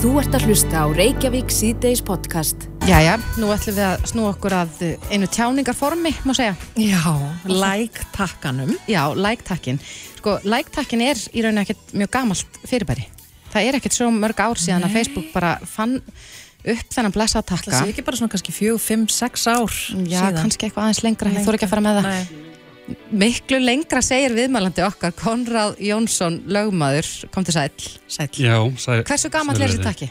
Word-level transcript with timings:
Þú 0.00 0.14
ert 0.16 0.32
að 0.32 0.46
hlusta 0.48 0.80
á 0.80 0.86
Reykjavík 0.96 1.50
síðdeis 1.52 2.00
podcast. 2.00 2.62
Jæja, 2.88 3.18
nú 3.36 3.50
ætlum 3.52 3.74
við 3.76 3.84
að 3.84 4.04
snú 4.08 4.22
okkur 4.30 4.54
að 4.56 4.78
einu 5.12 5.28
tjáningarformi, 5.28 6.14
má 6.24 6.32
segja. 6.32 6.54
Já, 6.80 7.12
like-takkanum. 7.44 8.72
Já, 8.88 9.02
like-takkin. 9.12 9.76
Sko, 10.16 10.38
like-takkin 10.48 11.04
er 11.04 11.20
í 11.36 11.44
rauninu 11.44 11.66
ekkert 11.66 11.92
mjög 11.92 12.12
gamalt 12.16 12.60
fyrirbæri. 12.64 13.04
Það 13.52 13.68
er 13.68 13.80
ekkert 13.82 13.98
svo 13.98 14.08
mörg 14.14 14.40
ár 14.40 14.62
síðan 14.62 14.88
að 14.88 14.96
Facebook 14.96 15.28
bara 15.34 15.58
fann 15.68 15.98
upp 16.00 16.94
þennan 16.96 17.16
blessa 17.18 17.44
takka. 17.44 17.68
Það 17.68 17.82
sé 17.84 17.92
ekki 17.92 18.06
bara 18.08 18.22
svona 18.22 18.32
kannski 18.32 18.56
fjög, 18.56 18.80
fimm, 18.80 19.04
sex 19.12 19.44
ár 19.52 19.68
Já, 19.68 20.16
síðan. 20.16 20.40
kannski 20.46 20.70
eitthvað 20.70 20.86
aðeins 20.88 21.04
lengra, 21.04 21.34
ég 21.36 21.44
þór 21.44 21.60
ekki 21.60 21.68
að 21.68 21.76
fara 21.76 21.84
með 21.90 22.00
það. 22.00 22.14
Nei. 22.14 22.49
Miklu 23.10 23.58
lengra 23.62 24.00
segir 24.02 24.32
viðmælandi 24.36 24.82
okkar, 24.86 25.12
Konráð 25.18 25.78
Jónsson, 25.82 26.40
lögmaður, 26.50 27.08
kom 27.34 27.44
til 27.44 27.54
sæl. 27.56 27.70
Sæll. 28.10 28.30
Já, 28.38 28.56
sæ, 28.78 29.02
Hversu 29.08 29.30
gamall 29.32 29.60
er 29.60 29.68
þessi 29.68 29.84
takki? 29.84 30.10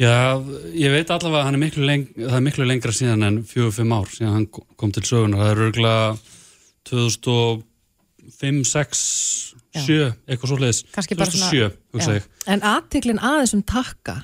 Já, 0.00 0.40
ég 0.74 0.90
veit 0.90 1.10
allavega 1.12 1.42
að 1.42 1.46
hann 1.50 1.62
er 1.62 1.76
leng, 1.84 2.06
það 2.16 2.36
er 2.38 2.44
miklu 2.46 2.64
lengra 2.66 2.94
síðan 2.96 3.26
en 3.26 3.36
4-5 3.46 3.92
ár 3.94 4.08
síðan 4.10 4.32
hann 4.36 4.46
kom 4.50 4.92
til 4.94 5.02
sögunar. 5.06 5.42
Það 5.42 5.50
er 5.52 5.62
örgulega 5.66 6.06
2005, 6.88 8.64
6, 8.72 9.02
Já. 9.72 9.80
7, 9.86 10.08
eitthvað 10.26 10.50
svo 10.52 10.58
leiðis. 10.60 10.82
Kannski 10.92 11.16
bara 11.16 11.30
svona- 11.30 11.50
2007, 11.50 11.76
hugsa 11.94 12.12
Já. 12.12 12.18
ég. 12.18 12.22
En 12.46 12.60
aðtiklinn 12.60 13.20
að 13.20 13.38
þessum 13.42 13.62
takka, 13.64 14.16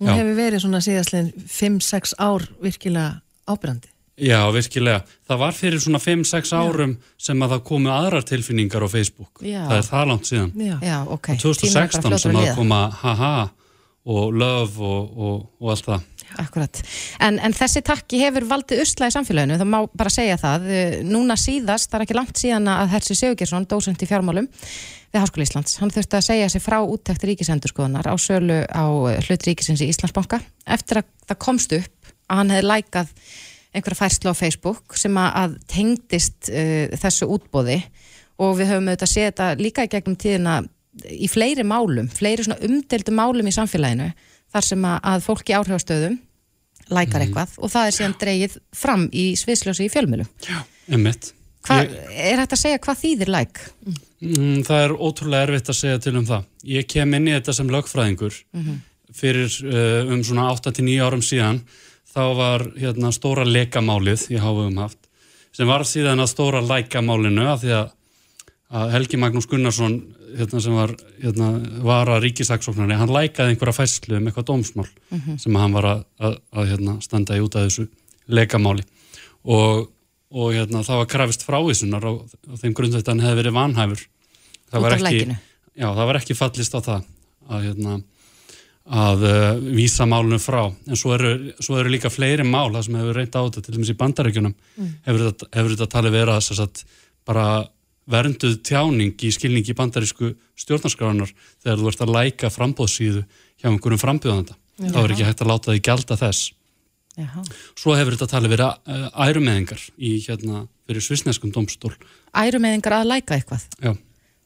hún 0.00 0.08
Já. 0.08 0.14
hefur 0.20 0.36
verið 0.38 0.60
svona 0.64 0.80
síðastlegin 0.80 1.48
fimm, 1.48 1.80
sex 1.80 2.14
ár 2.18 2.46
virkilega 2.62 3.20
ábyrrandi. 3.48 3.88
Já, 4.14 4.38
virkilega. 4.54 5.00
Það 5.26 5.40
var 5.40 5.56
fyrir 5.58 5.82
svona 5.82 5.98
5-6 5.98 6.54
árum 6.54 6.94
sem 7.18 7.40
að 7.42 7.56
það 7.56 7.64
komu 7.66 7.90
aðrar 7.90 8.26
tilfinningar 8.28 8.86
á 8.86 8.88
Facebook. 8.92 9.42
Já. 9.42 9.64
Það 9.66 9.76
er 9.80 9.86
það 9.90 10.08
langt 10.12 10.30
síðan. 10.30 10.52
Já. 10.54 10.74
Já, 10.86 10.96
ok. 11.02 11.30
Og 11.34 11.42
2016 11.42 11.64
Tíminn 11.64 12.06
er 12.06 12.10
bara 12.10 12.22
sem 12.22 12.40
að 12.40 12.50
koma 12.60 12.80
haha 13.02 13.36
og 14.04 14.34
love 14.36 14.84
og, 14.84 15.14
og, 15.16 15.38
og 15.58 15.70
allt 15.74 15.88
það. 15.88 16.10
Akkurat. 16.40 16.80
En, 17.22 17.38
en 17.46 17.54
þessi 17.54 17.82
takki 17.86 18.20
hefur 18.22 18.46
valdið 18.50 18.82
usla 18.84 19.08
í 19.10 19.14
samfélaginu, 19.14 19.58
það 19.60 19.70
má 19.70 19.78
bara 19.94 20.12
segja 20.12 20.36
það. 20.40 20.66
Eh, 20.70 20.96
Núna 21.06 21.36
síðast, 21.38 21.90
það 21.90 22.00
er 22.00 22.06
ekki 22.06 22.16
langt 22.18 22.40
síðan 22.40 22.70
að 22.72 22.92
Hersi 22.94 23.16
Sigurgjersson, 23.18 23.66
dósent 23.70 24.02
í 24.02 24.08
fjármálum 24.10 24.48
við 25.14 25.22
Háskóla 25.22 25.46
Íslands, 25.46 25.76
hann 25.78 25.92
þurfti 25.94 26.18
að 26.18 26.26
segja 26.26 26.50
sig 26.50 26.62
frá 26.64 26.80
úttekt 26.82 27.24
ríkisendurskoðunar 27.28 28.08
á 28.10 28.14
sölu 28.18 28.62
á 28.66 28.84
eh, 29.12 29.20
hlut 29.28 29.46
ríkisins 29.46 29.82
í 29.84 29.90
Íslandsbanka 29.92 30.40
eftir 30.76 31.02
að 31.02 31.10
það 31.30 31.40
komst 31.46 31.76
upp 31.76 32.14
að 32.26 32.40
hann 32.40 32.54
hefði 32.54 32.70
lækað 32.72 33.12
einhverja 33.74 33.98
færslu 33.98 34.32
á 34.32 34.36
Facebook 34.38 34.96
sem 34.98 35.16
að, 35.18 35.30
að 35.42 35.56
tengdist 35.70 36.50
uh, 36.50 36.94
þessu 37.00 37.28
útbóði 37.34 37.80
og 38.42 38.56
við 38.58 38.72
höfum 38.72 38.90
auðvitað 38.90 39.12
séð 39.12 39.28
þetta 39.30 39.50
líka 39.60 39.86
í 39.86 39.92
gegnum 39.92 40.18
tíðina 40.18 40.60
í 41.10 41.28
fleiri 41.30 41.64
málum, 41.66 42.08
fleiri 42.10 42.46
svona 42.46 42.60
umdeldum 42.66 43.18
málum 43.18 43.50
í 43.50 43.54
samfélaginu 43.54 44.12
þar 44.54 44.66
sem 44.66 44.86
að, 44.86 44.98
að 45.10 45.24
fólk 45.26 45.50
í 45.50 45.56
áhrifastöðum 45.58 46.18
lækar 46.94 47.24
eitthvað 47.24 47.54
og 47.58 47.72
það 47.72 47.88
er 47.88 47.96
síðan 47.96 48.18
dreigið 48.20 48.58
fram 48.76 49.06
í 49.10 49.24
sviðsljósi 49.40 49.86
í 49.86 49.92
fjölmjölu. 49.92 50.26
Emmitt. 50.92 51.32
Hva, 51.64 51.80
er 51.80 52.42
þetta 52.42 52.58
að 52.58 52.60
segja 52.60 52.80
hvað 52.84 52.98
þýðir 53.00 53.30
læk? 53.32 53.60
Mm, 54.24 54.58
það 54.66 54.82
er 54.82 54.92
ótrúlega 54.98 55.46
erfitt 55.46 55.70
að 55.72 55.78
segja 55.78 56.02
til 56.04 56.12
um 56.20 56.26
það. 56.28 56.50
Ég 56.74 56.88
kem 56.92 57.16
inn 57.16 57.30
í 57.30 57.32
þetta 57.32 57.54
sem 57.56 57.72
lögfræðingur 57.72 58.36
fyrir 59.14 59.56
uh, 59.70 60.12
um 60.12 60.20
svona 60.26 60.50
8-9 60.52 60.98
árum 61.06 61.24
síðan. 61.24 61.62
Þá 62.14 62.22
var 62.38 62.62
hérna, 62.78 63.10
stóra 63.14 63.44
lekamálið 63.48 64.28
í 64.34 64.38
háfum 64.38 64.76
haft 64.78 65.00
sem 65.54 65.68
var 65.70 65.84
síðan 65.86 66.22
að 66.22 66.30
stóra 66.32 66.60
lækamálinu 66.66 67.44
af 67.50 67.60
því 67.62 67.72
að, 67.78 67.90
að 68.74 68.92
Helgi 68.94 69.18
Magnús 69.22 69.46
Gunnarsson 69.50 69.96
hérna, 70.34 70.60
sem 70.62 70.74
var, 70.74 70.94
hérna, 71.22 71.50
var 71.86 72.10
að 72.10 72.24
ríkisaksóknarni, 72.26 72.96
hann 72.98 73.12
lækaði 73.14 73.54
einhverja 73.54 73.76
fæslu 73.76 74.18
um 74.18 74.26
eitthvað 74.30 74.48
dómsmál 74.50 74.88
sem 75.38 75.58
hann 75.58 75.76
var 75.76 75.86
að, 75.90 76.00
að, 76.18 76.38
að 76.54 76.70
hérna, 76.72 76.96
standa 77.04 77.38
í 77.38 77.44
út 77.44 77.58
af 77.58 77.68
þessu 77.68 77.86
lekamáli. 78.34 78.82
Og, 79.44 79.84
og 80.34 80.54
hérna, 80.56 80.82
það 80.86 81.02
var 81.02 81.10
krafist 81.12 81.46
frávísunar 81.46 82.02
á, 82.02 82.12
á 82.18 82.54
þeim 82.62 82.74
grundveit 82.74 83.04
að 83.04 83.12
hann 83.12 83.24
hefði 83.26 83.40
verið 83.42 83.56
vanhæfur. 83.58 84.04
Það 84.70 84.78
Út 84.80 84.86
var 84.86 84.96
af 84.96 84.98
ekki, 84.98 85.18
lækinu? 85.20 85.38
já, 85.74 85.86
það 85.86 86.10
var 86.10 86.20
ekki 86.22 86.38
fallist 86.38 86.74
á 86.74 86.80
það 86.80 87.02
að, 87.50 87.66
hérna, 87.68 87.98
að 88.84 89.22
uh, 89.24 89.44
vísa 89.76 90.04
málunum 90.08 90.40
frá. 90.42 90.66
En 90.88 90.98
svo 90.98 91.14
eru, 91.16 91.54
svo 91.62 91.78
eru 91.80 91.92
líka 91.92 92.12
fleiri 92.12 92.44
mál 92.44 92.68
það 92.74 92.82
sem 92.88 92.98
hefur 93.00 93.16
reynt 93.20 93.38
á 93.38 93.40
þetta, 93.46 93.62
til 93.64 93.76
dæmis 93.76 93.92
í 93.94 93.96
bandarækjunum 94.00 94.56
hefur, 95.06 95.22
þetta, 95.30 95.48
hefur 95.56 95.76
þetta 95.76 95.88
talið 95.94 96.16
vera 96.18 96.40
sagt, 96.44 96.84
bara 97.24 97.46
vernduð 98.10 98.58
tjáning 98.66 99.14
í 99.24 99.30
skilningi 99.32 99.76
bandarísku 99.78 100.34
stjórnarskránar 100.60 101.32
þegar 101.64 101.80
þú 101.80 101.88
ert 101.88 102.04
að 102.04 102.12
læka 102.18 102.50
frambóðsíðu 102.52 103.24
hjá 103.62 103.70
einhverjum 103.70 104.02
frambjóðanda? 104.02 104.58
Þá 104.84 105.00
er 105.00 105.14
ekki 105.14 105.28
hægt 105.30 105.40
að 105.40 105.50
láta 105.52 105.72
því 105.72 105.80
gjalda 105.86 106.20
þess. 106.20 106.52
Jaha. 107.14 107.44
svo 107.78 107.94
hefur 107.94 108.16
þetta 108.16 108.26
talið 108.32 108.52
vera 108.56 108.72
uh, 108.74 109.04
ærumeðingar 109.22 109.78
í 110.02 110.16
hérna 110.24 110.64
fyrir 110.82 111.04
svisneskum 111.04 111.52
domstól 111.54 111.92
Ærumeðingar 112.34 112.96
að 112.96 113.12
læka 113.12 113.36
eitthvað. 113.36 113.68
já, 113.78 113.92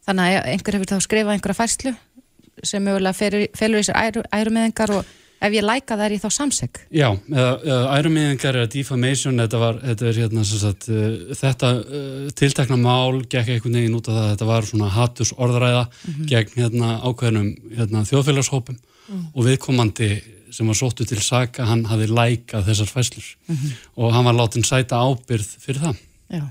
Þannig 0.05 0.35
að 0.37 0.49
einhver 0.53 0.77
hefur 0.77 0.91
þá 0.91 1.07
skrifað 1.07 1.33
einhverja 1.33 1.57
færslu 1.57 1.95
sem 2.67 2.85
mögulega 2.85 3.17
felur, 3.17 3.81
í 3.81 3.87
sér 3.87 3.99
æru, 3.99 4.23
ærumeðingar 4.35 4.93
og 4.97 5.17
ef 5.39 5.55
ég 5.55 5.65
læka 5.65 5.97
það 5.97 6.05
er 6.05 6.15
ég 6.17 6.23
þá 6.23 6.35
samseg. 6.35 6.81
Já, 6.95 7.09
ærumiðingar 7.31 8.59
eða 8.59 8.71
defamation, 8.73 9.39
þetta 9.43 9.61
var, 9.63 9.79
þetta 9.85 10.09
er 10.09 10.19
hérna 10.23 10.47
sagt, 10.49 10.89
uh, 10.91 11.37
þetta 11.39 11.71
uh, 11.79 12.25
tiltekna 12.39 12.79
mál 12.81 13.23
gekk 13.23 13.55
einhvern 13.55 13.79
veginn 13.81 13.99
út 13.99 14.11
af 14.11 14.19
það 14.19 14.25
að 14.25 14.33
þetta 14.33 14.51
var 14.51 14.69
svona 14.71 14.91
hattus 14.97 15.33
orðræða 15.37 15.85
gegn 16.31 16.59
hérna 16.59 16.97
ákveðnum 17.05 17.55
hérna, 17.79 18.05
þjóðfélagshópum 18.09 18.83
og 19.33 19.41
viðkomandi 19.47 20.11
sem 20.53 20.69
var 20.69 20.77
sóttu 20.77 21.05
til 21.09 21.21
saka, 21.23 21.67
hann 21.69 21.85
hafi 21.89 22.09
lækað 22.09 22.71
þessar 22.71 22.91
fæslur 22.91 23.27
og 24.01 24.15
hann 24.15 24.25
var 24.25 24.37
látin 24.37 24.65
sæta 24.65 25.01
ábyrð 25.01 25.49
fyrir 25.61 25.83
það. 25.83 25.99
Já. 26.33 26.45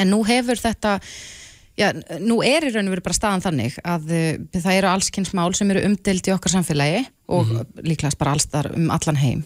En 0.00 0.10
nú 0.12 0.22
hefur 0.28 0.60
þetta, 0.60 0.98
já, 1.78 1.90
nú 2.22 2.40
er 2.46 2.66
í 2.66 2.72
raun 2.74 2.88
og 2.88 2.96
veru 2.96 3.06
bara 3.06 3.18
staðan 3.18 3.44
þannig 3.44 3.78
að 3.84 4.12
uh, 4.12 4.28
það 4.56 4.78
eru 4.80 4.92
allskynns 4.92 5.34
mál 5.36 5.50
sem 5.56 5.70
eru 5.74 5.84
umdild 5.88 6.28
í 6.28 6.34
okkar 6.34 6.56
samfélagi 6.56 7.06
og 7.32 7.56
líklegast 7.82 8.20
bara 8.20 8.36
alls 8.36 8.48
þar 8.52 8.70
um 8.76 8.92
allan 8.94 9.18
heim 9.20 9.42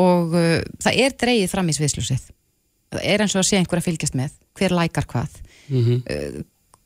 og 0.00 0.34
uh, 0.34 0.58
það 0.82 1.04
er 1.04 1.14
dreigið 1.20 1.52
fram 1.52 1.70
í 1.70 1.76
sviðsljósið. 1.76 2.26
Það 2.94 3.06
er 3.10 3.22
eins 3.24 3.34
og 3.34 3.42
að 3.42 3.48
sé 3.48 3.58
einhver 3.58 3.80
að 3.80 3.86
fylgjast 3.88 4.18
með, 4.18 4.34
hver 4.58 4.74
lækar 4.74 5.06
hvað. 5.10 5.38
Uh, 5.70 6.42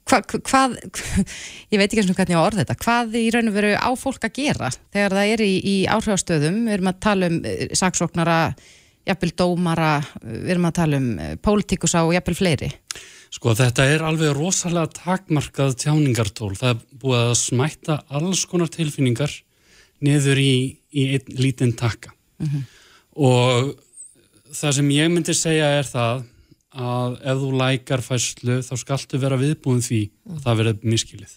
hva, 0.08 0.22
hvað, 0.24 0.76
ég 1.72 1.80
veit 1.80 1.88
ekki 1.88 2.02
eins 2.02 2.10
og 2.12 2.18
hvernig 2.18 2.36
ég 2.36 2.40
á 2.40 2.42
að 2.42 2.48
orða 2.48 2.62
þetta, 2.62 2.78
hvað 2.84 3.18
í 3.20 3.26
raun 3.34 3.50
og 3.50 3.56
veru 3.58 3.74
á 3.76 3.90
fólk 3.98 4.24
að 4.28 4.40
gera 4.40 4.72
þegar 4.94 5.16
það 5.18 5.32
er 5.34 5.44
í, 5.44 5.52
í 5.58 5.76
áhrifastöðum, 5.92 6.58
við 6.68 6.76
erum 6.78 6.90
að 6.92 7.00
tala 7.04 7.28
um 7.28 7.38
saksóknara, 7.82 8.38
jafnvel 9.08 9.32
dómara, 9.42 9.92
við 10.22 10.54
erum 10.54 10.68
að 10.68 10.78
tala 10.80 11.00
um 11.02 11.08
pólitíkusa 11.44 12.04
og 12.06 12.14
jafnvel 12.16 12.38
fleiri. 12.40 12.72
Sko 13.34 13.52
þetta 13.54 13.84
er 13.84 14.04
alveg 14.06 14.32
rosalega 14.36 14.88
takmarkað 14.96 15.76
tjáningartól. 15.82 16.54
Það 16.56 16.70
er 16.74 16.78
búið 17.02 17.24
að 17.26 17.34
smætta 17.42 17.98
alls 18.08 18.44
konar 18.48 18.70
tilfinningar 18.72 19.34
niður 20.04 20.40
í, 20.40 20.54
í 20.94 21.04
einn 21.16 21.36
lítinn 21.36 21.74
takka. 21.76 22.14
Og 23.18 23.74
það 24.54 24.74
sem 24.78 24.90
ég 24.94 25.10
myndi 25.12 25.34
segja 25.36 25.68
er 25.80 25.88
það 25.88 26.24
að 26.78 27.18
ef 27.24 27.42
þú 27.42 27.50
lækar 27.58 28.02
fæslu 28.04 28.58
þá 28.62 28.74
skaltu 28.78 29.18
vera 29.18 29.38
viðbúin 29.40 29.82
því 29.82 30.00
að 30.30 30.42
það 30.44 30.58
verið 30.62 30.88
miskilið. 30.92 31.36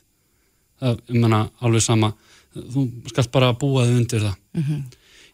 Það 0.81 1.02
er 1.09 1.38
alveg 1.62 1.84
sama. 1.85 2.13
Þú 2.52 2.88
skalt 3.12 3.31
bara 3.31 3.53
búa 3.53 3.85
þig 3.88 4.00
undir 4.02 4.25
það. 4.28 4.35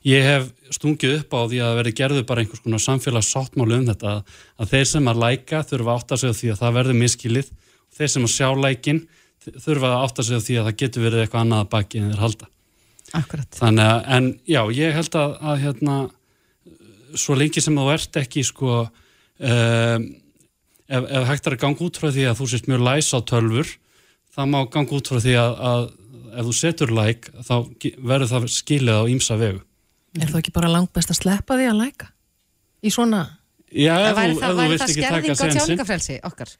Ég 0.05 0.25
hef 0.25 0.49
stungið 0.75 1.15
upp 1.21 1.33
á 1.33 1.41
því 1.49 1.61
að 1.65 1.77
verði 1.79 1.93
gerðu 1.97 2.25
bara 2.27 2.43
einhvers 2.43 2.63
konar 2.63 2.83
samfélagssáttmálu 2.83 3.79
um 3.79 3.87
þetta 3.89 4.11
að, 4.21 4.67
þeir 4.73 4.89
sem 4.91 5.09
að 5.09 5.21
læka 5.23 5.63
þurfa 5.65 5.93
að 5.93 6.01
átta 6.01 6.19
sig 6.21 6.29
á 6.29 6.37
því 6.37 6.51
að 6.51 6.61
það 6.61 6.77
verði 6.77 6.97
miskilið 7.01 7.49
og 7.49 7.97
þeir 7.97 8.13
sem 8.13 8.27
að 8.27 8.35
sjá 8.35 8.49
lækin 8.61 9.01
þurfa 9.47 9.89
að 9.89 10.05
átta 10.05 10.27
sig 10.27 10.37
á 10.37 10.45
því 10.45 10.59
að 10.59 10.69
það 10.69 10.77
getur 10.83 11.05
verið 11.07 11.23
eitthvað 11.23 11.43
annað 11.45 11.63
að 11.63 11.73
baki 11.73 12.01
en 12.01 12.11
þeir 12.11 12.23
halda. 12.25 12.49
Akkurat. 13.17 13.49
Þannig 13.55 13.87
að, 13.87 13.99
en 14.17 14.29
já, 14.43 14.61
ég 14.75 14.95
held 14.97 15.17
að, 15.17 15.35
að 15.47 15.59
hérna, 15.63 15.97
svo 17.15 17.37
lengi 17.39 17.63
sem 17.63 17.77
þú 17.79 17.89
ert 17.93 18.19
ekki 18.19 18.43
sko 18.45 18.71
um, 18.83 20.07
ef, 20.87 21.03
ef 21.03 21.29
hægt 21.31 21.47
er 21.47 21.55
að 21.55 21.63
ganga 21.63 21.87
út 21.87 21.99
frá 21.99 22.11
því 22.11 22.27
að 22.27 22.41
þú 22.41 22.49
sést 22.51 22.67
mjög 22.69 22.83
læs 22.87 23.13
á 23.15 23.19
tölfur 23.27 23.71
það 24.35 24.51
má 24.51 24.59
ganga 24.71 24.99
út 24.99 25.09
frá 25.09 25.21
því 25.23 25.37
að, 25.39 25.55
að 25.71 25.87
ef 26.37 26.49
þú 26.49 26.55
setur 26.59 26.93
læk 26.93 27.29
þá 27.47 27.55
verður 27.97 28.31
það 28.33 28.49
skilið 28.53 28.99
á 28.99 29.03
ímsa 29.09 29.39
vegu. 29.39 29.63
Er 30.21 30.31
það 30.31 30.39
ekki 30.41 30.53
bara 30.55 30.69
langt 30.71 30.93
best 30.95 31.11
að 31.13 31.19
sleppa 31.21 31.57
því 31.59 31.67
að 31.71 31.81
læka? 31.81 32.07
Í 32.85 32.91
svona, 32.93 33.21
Já, 33.73 33.93
ef 33.99 34.15
væri 34.17 34.33
þú, 34.33 34.39
það, 34.39 34.47
ef 34.47 34.55
þú 34.55 34.57
væri 34.61 34.71
vilt 34.71 34.81
það 34.81 34.89
ekki 34.89 35.01
taka 35.03 35.17
skerðing 35.17 35.31
á 35.31 35.37
sensin 35.41 35.59
tjáningafrelsi 35.61 36.17
okkar? 36.29 36.51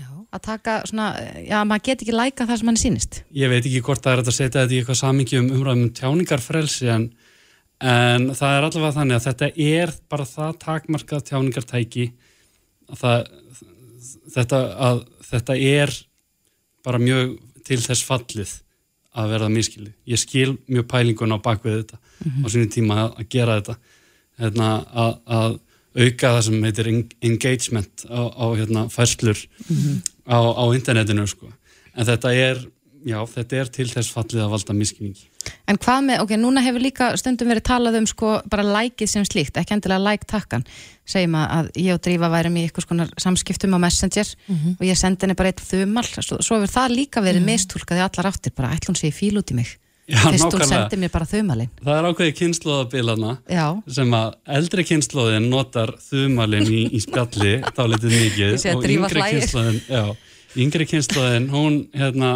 já, 0.00 0.06
Að 0.30 0.42
taka 0.46 0.74
svona, 0.90 1.06
já, 1.46 1.58
maður 1.66 1.84
get 1.88 2.02
ekki 2.04 2.14
læka 2.16 2.46
það 2.48 2.60
sem 2.60 2.70
hann 2.70 2.80
sýnist. 2.80 3.20
ég 3.34 3.50
veit 3.52 3.64
ekki 3.64 3.82
hvort 3.86 4.02
það 4.04 4.12
er 4.16 4.22
að 4.24 4.36
setja 4.36 4.62
þetta 4.64 4.74
í 4.74 4.80
eitthvað 4.80 5.00
samingi 5.00 5.38
um 5.40 5.50
umræðum 5.56 5.84
um 5.86 5.92
tjáningarfrelsi 6.00 6.90
en, 6.94 7.06
en 7.80 8.28
það 8.34 8.56
er 8.56 8.66
allavega 8.68 8.96
þannig 8.98 9.18
að 9.18 9.26
þetta 9.28 9.50
er 9.70 9.94
bara 10.10 10.26
það 10.32 10.58
takmarkað 10.64 11.26
tjáningartæki 11.30 12.06
að 12.90 13.02
það, 13.04 13.30
þetta, 14.34 14.60
að, 14.90 15.04
þetta 15.30 15.58
er 15.70 15.94
bara 16.86 16.98
mjög 17.02 17.36
til 17.66 17.80
þess 17.84 18.06
fallið 18.06 18.56
að 19.20 19.32
verða 19.34 19.50
miskilið. 19.50 19.94
Ég 20.06 20.20
skil 20.22 20.52
mjög 20.70 20.86
pælingun 20.90 21.34
á 21.34 21.38
bakvið 21.42 21.80
þetta 21.82 21.98
á 22.20 22.46
sínum 22.52 22.70
tíma 22.72 22.98
að, 23.08 23.24
gera 23.32 23.60
þetta 23.60 23.76
hérna, 24.40 24.68
að, 24.92 25.14
að 25.26 25.58
auka 26.00 26.34
það 26.36 26.42
sem 26.46 26.62
heitir 26.68 26.88
en- 26.92 27.08
engagement 27.30 28.04
á, 28.06 28.20
á 28.30 28.46
hérna, 28.56 28.84
færslur 28.92 29.40
á, 30.28 30.38
á 30.38 30.64
internetinu 30.76 31.26
sko. 31.26 31.50
en 31.96 32.06
þetta 32.06 32.30
er, 32.34 32.60
já, 33.04 33.18
þetta 33.26 33.56
er 33.60 33.72
til 33.74 33.88
þess 33.90 34.12
fallið 34.14 34.44
að 34.44 34.52
valda 34.54 34.76
miskilningi. 34.76 35.26
En 35.66 35.78
hvað 35.80 36.02
með, 36.04 36.20
ok, 36.22 36.32
núna 36.36 36.60
hefur 36.62 36.82
líka 36.84 37.06
stundum 37.16 37.48
verið 37.48 37.64
talað 37.64 37.96
um 37.98 38.06
sko 38.06 38.34
bara 38.52 38.62
lækið 38.62 39.08
sem 39.08 39.24
slíkt, 39.24 39.56
ekki 39.56 39.72
endilega 39.72 40.02
læk 40.04 40.26
takkan. 40.28 40.64
Segjum 41.08 41.34
að, 41.40 41.46
að 41.56 41.70
ég 41.80 41.96
og 41.96 42.02
Drífa 42.04 42.28
værum 42.30 42.58
í 42.60 42.64
eitthvað 42.66 42.84
skonar 42.86 43.10
samskiptum 43.18 43.74
á 43.74 43.78
Messenger 43.80 44.28
og 44.76 44.84
ég 44.84 44.98
sendi 45.00 45.24
henni 45.24 45.34
bara 45.38 45.48
eitt 45.50 45.62
þumal, 45.64 46.04
svo, 46.04 46.38
svo 46.44 46.58
hefur 46.60 46.70
það 46.76 46.94
líka 46.94 47.22
verið 47.24 47.46
mistúlkað 47.48 48.02
í 48.02 48.04
allar 48.04 48.28
áttir, 48.30 48.52
bara 48.54 48.74
ætlum 48.76 48.94
sé 49.00 49.08
í 49.08 49.16
fíl 49.16 49.40
út 49.40 49.50
í 49.50 49.56
mig. 49.56 49.79
Já, 50.10 50.22
Fyrst 50.26 50.56
hún 50.56 50.64
sendi 50.68 50.98
mér 51.00 51.12
bara 51.14 51.28
þumalinn. 51.28 51.70
Það 51.80 51.98
er 51.98 52.08
ákveðið 52.10 52.34
kynnslóðabilana 52.40 53.36
sem 53.96 54.16
að 54.18 54.34
eldri 54.58 54.86
kynnslóðin 54.88 55.46
notar 55.52 55.94
þumalinn 56.08 56.66
í, 56.66 56.82
í 56.90 57.00
spjalli 57.04 57.54
dálítið 57.78 58.16
mikið 58.16 58.44
Ég 58.48 58.60
sé 58.62 58.74
að 58.74 58.80
og 58.80 58.90
yngri 58.96 59.26
kynnslóðin 59.30 59.80
já, 59.86 60.04
yngri 60.66 60.86
kynnslóðin 60.90 61.50
hún 61.54 61.80
hérna 61.96 62.32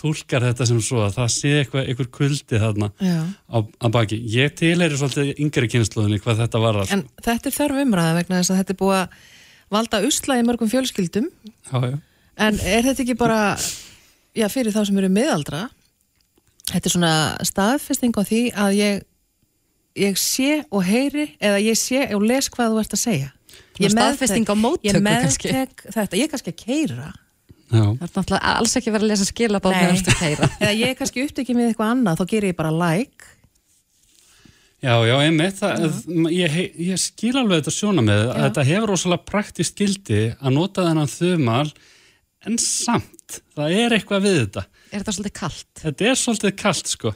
túlkar 0.00 0.46
þetta 0.48 0.68
sem 0.68 0.82
svo 0.84 1.02
að 1.04 1.18
það 1.18 1.32
sé 1.36 1.54
eitthvað, 1.62 1.88
eitthvað 1.88 2.12
kuldi 2.18 2.62
þarna 2.64 2.92
á, 2.96 3.58
á 3.60 3.86
baki. 3.92 4.20
Ég 4.32 4.54
tilheyri 4.56 5.00
svolítið 5.00 5.34
yngri 5.44 5.72
kynnslóðinni 5.74 6.22
hvað 6.24 6.44
þetta 6.44 6.62
var 6.64 6.80
En 6.88 7.04
þetta 7.20 7.52
er 7.52 7.58
þörf 7.60 7.82
umræða 7.84 8.16
vegna 8.22 8.40
þess 8.40 8.54
að 8.54 8.62
þetta 8.62 8.74
er 8.76 8.80
búið 8.84 9.02
að 9.02 9.18
valda 9.72 10.00
usla 10.06 10.38
í 10.40 10.44
mörgum 10.46 10.70
fjölskyldum 10.70 11.28
já, 11.68 11.78
já. 11.92 11.98
en 12.40 12.60
er 12.64 12.86
þetta 12.86 13.04
ekki 13.04 13.16
bara 13.18 13.40
já, 14.36 14.48
fyrir 14.52 14.72
þá 14.74 14.80
sem 14.88 15.00
eru 15.00 15.10
miðaldra 15.12 15.66
þetta 16.72 16.88
er 16.90 16.94
svona 16.94 17.12
staðfesting 17.48 18.16
á 18.18 18.22
því 18.28 18.42
að 18.54 18.74
ég 18.78 19.04
ég 19.98 20.18
sé 20.20 20.60
og 20.70 20.84
heyri 20.86 21.24
eða 21.42 21.62
ég 21.64 21.78
sé 21.78 22.04
og 22.14 22.22
les 22.28 22.48
hvað 22.54 22.74
þú 22.76 22.82
ert 22.84 22.94
að 22.98 23.04
segja 23.06 23.32
Ég 23.78 23.92
staðfesting 23.94 24.46
á 24.50 24.54
móttöku 24.58 24.90
ég 24.90 24.98
kannski. 24.98 25.50
meðtek 25.54 25.82
þetta, 25.94 26.18
ég 26.18 26.26
er 26.26 26.30
kannski 26.32 26.52
að 26.52 26.60
keira 26.64 27.08
já. 27.08 27.82
það 27.82 28.04
er 28.04 28.12
náttúrulega 28.12 28.52
alls 28.58 28.76
ekki 28.78 28.92
verið 28.94 29.06
að 29.06 29.12
lesa 29.12 29.26
skilabáð 29.28 29.74
Nei. 29.74 29.80
með 29.82 29.92
umstu 29.94 30.14
keira. 30.18 30.48
eða 30.58 30.72
ég 30.78 30.92
er 30.92 30.96
kannski 30.98 31.24
upptekið 31.26 31.58
með 31.58 31.68
eitthvað 31.72 31.92
annað 31.94 32.20
þá 32.20 32.24
gerir 32.32 32.52
ég 32.52 32.58
bara 32.58 32.72
like 32.74 33.34
Já, 34.78 34.94
já, 35.02 35.16
einmitt, 35.26 35.56
það, 35.58 35.94
ég, 36.30 36.52
ég 36.86 37.00
skil 37.02 37.32
alveg 37.34 37.64
þetta 37.64 37.72
sjóna 37.74 38.02
með 38.06 38.28
að 38.30 38.44
þetta 38.44 38.64
hefur 38.68 38.92
rosalega 38.92 39.24
praktist 39.26 39.74
gildi 39.80 40.20
að 40.38 40.52
nota 40.54 40.84
þennan 40.86 41.10
þumal 41.10 41.64
en 42.46 42.58
samt, 42.62 43.40
það 43.58 43.74
er 43.74 43.96
eitthvað 43.96 44.22
við 44.28 44.36
þetta. 44.44 44.62
Er 44.92 45.02
þetta 45.02 45.14
svolítið 45.16 45.36
kalt? 45.40 45.68
Þetta 45.82 46.08
er 46.08 46.18
svolítið 46.22 46.56
kalt, 46.62 46.92
sko. 46.94 47.12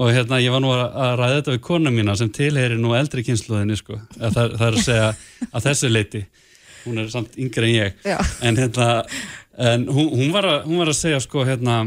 Og 0.00 0.12
hérna, 0.14 0.38
ég 0.40 0.54
var 0.54 0.62
nú 0.62 0.70
að 0.74 1.14
ræða 1.18 1.40
þetta 1.40 1.54
við 1.56 1.64
kona 1.66 1.92
mína 1.94 2.14
sem 2.18 2.30
tilheyri 2.32 2.76
nú 2.78 2.94
eldri 2.96 3.24
kynsluðinni, 3.26 3.78
sko. 3.80 3.98
Að 4.20 4.36
Það, 4.36 4.54
það 4.60 4.66
er 4.68 4.78
að 4.78 4.86
segja 4.86 5.08
að 5.50 5.66
þessu 5.68 5.90
leiti. 5.90 6.22
Hún 6.84 7.00
er 7.02 7.10
samt 7.12 7.40
yngri 7.40 7.72
en 7.72 7.74
ég. 7.74 7.98
Já. 8.06 8.18
En 8.46 8.60
hérna, 8.60 8.92
en 9.70 9.88
hún, 9.90 10.12
hún, 10.14 10.30
var 10.32 10.48
að, 10.48 10.62
hún 10.68 10.80
var 10.80 10.92
að 10.92 11.00
segja, 11.00 11.20
sko, 11.24 11.44
hérna, 11.48 11.82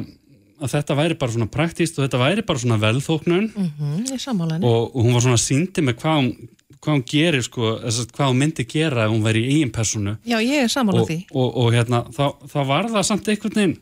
að 0.64 0.74
þetta 0.78 0.98
væri 0.98 1.18
bara 1.20 1.36
svona 1.36 1.52
praktist 1.52 1.98
og 1.98 2.06
þetta 2.06 2.20
væri 2.22 2.44
bara 2.48 2.62
svona 2.62 2.80
velþóknun 2.82 3.48
mm, 3.52 3.72
henni 3.80 4.18
og, 4.62 4.94
og 4.94 5.00
hún 5.02 5.16
var 5.16 5.26
svona 5.26 5.42
síndi 5.42 5.84
með 5.86 5.98
hvað 6.04 6.20
hún, 6.20 6.30
hvað 6.78 6.98
hún 6.98 7.06
gerir 7.10 7.46
sko, 7.46 7.72
hvað 8.14 8.32
hún 8.32 8.40
myndi 8.40 8.68
gera 8.70 9.08
ef 9.08 9.14
hún 9.14 9.26
væri 9.26 9.44
í 9.44 9.58
eigin 9.58 9.74
personu 9.76 10.16
já, 10.28 10.38
ég 10.44 10.66
er 10.66 10.72
sammála 10.72 11.04
og, 11.04 11.10
því 11.10 11.20
og, 11.32 11.50
og 11.64 11.74
hérna, 11.76 12.04
þá, 12.16 12.24
þá 12.54 12.60
var 12.70 12.92
það 12.94 13.10
samt 13.10 13.32
einhvern 13.34 13.60
veginn 13.60 13.76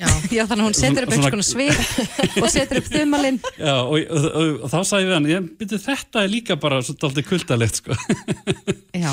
já, 0.00 0.08
Já, 0.34 0.42
þannig 0.50 0.62
að 0.62 0.66
hún 0.66 0.76
setur 0.78 1.06
upp 1.06 1.12
Svona- 1.14 1.30
einhvers 1.30 1.34
konar 1.34 1.48
svið 1.50 2.42
og 2.42 2.50
setur 2.54 2.80
upp 2.80 2.88
þumalinn. 2.90 3.38
Já, 3.68 3.74
og, 3.80 3.96
og, 3.98 4.24
og, 4.30 4.48
og 4.66 4.72
þá 4.72 4.78
sagði 4.90 5.04
ég 5.04 5.08
við 5.10 5.16
hann, 5.18 5.28
ég 5.30 5.48
byrju 5.60 5.80
þetta 5.84 6.22
er 6.24 6.32
líka 6.32 6.56
bara 6.60 6.80
svolítið 6.82 7.08
aldrei 7.10 7.26
kuldalegt 7.28 7.80
sko. 7.82 7.98
Já, 9.04 9.10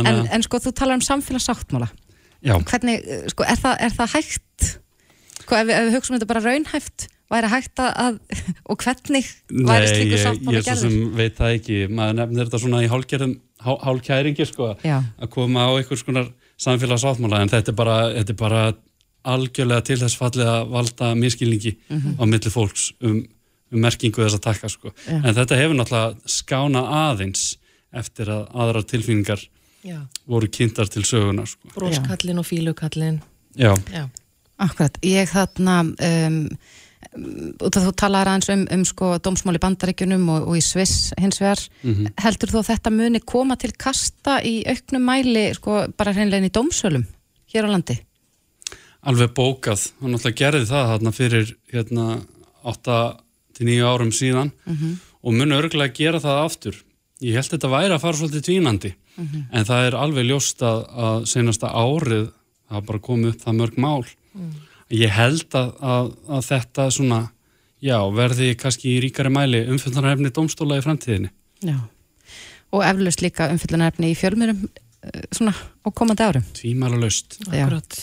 en, 0.00 0.10
að- 0.10 0.28
en 0.38 0.46
sko 0.46 0.62
þú 0.64 0.74
talar 0.80 0.98
um 0.98 1.04
samfélagsáttmála. 1.06 1.90
Já, 2.44 2.58
Hvernig, 2.60 3.04
eh, 3.08 3.26
sko, 3.32 3.46
er 3.48 3.60
það, 3.60 3.76
er 3.86 3.94
það 3.96 4.14
hægt? 4.18 4.70
Sko, 5.44 5.56
ef 5.58 5.66
við, 5.68 5.74
ef 5.78 5.86
við 5.88 5.94
hugsaum 5.98 6.16
þetta 6.18 6.28
bara 6.32 6.42
raunhæft, 6.44 7.06
væri 7.32 7.48
hægt 7.52 7.80
að, 7.82 7.90
að 8.04 8.42
og 8.70 8.82
hvernig 8.84 9.28
væri 9.68 9.88
slíkur 9.90 10.20
sáttmála 10.22 10.58
ég 10.58 10.64
svo 10.66 10.74
gerður? 10.74 10.82
sem 10.84 11.14
veit 11.18 11.38
það 11.38 11.54
ekki 11.58 11.78
maður 11.88 12.18
nefnir 12.20 12.48
þetta 12.48 12.60
svona 12.62 12.82
í 12.84 12.90
hálgerðum 12.92 13.34
hál, 13.64 14.00
sko, 14.50 14.68
Já. 14.84 14.98
að 15.18 15.30
koma 15.32 15.64
á 15.64 15.70
einhvers 15.78 16.04
konar 16.04 16.28
samfélagsáttmála 16.60 17.40
en 17.44 17.52
þetta 17.52 17.72
er 17.72 17.78
bara, 17.80 17.96
þetta 18.18 18.34
er 18.34 18.40
bara 18.40 18.62
algjörlega 19.24 19.84
til 19.88 19.96
þess 20.02 20.18
fallið 20.20 20.50
að 20.52 20.68
valda 20.74 21.14
miskilningi 21.18 21.76
Mhm. 21.90 22.16
á 22.20 22.24
milli 22.26 22.50
fólks 22.52 22.92
um, 23.00 23.24
um 23.72 23.80
merkingu 23.80 24.22
þess 24.24 24.38
að 24.38 24.44
taka 24.50 24.68
sko. 24.68 24.92
En 25.08 25.34
þetta 25.34 25.56
hefur 25.58 25.74
náttúrulega 25.78 26.16
skána 26.26 26.82
aðeins 27.10 27.56
eftir 27.92 28.26
að 28.28 28.46
aðrar 28.54 28.84
tilfinningar 28.90 29.40
já. 29.84 30.00
voru 30.26 30.48
kynntar 30.48 30.88
til 30.90 31.02
söguna 31.04 31.46
sko. 31.46 31.68
bróskallin 31.74 32.38
og 32.38 32.46
fílukallin 32.46 33.20
Já, 33.56 33.74
já, 33.92 34.08
Akkurat, 34.58 34.96
ég 35.02 35.28
þarna 35.30 35.80
um, 35.82 36.48
þú 37.14 37.92
talaði 37.98 38.30
aðeins 38.30 38.48
um, 38.54 38.62
um 38.74 38.84
sko 38.84 39.18
dómsmál 39.22 39.54
í 39.58 39.62
bandaríkjunum 39.62 40.24
og, 40.34 40.48
og 40.48 40.56
í 40.58 40.62
Sviss 40.64 41.12
hins 41.20 41.38
vegar, 41.42 41.60
heldur 42.18 42.50
þú 42.50 42.58
að 42.62 42.70
þetta 42.72 42.90
muni 42.94 43.20
koma 43.20 43.56
til 43.60 43.70
kasta 43.78 44.40
í 44.42 44.64
auknum 44.66 45.04
mæli 45.06 45.44
sko 45.54 45.84
bara 45.96 46.12
hreinlegin 46.16 46.48
í 46.48 46.54
dómsölum 46.54 47.04
hér 47.54 47.66
á 47.66 47.70
landi? 47.70 47.98
Alveg 49.04 49.34
bókað. 49.36 49.88
Hann 50.00 50.14
náttúrulega 50.14 50.40
gerði 50.40 50.68
það 50.70 50.90
þarna 50.92 51.12
fyrir 51.14 51.54
hérna 51.72 52.06
8-9 52.64 53.78
árum 53.84 54.12
síðan 54.14 54.52
og 55.24 55.32
mun 55.36 55.56
örgulega 55.56 55.96
gera 55.96 56.22
það 56.22 56.42
aftur. 56.44 56.80
Ég 57.24 57.38
held 57.38 57.52
þetta 57.54 57.72
væri 57.72 57.94
að 57.94 58.02
fara 58.02 58.18
svolítið 58.20 58.46
tvínandi 58.48 58.94
en 59.54 59.68
það 59.68 59.88
er 59.88 59.96
alveg 59.98 60.28
ljóst 60.28 60.62
að, 60.66 60.84
að 60.90 61.26
senasta 61.30 61.70
árið 61.70 62.28
það 62.68 62.86
bara 62.88 63.04
komið 63.08 63.32
upp 63.32 63.44
það 63.44 63.58
mörg 63.60 63.78
mál. 63.78 64.04
Ég 64.94 65.10
held 65.14 65.56
að, 65.56 65.70
að, 65.80 66.10
að 66.28 66.46
þetta 66.48 66.90
svona 66.92 67.20
já, 67.84 67.98
verði 68.14 68.54
kannski 68.58 68.94
í 68.96 69.00
ríkari 69.04 69.32
mæli 69.32 69.64
umfjöldunarefni 69.72 70.32
dómstóla 70.34 70.78
í 70.80 70.84
framtíðinni. 70.84 71.30
Já. 71.64 71.78
Og 72.74 72.82
eflaust 72.82 73.22
líka 73.22 73.48
umfyllunarefni 73.52 74.10
í 74.10 74.18
fjölmjörnum 74.18 74.66
svona 75.32 75.54
á 75.54 75.88
komandi 75.94 76.22
árum. 76.26 76.44
tvímæla 76.56 76.98
laust 77.00 77.38
Já. 77.46 77.64
akkurat 77.64 77.98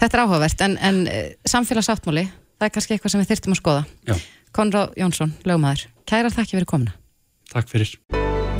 Þetta 0.00 0.10
er 0.16 0.22
áhugavert 0.24 0.64
en, 0.66 0.76
en 0.78 1.06
eh, 1.06 1.34
samfélagsáttmáli, 1.48 2.26
það 2.58 2.68
er 2.68 2.74
kannski 2.76 2.94
eitthvað 2.96 3.14
sem 3.14 3.22
við 3.24 3.32
þyrftum 3.32 3.56
að 3.56 3.60
skoða. 3.62 3.84
já, 4.08 4.14
Konráð 4.54 4.92
Jónsson, 5.00 5.34
lögmaður, 5.44 5.88
kærar 6.06 6.30
þakki 6.34 6.56
fyrir 6.58 6.70
komuna. 6.70 6.94
takk 7.52 7.68
fyrir 7.68 7.98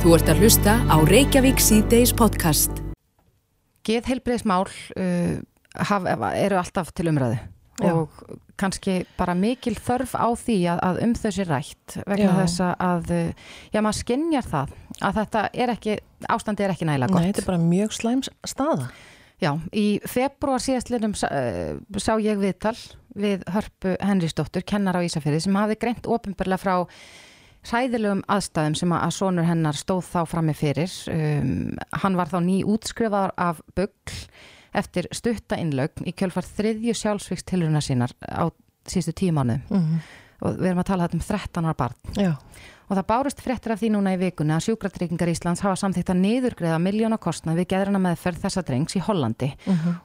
Þú 0.04 0.14
ert 0.18 0.28
að 0.28 0.42
hlusta 0.42 0.72
á 0.84 0.96
Reykjavík 1.00 1.60
C-Days 1.64 2.12
podcast. 2.12 2.82
Geðheilbriðismál 3.84 4.66
uh, 4.68 5.38
haf, 5.76 6.06
eru 6.36 6.58
alltaf 6.60 6.92
til 6.92 7.08
umræðu 7.08 7.38
Já. 7.82 7.90
og 7.90 8.10
kannski 8.60 9.00
bara 9.18 9.34
mikil 9.34 9.74
þörf 9.74 10.12
á 10.14 10.28
því 10.38 10.58
að, 10.70 10.82
að 10.86 11.00
um 11.08 11.14
sér 11.18 11.48
rætt 11.50 11.96
vegna 12.06 12.30
Já. 12.30 12.36
þess 12.42 12.60
að, 12.76 13.10
uh, 13.10 13.48
já 13.74 13.80
maður 13.82 13.98
skinnjar 14.04 14.46
það 14.46 14.74
að 15.02 15.18
þetta 15.22 15.48
er 15.52 15.74
ekki, 15.74 15.98
ástandi 16.30 16.64
er 16.66 16.74
ekki 16.74 16.86
nægilega 16.88 17.12
gott. 17.12 17.24
Nei, 17.24 17.32
þetta 17.32 17.44
er 17.44 17.50
bara 17.50 17.64
mjög 17.64 17.98
slæms 17.98 18.30
staða 18.46 18.92
Já, 19.42 19.50
í 19.74 19.98
februar 20.06 20.62
síðastlinum 20.62 21.14
sá, 21.18 21.26
uh, 21.26 21.74
sá 21.98 22.14
ég 22.22 22.38
viðtal 22.40 22.76
við 23.18 23.42
Hörpu 23.50 23.94
Henrysdóttur, 24.02 24.64
kennar 24.66 24.98
á 24.98 25.02
Ísafirði 25.04 25.42
sem 25.42 25.58
hafði 25.58 25.78
greint 25.82 26.06
ofinbarlega 26.06 26.62
frá 26.62 26.74
hræðilegum 27.64 28.22
aðstæðum 28.30 28.76
sem 28.78 28.94
að, 28.94 29.12
sonur 29.16 29.48
hennar 29.48 29.78
stóð 29.78 30.04
þá 30.10 30.20
frammi 30.28 30.54
fyrir. 30.56 30.92
Um, 31.10 31.72
hann 32.02 32.18
var 32.18 32.30
þá 32.30 32.38
ný 32.44 32.58
útskrifaðar 32.68 33.34
af 33.40 33.62
bugl 33.76 34.18
eftir 34.74 35.08
stutta 35.14 35.58
innlaugn 35.60 36.06
í 36.08 36.14
kjölfar 36.16 36.46
þriðju 36.46 36.94
sjálfsvíks 36.98 37.46
tilurina 37.48 37.82
sínar 37.84 38.14
á 38.26 38.50
síðustu 38.90 39.14
tíu 39.20 39.34
mánu 39.34 39.60
mm. 39.70 39.98
og 40.44 40.58
við 40.58 40.70
erum 40.70 40.82
að 40.82 40.88
tala 40.90 41.06
þetta 41.06 41.18
um 41.20 41.26
13 41.28 41.68
ára 41.68 41.76
barn 41.78 42.18
Já, 42.18 42.32
og 42.88 42.96
það 42.98 43.06
bárust 43.10 43.40
fréttir 43.44 43.72
af 43.74 43.80
því 43.80 43.90
núna 43.94 44.14
í 44.14 44.18
vikunni 44.20 44.54
að 44.56 44.64
sjúkratryggingar 44.68 45.30
Íslands 45.32 45.62
hafa 45.64 45.76
samþýtt 45.80 46.10
að 46.12 46.20
niðurgreða 46.24 46.80
miljóna 46.82 47.18
kostnað 47.18 47.60
við 47.62 47.68
geðrana 47.74 48.00
meðferð 48.04 48.42
þessa 48.44 48.64
drengs 48.68 48.96
í 48.98 49.02
Hollandi 49.06 49.50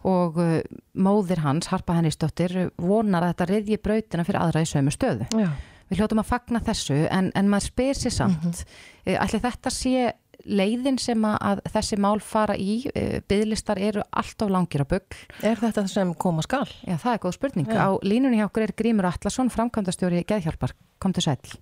og 0.07 0.39
uh, 0.39 0.61
móðir 0.95 1.43
hans, 1.43 1.67
Harpa 1.71 1.97
Hennisdóttir, 1.97 2.69
vonar 2.77 3.23
að 3.27 3.33
þetta 3.33 3.49
riðji 3.53 3.81
brautina 3.83 4.23
fyrir 4.27 4.41
aðra 4.41 4.63
í 4.63 4.69
sömu 4.69 4.91
stöðu. 4.95 5.27
já, 5.35 5.49
Við 5.89 5.97
hljótum 6.03 6.19
að 6.21 6.27
fagna 6.29 6.59
þessu 6.61 6.97
en, 7.09 7.31
en 7.35 7.47
maður 7.49 7.71
spyr 7.71 7.97
sér 7.97 8.13
samt, 8.13 8.43
mm 8.45 9.15
ætli 9.19 9.39
þetta 9.41 9.71
sé 9.73 10.11
leiðin 10.45 10.99
sem 11.01 11.23
að, 11.25 11.61
þessi 11.73 11.97
mál 11.99 12.19
fara 12.21 12.53
í, 12.55 12.83
bygglistar 13.27 13.79
eru 13.81 14.03
alltof 14.11 14.51
langir 14.53 14.83
á 14.85 14.87
bugl. 14.87 15.17
er 15.41 15.57
þetta 15.59 15.87
sem 15.89 16.13
koma 16.13 16.45
skal? 16.45 16.67
Já, 16.85 16.95
það 17.01 17.15
er 17.15 17.23
góð 17.25 17.35
spurning. 17.39 17.67
Já. 17.73 17.81
Á 17.83 17.89
línunni 18.05 18.37
hjá 18.39 18.45
okkur 18.47 18.67
er 18.67 18.75
Grímur 18.77 19.09
Atlasson, 19.09 19.49
framkvæmdastjóri 19.49 20.21
Geðhjálpar. 20.29 20.75
Kom 21.01 21.15
til 21.17 21.25
sæl. 21.25 21.57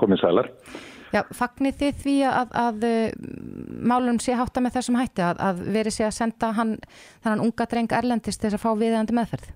Komið 0.00 0.22
sælar. 0.22 0.50
Já, 1.14 1.22
fagnir 1.36 1.76
þið 1.78 2.00
því 2.02 2.16
að, 2.28 2.56
að 2.58 2.86
málunum 3.86 4.18
sé 4.22 4.34
hátta 4.36 4.62
með 4.62 4.80
þessum 4.80 4.98
hætti 4.98 5.24
að, 5.24 5.38
að 5.48 5.62
veri 5.76 5.92
sé 5.94 6.06
að 6.06 6.16
senda 6.18 6.50
hann, 6.56 6.74
þannig 7.24 7.46
unga 7.46 7.68
dreng 7.70 7.94
erlendist 7.94 8.42
þess 8.42 8.58
að 8.58 8.64
fá 8.64 8.70
viðeigandi 8.74 9.16
meðferð? 9.16 9.48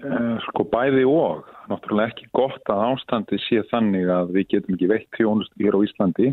Uh, 0.00 0.36
sko 0.48 0.64
bæði 0.72 1.04
og, 1.08 1.48
náttúrulega 1.68 2.14
ekki 2.14 2.30
gott 2.36 2.70
að 2.72 2.86
ástandi 2.88 3.38
sé 3.44 3.60
þannig 3.70 4.08
að 4.12 4.32
við 4.36 4.46
getum 4.54 4.76
ekki 4.76 4.88
veitt 4.90 5.18
þjónustu 5.18 5.60
hér 5.60 5.76
á 5.76 5.84
Íslandi. 5.86 6.30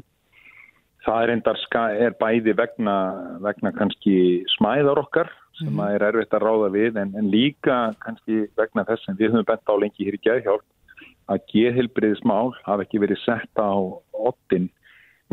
Það 1.08 1.24
er 1.24 1.34
endar 1.36 1.60
er 1.96 2.16
bæði 2.20 2.56
vegna, 2.58 2.96
vegna 3.44 3.72
kannski 3.76 4.16
smæðar 4.58 5.04
okkar 5.04 5.30
sem 5.60 5.72
mm. 5.74 5.84
er 5.96 6.06
erfitt 6.10 6.36
að 6.36 6.44
ráða 6.44 6.72
við 6.74 6.98
en, 7.02 7.14
en 7.18 7.30
líka 7.32 7.78
kannski 8.04 8.46
vegna 8.60 8.86
þess 8.88 9.08
sem 9.08 9.18
við 9.20 9.34
höfum 9.34 9.48
bent 9.48 9.72
á 9.72 9.76
lengi 9.80 10.08
hér 10.08 10.18
í 10.18 10.24
gæðhjálp 10.26 10.66
að 11.28 11.44
geðhilbriðismál 11.52 12.56
hafa 12.66 12.86
ekki 12.86 13.02
verið 13.04 13.22
sett 13.24 13.60
á 13.60 13.72
ottin 14.12 14.70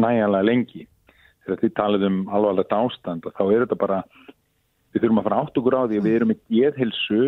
næjanlega 0.01 0.49
lengi. 0.49 0.87
Þegar 1.45 1.61
þið 1.61 1.75
talið 1.79 2.07
um 2.09 2.21
alvarlegt 2.35 2.75
ástand 2.75 3.27
og 3.29 3.35
þá 3.37 3.45
er 3.45 3.65
þetta 3.65 3.81
bara, 3.81 4.01
við 4.95 5.05
þurfum 5.05 5.21
að 5.21 5.29
fara 5.29 5.41
átt 5.43 5.59
á 5.59 5.61
því 5.61 5.99
að 5.99 6.07
við 6.07 6.17
erum 6.17 6.33
með 6.33 6.41
geðhilsu 6.57 7.23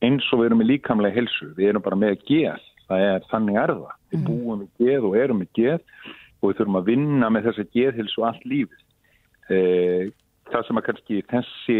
eins 0.00 0.28
og 0.32 0.40
við 0.40 0.48
erum 0.48 0.62
með 0.62 0.70
líkamlega 0.72 1.18
hilsu. 1.18 1.50
Við 1.58 1.72
erum 1.72 1.84
bara 1.84 2.00
með 2.00 2.16
geð, 2.28 2.66
það 2.88 3.06
er 3.10 3.28
þannig 3.30 3.60
erða. 3.60 3.94
Við 4.10 4.20
mhm. 4.20 4.26
búum 4.28 4.62
með 4.64 4.84
geð 4.84 5.08
og 5.10 5.18
erum 5.20 5.42
með 5.42 5.52
geð 5.60 5.80
og 6.40 6.48
við 6.48 6.60
þurfum 6.60 6.80
að 6.80 6.88
vinna 6.88 7.30
með 7.30 7.50
þessa 7.50 7.66
geðhilsu 7.76 8.24
allt 8.26 8.46
lífið. 8.48 8.84
E, 9.50 9.58
það 10.50 10.66
sem 10.66 10.80
að 10.80 10.86
kannski 10.88 11.20
þessi, 11.30 11.78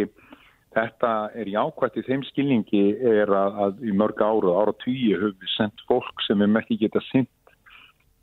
þetta 0.77 1.13
er 1.35 1.51
jákvæmt 1.51 1.99
í 1.99 2.07
þeim 2.07 2.25
skilningi 2.29 2.83
er 3.13 3.31
að, 3.35 3.61
að 3.65 3.85
í 3.91 3.95
mörg 3.97 4.21
ára, 4.23 4.55
ára 4.63 4.75
tíu 4.85 5.19
höfum 5.19 5.41
við 5.43 5.55
sendt 5.57 5.87
fólk 5.89 6.23
sem 6.27 6.39
við 6.43 6.61
ekki 6.63 6.79
geta 6.85 7.03
sendt 7.09 7.55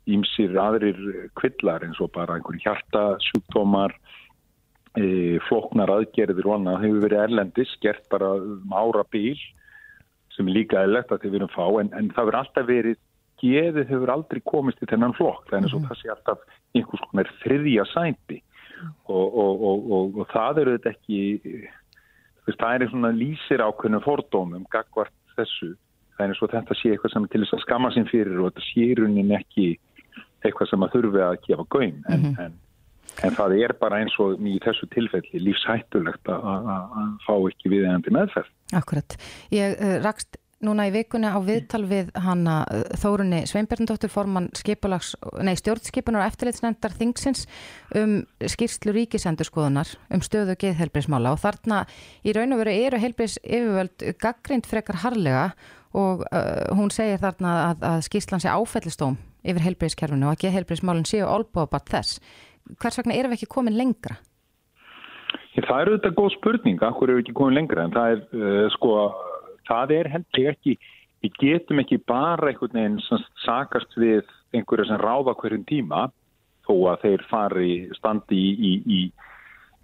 ímsir 0.08 0.56
aðrir 0.56 1.00
kvillar 1.36 1.84
eins 1.84 2.00
og 2.00 2.14
bara 2.14 2.38
einhverjum 2.38 2.64
hjartasjúkdómar, 2.64 3.92
e, 4.96 5.36
floknar 5.48 5.92
aðgerðir 5.92 6.48
og 6.48 6.56
annað. 6.56 6.86
Hefur 6.86 7.04
verið 7.04 7.24
erlendis, 7.26 7.74
gert 7.84 8.08
bara 8.12 8.32
um 8.40 8.72
ára 8.72 9.04
bíl 9.12 9.36
sem 10.32 10.48
er 10.48 10.56
líka 10.60 10.80
eðlert 10.86 11.12
að 11.12 11.26
þið 11.26 11.34
verum 11.34 11.52
fá 11.52 11.64
en, 11.82 11.92
en 11.98 12.08
það 12.14 12.30
verður 12.30 12.40
alltaf 12.40 12.68
verið 12.68 12.98
geðið 13.42 13.92
hefur 13.92 14.12
aldrei 14.14 14.40
komist 14.46 14.80
í 14.82 14.88
þennan 14.90 15.16
flokk. 15.18 15.44
Þannig 15.50 15.74
að 15.74 15.80
mm. 15.82 15.88
það 15.90 16.00
sé 16.00 16.12
alltaf 16.14 16.46
einhvers 16.78 17.04
konar 17.10 17.32
þriðja 17.42 17.84
sæti. 17.92 18.40
Og, 19.10 19.26
og, 19.26 19.62
og, 19.66 20.18
og 20.22 20.28
það 20.30 20.60
eru 20.62 20.74
þetta 20.76 20.92
ekki 20.94 21.20
það 22.56 22.74
er 22.74 22.90
svona 22.92 23.12
lýsir 23.12 23.64
ákveðinu 23.64 24.00
fordómum 24.04 24.64
gagvart 24.72 25.14
þessu 25.36 25.74
þannig 26.18 26.40
að 26.42 26.54
þetta 26.56 26.78
sé 26.78 26.92
eitthvað 26.92 27.12
sem 27.12 27.26
er 27.26 27.32
til 27.32 27.42
þess 27.44 27.56
að 27.58 27.64
skama 27.66 27.90
sín 27.94 28.08
fyrir 28.10 28.40
og 28.40 28.50
þetta 28.50 28.64
sé 28.66 28.86
runin 28.98 29.36
ekki 29.38 29.68
eitthvað 30.46 30.70
sem 30.70 30.86
að 30.86 30.96
þurfi 30.96 31.22
að 31.26 31.36
gefa 31.46 31.68
gauðin 31.74 32.02
en, 32.08 32.18
mm 32.18 32.34
-hmm. 32.34 32.44
en, 32.44 32.58
en 33.28 33.38
það 33.38 33.56
er 33.58 33.74
bara 33.80 34.00
eins 34.02 34.18
og 34.22 34.40
í 34.40 34.58
þessu 34.64 34.88
tilfelli 34.94 35.42
lífshættulegt 35.46 36.32
að 36.32 37.16
fá 37.26 37.34
ekki 37.36 37.74
viðegandi 37.74 38.14
meðferð 38.14 38.54
Akkurat. 38.76 39.16
Ég 39.54 39.78
uh, 39.80 39.96
rakst 40.04 40.36
núna 40.64 40.88
í 40.88 40.92
vikunni 40.94 41.30
á 41.30 41.38
viðtal 41.44 41.84
við 41.86 42.10
hanna 42.18 42.60
uh, 42.66 42.82
Þórunni 42.98 43.44
Sveinbjörndóttur 43.46 44.10
formann 44.10 44.50
stjórnskipunar 44.56 46.24
og 46.24 46.32
eftirleitsnendar 46.32 46.96
þingsins 46.98 47.46
um 47.98 48.20
skýrslu 48.42 48.94
ríkisendurskoðunar 48.96 49.94
um 50.14 50.24
stöðu 50.24 50.58
geðhelbrismála 50.58 51.34
og 51.36 51.42
þarna 51.44 51.84
í 52.26 52.34
raun 52.34 52.56
og 52.56 52.62
veru 52.64 52.74
eru 52.88 53.02
helbris 53.02 53.38
yfirvöld 53.44 54.06
gaggrind 54.18 54.66
frekar 54.66 55.02
harlega 55.04 55.50
og 55.96 56.26
uh, 56.26 56.68
hún 56.76 56.90
segir 56.92 57.22
þarna 57.22 57.54
að, 57.70 57.86
að 57.92 58.04
skýrslan 58.08 58.42
sé 58.42 58.50
áfællistóm 58.52 59.18
yfir 59.48 59.64
helbriskerfinu 59.64 60.26
og 60.28 60.34
að 60.34 60.46
geðhelbrismálinn 60.46 61.06
séu 61.08 61.26
olbúabart 61.28 61.88
þess. 61.88 62.18
Hvers 62.82 62.98
vegna 63.00 63.16
erum 63.16 63.32
við 63.32 63.40
ekki 63.40 63.54
komin 63.54 63.78
lengra? 63.78 64.18
Það 65.58 65.80
eru 65.82 65.94
þetta 65.96 66.10
góð 66.14 66.28
spurning, 66.36 66.82
akkur 66.84 67.08
eru 67.08 67.18
við 67.18 67.24
ekki 67.24 67.38
komið 67.38 67.56
lengra 67.56 67.86
en 67.86 67.94
það 67.94 68.12
er, 68.12 68.20
uh, 68.36 68.66
sko, 68.76 68.92
það 69.68 69.94
er 69.98 70.10
heldur 70.14 70.50
ekki, 70.52 70.76
við 71.22 71.38
getum 71.42 71.82
ekki 71.82 72.00
bara 72.08 72.50
einhvern 72.50 72.76
veginn 72.78 72.98
sem 73.06 73.22
sakast 73.44 73.96
við 73.98 74.24
einhverja 74.56 74.88
sem 74.90 75.00
ráða 75.02 75.36
hverjum 75.38 75.64
tíma 75.68 76.08
þó 76.68 76.74
að 76.92 77.04
þeir 77.04 77.24
fari 77.30 77.70
standi 77.96 78.38
í, 78.38 78.50
í, 78.70 78.72
í, 78.98 79.00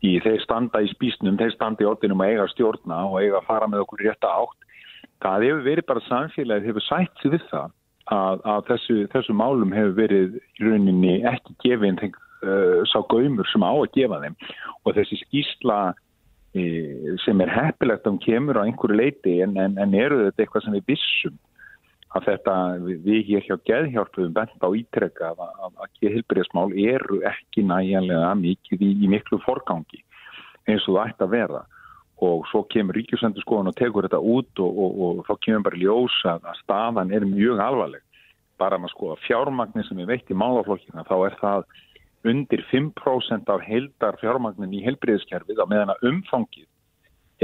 í 0.09 0.19
þeir 0.25 0.43
standa 0.45 0.83
í 0.85 0.91
spísnum, 0.93 1.39
þeir 1.41 1.55
standi 1.55 1.85
í 1.85 1.89
orðinum 1.89 2.25
að 2.25 2.35
eiga 2.35 2.51
stjórna 2.53 3.01
og 3.09 3.23
eiga 3.23 3.41
að 3.41 3.49
fara 3.49 3.71
með 3.71 3.87
okkur 3.87 4.05
rétt 4.05 4.29
átt. 4.29 4.61
Það 5.25 5.47
hefur 5.47 5.65
verið 5.65 5.89
bara 5.89 6.05
samfélagið, 6.09 6.69
hefur 6.69 6.85
sætt 6.85 7.23
sig 7.23 7.33
við 7.33 7.49
það 7.53 7.73
að, 8.13 8.45
að 8.53 8.67
þessu, 8.69 8.97
þessu 9.15 9.37
málum 9.37 9.73
hefur 9.73 9.97
verið 9.97 10.37
í 10.37 10.67
rauninni 10.67 11.15
ekki 11.31 11.57
gefið 11.65 12.05
uh, 12.05 12.81
sá 12.91 12.99
gaumur 13.09 13.49
sem 13.49 13.65
á 13.65 13.73
að 13.73 13.93
gefa 13.97 14.21
þeim 14.25 14.37
og 14.85 14.97
þessi 14.99 15.21
skýsla 15.23 15.79
sem 16.55 17.41
er 17.43 17.51
heppilegt 17.51 18.07
um 18.07 18.19
kemur 18.23 18.61
á 18.61 18.63
einhverju 18.63 18.95
leiti 18.95 19.41
en, 19.43 19.57
en, 19.59 19.75
en 19.81 19.95
eru 19.99 20.21
þetta 20.29 20.45
eitthvað 20.45 20.67
sem 20.67 20.77
við 20.77 20.93
vissum 20.93 21.39
að 22.15 22.29
þetta 22.29 22.57
við 22.87 23.21
hér 23.29 23.47
hjá 23.49 23.55
geðhjálpuðum 23.67 24.35
bent 24.37 24.63
á 24.63 24.69
ítrekka 24.79 25.33
að, 25.33 25.41
að, 25.43 25.73
að 25.83 25.95
geðhilbriðsmál 25.99 26.69
eru 26.79 27.21
ekki 27.27 27.65
næjanlega 27.67 28.35
mikið 28.39 28.85
í, 28.87 28.91
í 29.03 29.11
miklu 29.11 29.41
forgangi 29.43 30.05
eins 30.71 30.87
og 30.87 30.95
það 30.99 31.09
ætti 31.11 31.27
að 31.27 31.35
vera. 31.35 31.65
Og 32.25 32.45
svo 32.49 32.63
kemur 32.71 32.95
ríkjusendur 32.95 33.43
skoðan 33.43 33.73
og 33.73 33.79
tekur 33.81 34.07
þetta 34.07 34.23
út 34.23 34.63
og, 34.63 34.79
og, 34.85 35.01
og 35.03 35.25
þá 35.27 35.35
kemur 35.43 35.65
bara 35.67 35.81
ljós 35.83 36.21
að, 36.31 36.47
að 36.47 36.61
staðan 36.63 37.11
er 37.19 37.27
mjög 37.27 37.63
alvarleg. 37.65 38.05
Bara 38.63 38.79
maður 38.79 38.95
skoða 38.95 39.19
fjármagnir 39.25 39.89
sem 39.89 39.99
er 39.99 40.13
veitt 40.13 40.31
í 40.31 40.39
málaflokkina 40.39 41.03
þá 41.09 41.17
er 41.19 41.39
það 41.43 41.67
undir 42.25 42.65
5% 42.71 43.51
af 43.53 43.65
heildar 43.67 44.19
fjármagnin 44.21 44.75
í 44.75 44.85
heilbriðiskerfið 44.87 45.61
á 45.61 45.67
meðan 45.69 45.95
að 45.95 46.07
umfangið 46.11 46.69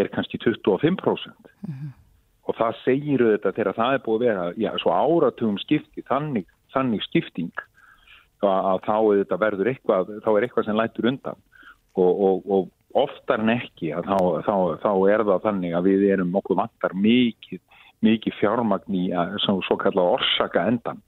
er 0.00 0.08
kannski 0.14 0.38
25% 0.38 0.70
mm 0.70 1.72
-hmm. 1.72 1.92
og 2.48 2.56
það 2.56 2.82
segir 2.84 3.24
auðvitað 3.24 3.56
þegar 3.56 3.78
það 3.80 3.94
er 3.94 4.04
búið 4.04 4.20
að 4.20 4.26
vera 4.26 4.44
já, 4.56 4.70
svo 4.78 4.90
áratugum 4.92 5.58
skipti, 5.58 6.02
þannig, 6.02 6.46
þannig 6.72 7.02
skipting 7.02 7.64
að 8.40 8.80
þá 8.86 8.96
auðvitað 8.96 9.40
verður 9.40 9.68
eitthvað, 9.68 10.12
þá 10.24 10.30
er 10.36 10.42
eitthvað 10.42 10.64
sem 10.64 10.76
lætur 10.76 11.08
undan 11.10 11.40
og, 11.94 12.12
og, 12.20 12.36
og 12.50 12.68
oftar 12.94 13.42
en 13.42 13.52
ekki 13.54 13.92
að 13.94 14.08
þá, 14.08 14.18
þá, 14.46 14.54
þá 14.82 14.92
er 15.12 15.24
það 15.28 15.44
þannig 15.44 15.76
að 15.76 15.88
við 15.90 16.06
erum 16.14 16.34
okkur 16.40 16.58
vantar 16.58 16.94
mikið, 16.94 17.60
mikið 18.00 18.36
fjármagn 18.40 18.96
í 18.96 19.04
að 19.12 19.36
svo 19.44 19.76
kalla 19.80 20.06
orsaka 20.16 20.66
endan. 20.66 21.02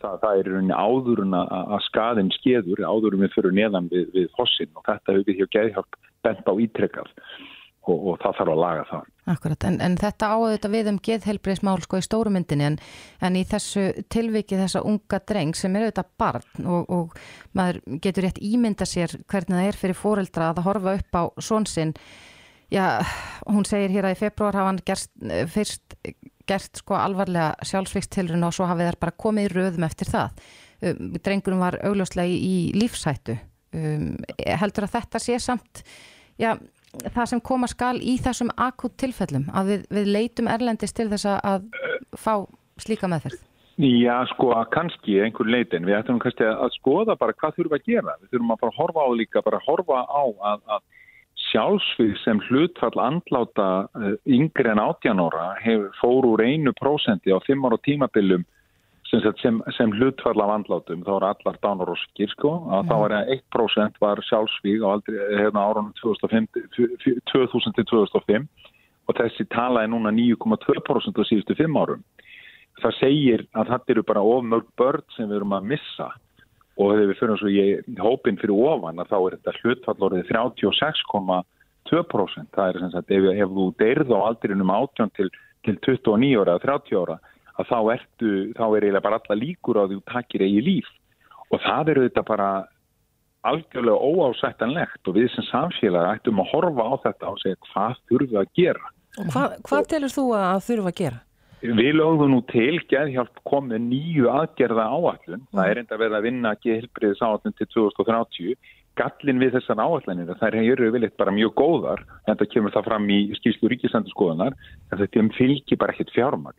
Það, 0.00 0.16
það 0.22 0.40
er 0.40 0.50
rauninni 0.52 0.78
áðurinn 0.78 1.36
að 1.38 1.76
skaðin 1.88 2.32
skeður, 2.36 2.84
áðurinn 2.86 3.26
við 3.26 3.36
fyrir 3.36 3.54
neðan 3.58 3.92
við, 3.92 4.08
við 4.14 4.32
fossin 4.38 4.72
og 4.74 4.86
þetta 4.88 5.14
hefur 5.14 5.28
við 5.28 5.42
hjá 5.42 5.52
geðhjálp 5.58 6.00
bent 6.26 6.50
á 6.50 6.52
ítrekkað 6.64 7.12
og, 7.88 7.98
og 7.98 8.18
það 8.22 8.38
þarf 8.38 8.52
að 8.52 8.62
laga 8.62 8.86
það. 8.88 9.10
Akkurat, 9.32 9.66
en, 9.68 9.76
en 9.84 9.98
þetta 10.00 10.30
áður 10.34 10.72
við 10.72 10.90
um 10.92 11.00
geðhelbriðsmál 11.08 11.76
sko 11.84 12.00
í 12.00 12.06
stórumyndinni 12.06 12.66
en, 12.68 12.78
en 13.24 13.36
í 13.36 13.44
þessu 13.48 13.84
tilviki 14.12 14.60
þessa 14.60 14.84
unga 14.88 15.20
dreng 15.28 15.56
sem 15.56 15.76
er 15.76 15.88
auðvitað 15.88 16.10
barn 16.20 16.72
og, 16.76 16.88
og 16.92 17.20
maður 17.58 17.82
getur 18.04 18.28
rétt 18.28 18.40
ímynda 18.44 18.88
sér 18.88 19.18
hvernig 19.28 19.60
það 19.60 19.70
er 19.70 19.80
fyrir 19.82 20.00
fóreldra 20.00 20.50
að 20.52 20.64
horfa 20.68 20.98
upp 21.00 21.20
á 21.20 21.22
svonsinn 21.44 21.94
Já, 22.68 23.00
hún 23.48 23.64
segir 23.64 23.88
hér 23.94 24.10
að 24.10 24.12
í 24.12 24.18
februar 24.20 24.56
hafa 24.58 24.68
hann 24.68 24.80
gerst, 24.84 25.08
fyrst 25.48 25.94
gert 26.48 26.80
sko 26.82 26.96
alvarlega 26.98 27.68
sjálfsvíkstilrun 27.70 28.46
og 28.48 28.56
svo 28.56 28.68
hafið 28.70 28.90
þær 28.90 29.00
bara 29.04 29.18
komið 29.24 29.48
í 29.48 29.52
röðum 29.54 29.86
eftir 29.88 30.10
það. 30.10 30.42
Um, 30.78 31.14
drengurum 31.24 31.62
var 31.64 31.78
augljóslega 31.86 32.30
í, 32.30 32.38
í 32.38 32.78
lífsættu. 32.78 33.38
Um, 33.76 34.14
heldur 34.38 34.88
að 34.88 34.94
þetta 34.96 35.20
sé 35.20 35.36
samt 35.44 35.82
já, 36.40 36.54
það 37.04 37.26
sem 37.32 37.42
koma 37.44 37.68
skal 37.68 37.96
í 38.00 38.16
þessum 38.22 38.52
akut 38.56 38.96
tilfellum 39.00 39.50
að 39.52 39.74
við, 39.74 39.84
við 39.98 40.08
leitum 40.14 40.48
erlendist 40.48 40.96
til 40.96 41.10
þess 41.10 41.28
að 41.36 41.68
fá 42.16 42.32
slíka 42.80 43.10
meðferð? 43.10 43.44
Já, 43.78 44.24
sko, 44.32 44.50
kannski 44.74 45.20
einhver 45.22 45.46
leitin. 45.46 45.84
Við 45.86 46.00
ættum 46.00 46.18
kannski 46.18 46.46
að 46.48 46.72
skoða 46.74 47.14
bara 47.18 47.34
hvað 47.38 47.60
þurfum 47.60 47.76
að 47.76 47.84
gera. 47.86 48.14
Við 48.22 48.32
þurfum 48.32 48.54
að 48.54 48.62
bara 48.64 48.74
horfa 48.74 49.04
á 49.06 49.10
líka, 49.14 49.42
bara 49.46 49.60
horfa 49.62 50.00
á 50.02 50.22
að, 50.50 50.64
að 50.74 50.80
sjálfsvið 51.48 52.12
sem 52.22 52.38
hlutfall 52.48 52.98
andláta 53.02 53.68
eh, 53.98 54.14
yngre 54.38 54.70
en 54.72 54.82
18 54.82 55.22
ára 55.24 55.46
hefur 55.62 55.90
fóru 56.00 56.26
úr 56.36 56.42
einu 56.44 56.72
prósendi 56.76 57.28
á 57.34 57.38
5 57.44 57.66
ára 57.68 57.78
tímabillum 57.84 58.42
sem, 59.08 59.20
sem, 59.40 59.54
sem 59.76 59.90
hlutfall 59.96 60.40
af 60.44 60.50
andlátum, 60.52 61.04
þá 61.06 61.12
eru 61.16 61.28
allar 61.30 61.56
dánar 61.62 61.92
og 61.92 61.98
skýr 62.02 62.30
sko, 62.34 62.50
að 62.76 62.82
þá 62.90 62.96
er 62.98 63.12
1% 63.38 63.94
var 64.02 64.18
sjálfsvíg 64.28 64.80
á 64.84 64.86
aldrei, 64.92 65.18
hérna 65.40 65.60
árunum 65.64 65.92
2000-2005 66.02 68.42
og 69.08 69.12
þessi 69.16 69.44
tala 69.54 69.78
er 69.84 69.90
núna 69.92 70.10
9,2% 70.12 71.16
á 71.16 71.22
síðustu 71.24 71.52
5 71.56 71.80
árum. 71.80 72.02
Það 72.82 72.92
segir 73.00 73.40
að 73.56 73.68
þetta 73.72 73.88
eru 73.94 74.02
bara 74.06 74.28
ofmörg 74.34 74.68
börn 74.78 75.06
sem 75.16 75.26
við 75.30 75.36
erum 75.40 75.56
að 75.56 75.68
missa 75.72 76.08
og 76.78 76.86
þegar 76.92 77.08
við 77.10 77.18
fyrir 77.18 77.38
svo 77.40 77.48
í 77.50 77.52
hópin 77.98 78.40
fyrir 78.40 78.54
ofan 78.54 79.00
að 79.02 79.10
þá 79.10 79.18
er 79.18 79.34
þetta 79.36 79.58
hlutfall 79.58 80.04
orðið 80.08 80.30
36,2% 80.30 82.54
það 82.54 82.68
er 82.68 82.74
sem 82.82 82.92
sagt 82.94 83.10
ef, 83.10 83.22
ef 83.34 83.50
þú 83.58 83.64
deyrð 83.82 84.08
á 84.14 84.18
aldrinum 84.30 84.70
18 84.70 85.10
til, 85.18 85.28
til 85.66 85.76
29 85.82 86.38
ára 86.38 86.54
eða 86.54 86.66
30 86.68 87.02
ára 87.02 87.16
að 87.58 87.68
þá 87.68 87.78
ertu, 87.94 88.32
þá 88.54 88.64
er 88.66 88.86
eiginlega 88.86 89.04
bara 89.04 89.20
alla 89.20 89.38
líkur 89.38 89.80
á 89.82 89.84
því 89.86 89.98
þú 89.98 90.04
takir 90.12 90.44
eigi 90.46 90.64
líf. 90.64 90.90
Og 91.48 91.62
það 91.64 91.92
eru 91.94 92.04
þetta 92.06 92.24
bara 92.28 92.48
algjörlega 93.48 93.98
óásættanlegt. 93.98 95.00
Og 95.06 95.16
við 95.16 95.30
sem 95.34 95.46
samfélag 95.48 96.12
ættum 96.14 96.42
að 96.42 96.52
horfa 96.52 96.86
á 96.86 96.94
þetta 97.06 97.32
og 97.32 97.40
segja 97.42 97.62
hvað 97.70 98.02
þurfum 98.10 98.34
við 98.34 98.42
að 98.42 98.52
gera? 98.60 98.92
Og 99.18 99.32
hvað, 99.34 99.56
hvað 99.66 99.90
telur 99.94 100.14
þú 100.14 100.26
að 100.38 100.60
þurfa 100.68 100.92
að 100.92 101.00
gera? 101.02 101.18
Við 101.58 101.96
lögum 101.98 102.30
nú 102.30 102.40
til, 102.46 102.78
Geðhjálp 102.90 103.40
kom 103.48 103.70
með 103.72 103.82
nýju 103.88 104.28
aðgerða 104.30 104.84
áallun, 104.94 105.46
það 105.50 105.70
er 105.70 105.80
enda 105.82 105.98
verið 105.98 106.18
að 106.18 106.26
vinna 106.28 106.52
geðhjálpriðis 106.62 107.22
áallun 107.24 107.56
til 107.58 107.66
2030, 107.74 108.54
gallin 108.98 109.42
við 109.42 109.56
þessar 109.56 109.82
áallanir, 109.82 110.30
það 110.38 110.58
eru 110.62 110.92
viljið 110.94 111.16
bara 111.18 111.34
mjög 111.34 111.54
góðar, 111.58 112.04
en 112.26 112.38
það 112.38 112.52
kemur 112.54 112.74
það 112.76 112.88
fram 112.90 113.10
í 113.10 113.18
skýrslu 113.40 113.72
ríkisandurskoðunar, 113.74 114.54
en 114.54 115.02
þetta 115.02 115.26
fylgir 115.38 115.80
bara 115.82 115.94
ekkit 115.96 116.14
fjármagn 116.14 116.58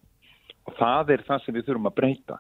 og 0.70 0.75
það 0.77 1.15
er 1.15 1.25
það 1.25 1.46
sem 1.46 1.56
við 1.56 1.65
þurfum 1.70 1.89
að 1.89 1.96
breyta. 1.98 2.36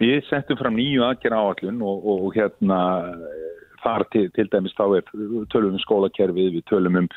Við 0.00 0.14
settum 0.30 0.58
fram 0.58 0.78
nýju 0.78 1.02
aðgerða 1.04 1.42
áallun 1.42 1.82
og, 1.84 2.06
og 2.14 2.30
hérna 2.38 2.78
þar 3.84 4.06
til, 4.14 4.24
til 4.32 4.46
dæmis 4.52 4.74
þá 4.78 4.84
er 4.96 5.04
tölum 5.52 5.74
um 5.74 5.82
skólakerfið, 5.82 6.54
við 6.56 6.64
tölum 6.70 7.02
um, 7.02 7.08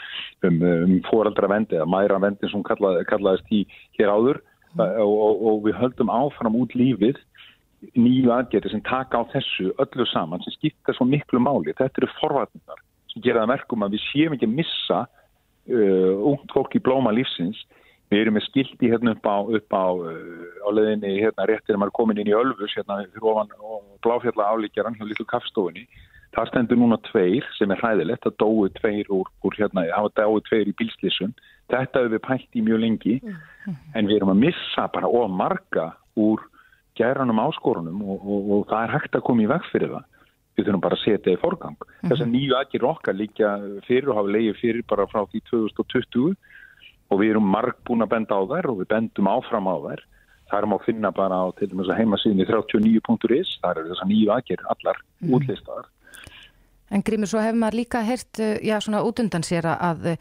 um, 0.44 0.60
um 0.68 0.94
foreldravendi 1.08 1.80
eða 1.80 1.88
mæravendi 1.90 2.50
sem 2.52 2.66
kallað, 2.68 3.00
kallaðist 3.08 3.54
í 3.56 3.64
hér 3.98 4.12
áður 4.12 4.42
mm. 4.42 4.57
Og, 4.84 5.14
og, 5.14 5.42
og 5.50 5.64
við 5.66 5.78
höldum 5.82 6.12
áfram 6.14 6.58
út 6.60 6.76
lífið 6.78 7.20
nýju 7.98 8.32
aðgerði 8.34 8.74
sem 8.74 8.84
taka 8.86 9.22
á 9.22 9.24
þessu 9.34 9.72
öllu 9.82 10.06
saman 10.10 10.42
sem 10.44 10.56
skipta 10.56 10.96
svo 10.98 11.06
miklu 11.06 11.42
máli. 11.44 11.76
Þetta 11.78 12.02
eru 12.02 12.10
forvartningar 12.18 12.82
sem 13.14 13.24
gera 13.26 13.44
það 13.44 13.52
merkum 13.54 13.86
að 13.86 13.98
við 13.98 14.06
séum 14.08 14.38
ekki 14.38 14.50
að 14.50 14.56
missa 14.58 15.02
uh, 15.06 16.14
ungt 16.32 16.56
fólk 16.56 16.78
í 16.78 16.84
blóma 16.84 17.14
lífsins. 17.14 17.60
Við 18.08 18.24
erum 18.24 18.38
með 18.38 18.48
skildi 18.48 18.90
hérna 18.90 19.14
upp 19.18 19.28
á, 19.28 19.38
á, 19.38 19.86
uh, 19.94 20.66
á 20.66 20.70
leðinni 20.74 21.18
hérna 21.22 21.48
réttir 21.50 21.76
að 21.76 21.84
maður 21.84 21.94
er 21.94 21.98
komin 22.00 22.22
inn 22.24 22.32
í 22.32 22.38
Ölfus 22.38 22.76
hérna 22.80 23.02
fyrir 23.06 23.32
ofan 23.34 23.54
bláfjalla 24.06 24.52
álíkjaran 24.56 24.98
hjá 24.98 25.06
Lillu 25.06 25.28
kaffstofunni 25.30 25.86
Það 26.36 26.50
stendur 26.52 26.78
núna 26.78 26.98
tveir 27.08 27.46
sem 27.58 27.72
er 27.74 27.80
hræðilegt, 27.82 28.26
það 28.26 28.36
dói 28.44 28.72
tveir 28.78 29.08
úr, 29.14 29.30
úr 29.48 29.56
hérna, 29.58 29.88
það 29.90 30.10
dói 30.20 30.42
tveir 30.46 30.70
í 30.70 30.76
bílslísun. 30.78 31.32
Þetta 31.68 32.02
hefur 32.02 32.14
við 32.14 32.24
pælt 32.24 32.58
í 32.58 32.64
mjög 32.64 32.84
lengi 32.84 33.16
mm. 33.22 33.80
en 34.00 34.08
við 34.08 34.20
erum 34.20 34.34
að 34.34 34.44
missa 34.46 34.86
bara 34.94 35.10
of 35.12 35.32
marga 35.32 35.90
úr 36.18 36.44
gæranum 36.98 37.42
áskorunum 37.44 38.04
og, 38.04 38.22
og, 38.24 38.52
og 38.56 38.70
það 38.72 38.86
er 38.86 38.94
hægt 38.96 39.18
að 39.18 39.26
koma 39.28 39.44
í 39.44 39.50
veg 39.52 39.66
fyrir 39.72 39.92
það. 39.96 40.06
Við 40.58 40.66
þurfum 40.66 40.84
bara 40.88 40.98
að 40.98 41.04
setja 41.04 41.24
það 41.26 41.36
í 41.36 41.42
forgang. 41.42 41.76
Mm 41.78 41.88
-hmm. 41.88 42.10
Þess 42.10 42.24
að 42.26 42.32
nýju 42.34 42.56
aðgjur 42.58 42.86
okkar 42.92 43.18
líka 43.18 43.50
fyrir 43.88 44.10
og 44.10 44.20
hafa 44.20 44.34
leiðið 44.36 44.62
fyrir 44.62 44.86
bara 44.90 45.10
frá 45.12 45.22
því 45.26 45.42
2020 45.52 46.38
og 47.08 47.20
við 47.22 47.30
erum 47.34 47.52
marg 47.52 47.76
búin 47.86 48.04
að 48.04 48.14
benda 48.16 48.40
á 48.40 48.42
þær 48.48 48.72
og 48.72 48.80
við 48.80 48.88
bendum 48.96 49.28
áfram 49.28 49.70
á 49.70 49.76
þær. 49.86 50.02
Það 50.48 50.58
erum 50.58 50.74
á 50.74 50.78
að 50.80 50.88
finna 50.88 51.12
bara 51.12 51.36
á 51.44 51.46
til 51.60 51.68
dæmis 51.70 51.92
að 51.92 52.00
heimasíðinni 52.00 52.48
39.is, 52.48 53.60
það 53.62 53.72
eru 53.78 53.90
þess 53.92 54.04
að 54.04 54.12
nýju 54.12 54.32
aðgjur 54.32 54.64
allar 54.72 54.98
mm 54.98 55.28
-hmm. 55.28 55.36
útlistaðar 55.36 55.86
En 56.90 57.04
Grímur, 57.04 57.28
svo 57.28 57.42
hefur 57.44 57.60
maður 57.60 57.82
líka 57.82 58.04
heyrt, 58.08 58.40
eh, 58.40 58.60
já 58.64 58.80
svona 58.80 59.04
út 59.04 59.20
undan 59.20 59.44
sér 59.44 59.66
að 59.68 60.14
eh, 60.14 60.18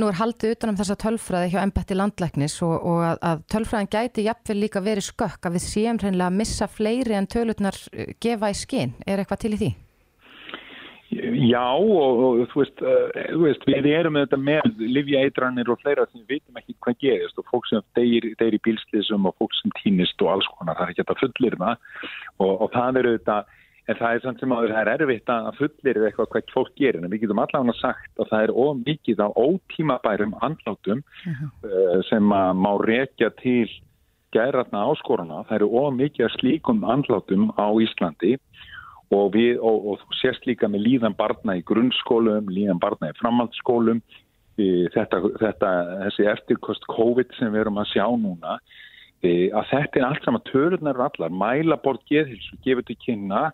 nú 0.00 0.08
er 0.08 0.18
haldið 0.18 0.56
utanum 0.56 0.78
þessa 0.78 0.96
tölfræði 1.02 1.52
hjá 1.52 1.60
ennbætti 1.62 1.96
landlæknis 1.98 2.58
og, 2.64 2.74
og 2.80 3.04
að, 3.10 3.22
að 3.28 3.46
tölfræðin 3.54 3.92
gæti 3.92 4.26
jafnvel 4.26 4.58
líka 4.62 4.84
verið 4.84 5.08
skökk 5.10 5.48
að 5.48 5.58
við 5.58 5.64
séum 5.66 6.00
hreinlega 6.00 6.30
að 6.30 6.38
missa 6.40 6.68
fleiri 6.70 7.18
en 7.18 7.30
tölutnar 7.30 7.78
eh, 7.92 8.14
gefa 8.22 8.52
í 8.52 8.56
skinn. 8.56 8.94
Er 9.06 9.20
eitthvað 9.22 9.44
til 9.44 9.54
í 9.56 9.62
því? 9.62 9.72
Já 11.12 11.76
og, 11.76 12.20
og 12.24 12.38
þú, 12.48 12.62
veist, 12.62 12.78
uh, 12.80 13.24
þú 13.34 13.40
veist, 13.42 13.64
við 13.68 13.88
erum 13.92 14.14
með 14.16 14.22
þetta 14.24 14.38
með 14.40 14.84
livjaeitranir 14.96 15.68
og 15.68 15.80
fleira 15.82 16.06
sem 16.08 16.22
við 16.22 16.38
veitum 16.38 16.60
ekki 16.60 16.76
hvað 16.80 17.00
gerist 17.04 17.40
og 17.42 17.48
fólk 17.50 17.68
sem 17.68 17.84
deyir, 17.98 18.30
deyir 18.40 18.56
í 18.56 18.60
bílslisum 18.64 19.28
og 19.28 19.36
fólk 19.36 19.52
sem 19.58 19.74
týnist 19.82 20.24
og 20.24 20.30
alls 20.32 20.48
konar, 20.54 20.78
það 20.78 20.86
er 20.86 20.94
ekki 20.94 21.02
þetta 21.02 21.18
fullir 21.20 21.58
það 21.60 21.84
og, 22.38 22.54
og 22.54 22.72
það 22.72 23.00
eru 23.02 23.12
þetta 23.18 23.36
En 23.90 23.98
það 23.98 24.14
er 24.14 24.20
samt 24.22 24.42
sem 24.42 24.52
að 24.54 24.68
það 24.70 24.80
er 24.80 24.90
erfitt 24.92 25.30
að 25.32 25.46
fullir 25.58 25.98
eitthvað 26.06 26.28
hvað 26.32 26.52
fólk 26.54 26.74
gerir. 26.78 27.02
En 27.02 27.10
við 27.10 27.24
getum 27.24 27.40
allavega 27.42 27.74
sagt 27.80 28.20
að 28.22 28.28
það 28.30 28.44
er 28.44 28.52
ómikið 28.64 29.22
á 29.26 29.28
ótímabærum 29.34 30.36
andlátum 30.38 31.00
uh 31.02 31.32
-huh. 31.32 31.48
uh, 31.66 31.98
sem 32.06 32.32
að 32.32 32.52
má 32.62 32.72
rekja 32.78 33.30
til 33.42 33.66
gæratna 34.32 34.86
áskoruna. 34.86 35.42
Það 35.48 35.56
eru 35.58 35.68
ómikið 35.82 36.30
slíkum 36.38 36.84
andlátum 36.84 37.50
á 37.58 37.66
Íslandi 37.82 38.38
og, 39.10 39.32
við, 39.34 39.58
og, 39.58 39.86
og 39.90 39.98
sérst 40.22 40.46
líka 40.46 40.68
með 40.68 40.86
líðan 40.86 41.16
barna 41.18 41.56
í 41.58 41.66
grunnskólum, 41.66 42.48
líðan 42.48 42.80
barna 42.80 43.10
í 43.10 43.18
framhaldsskólum. 43.18 44.00
Þetta, 44.94 45.18
þetta, 45.40 45.68
þessi 46.04 46.28
eftirkost 46.28 46.84
COVID 46.86 47.34
sem 47.38 47.52
við 47.52 47.60
erum 47.64 47.80
að 47.80 47.92
sjá 47.96 48.06
núna, 48.20 48.58
að 49.24 49.64
þetta 49.70 49.98
er 49.98 50.04
allt 50.06 50.24
saman 50.24 50.44
törurnar 50.44 51.00
allar. 51.00 51.30
Mælabort 51.32 52.04
geðhilsu 52.06 52.56
gefur 52.62 52.84
til 52.86 52.96
kynna 53.04 53.50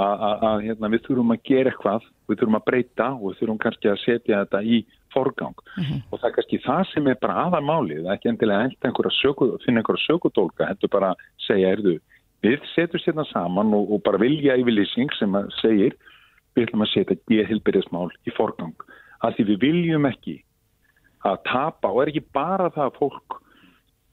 að 0.00 0.64
hérna, 0.64 0.90
við 0.90 1.02
þurfum 1.06 1.34
að 1.34 1.42
gera 1.46 1.70
eitthvað, 1.70 2.06
við 2.28 2.38
þurfum 2.40 2.58
að 2.58 2.64
breyta 2.66 3.08
og 3.14 3.24
við 3.28 3.36
þurfum 3.40 3.60
kannski 3.62 3.90
að 3.90 4.00
setja 4.02 4.40
þetta 4.42 4.62
í 4.62 4.78
forgang 5.14 5.54
mhm. 5.54 5.84
-huh. 5.84 6.00
og 6.10 6.18
það 6.20 6.28
er 6.28 6.34
kannski 6.38 6.58
það 6.64 6.82
sem 6.90 7.06
er 7.06 7.20
bara 7.20 7.44
aðarmálið, 7.44 8.00
það 8.02 8.10
er 8.10 8.16
ekki 8.18 8.32
endilega 8.32 8.88
einhverja 8.88 9.14
söku, 9.20 9.50
finna 9.64 9.82
einhverja 9.82 10.06
sökudólka, 10.08 10.68
þetta 10.72 10.88
er 10.88 10.94
bara 10.96 11.10
að 11.12 11.28
segja, 11.46 11.70
erðu, 11.76 11.94
við 12.42 12.66
setjum 12.74 13.04
sérna 13.04 13.24
saman 13.30 13.74
og, 13.74 13.92
og 13.92 14.02
bara 14.02 14.18
vilja 14.18 14.58
yfirlýsing 14.58 15.14
sem 15.18 15.38
að 15.38 15.52
segir, 15.60 15.94
við 16.54 16.66
ætlum 16.66 16.82
að 16.82 16.92
setja 16.94 17.20
geðhilbyrðismál 17.30 18.10
í 18.26 18.34
forgang, 18.34 18.74
að 19.22 19.38
því 19.38 19.46
við 19.52 19.62
viljum 19.68 20.10
ekki 20.10 20.40
að 21.24 21.38
tapa 21.46 21.88
og 21.88 22.02
er 22.02 22.10
ekki 22.12 22.26
bara 22.34 22.68
það 22.74 22.90
að 22.90 22.98
fólk 22.98 23.38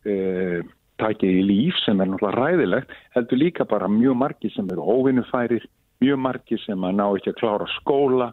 eða 0.06 0.62
takið 1.02 1.40
í 1.42 1.44
líf 1.50 1.82
sem 1.86 2.00
er 2.02 2.10
náttúrulega 2.12 2.46
ræðilegt 2.46 2.96
heldur 3.16 3.42
líka 3.42 3.66
bara 3.66 3.90
mjög 3.92 4.16
margir 4.22 4.54
sem 4.56 4.70
eru 4.72 4.86
óvinnufærir, 4.96 5.66
mjög 6.02 6.24
margir 6.28 6.62
sem 6.66 6.88
að 6.88 6.98
ná 7.00 7.06
ekki 7.10 7.34
að 7.34 7.40
klára 7.42 7.68
skóla 7.80 8.32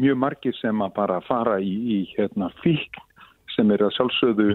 mjög 0.00 0.20
margir 0.24 0.54
sem 0.60 0.84
að 0.84 0.94
bara 0.96 1.20
fara 1.26 1.58
í, 1.60 1.72
í 1.72 1.98
hérna, 2.16 2.50
fík 2.62 3.00
sem 3.56 3.70
eru 3.74 3.88
að 3.88 3.96
sjálfsögðu 3.98 4.54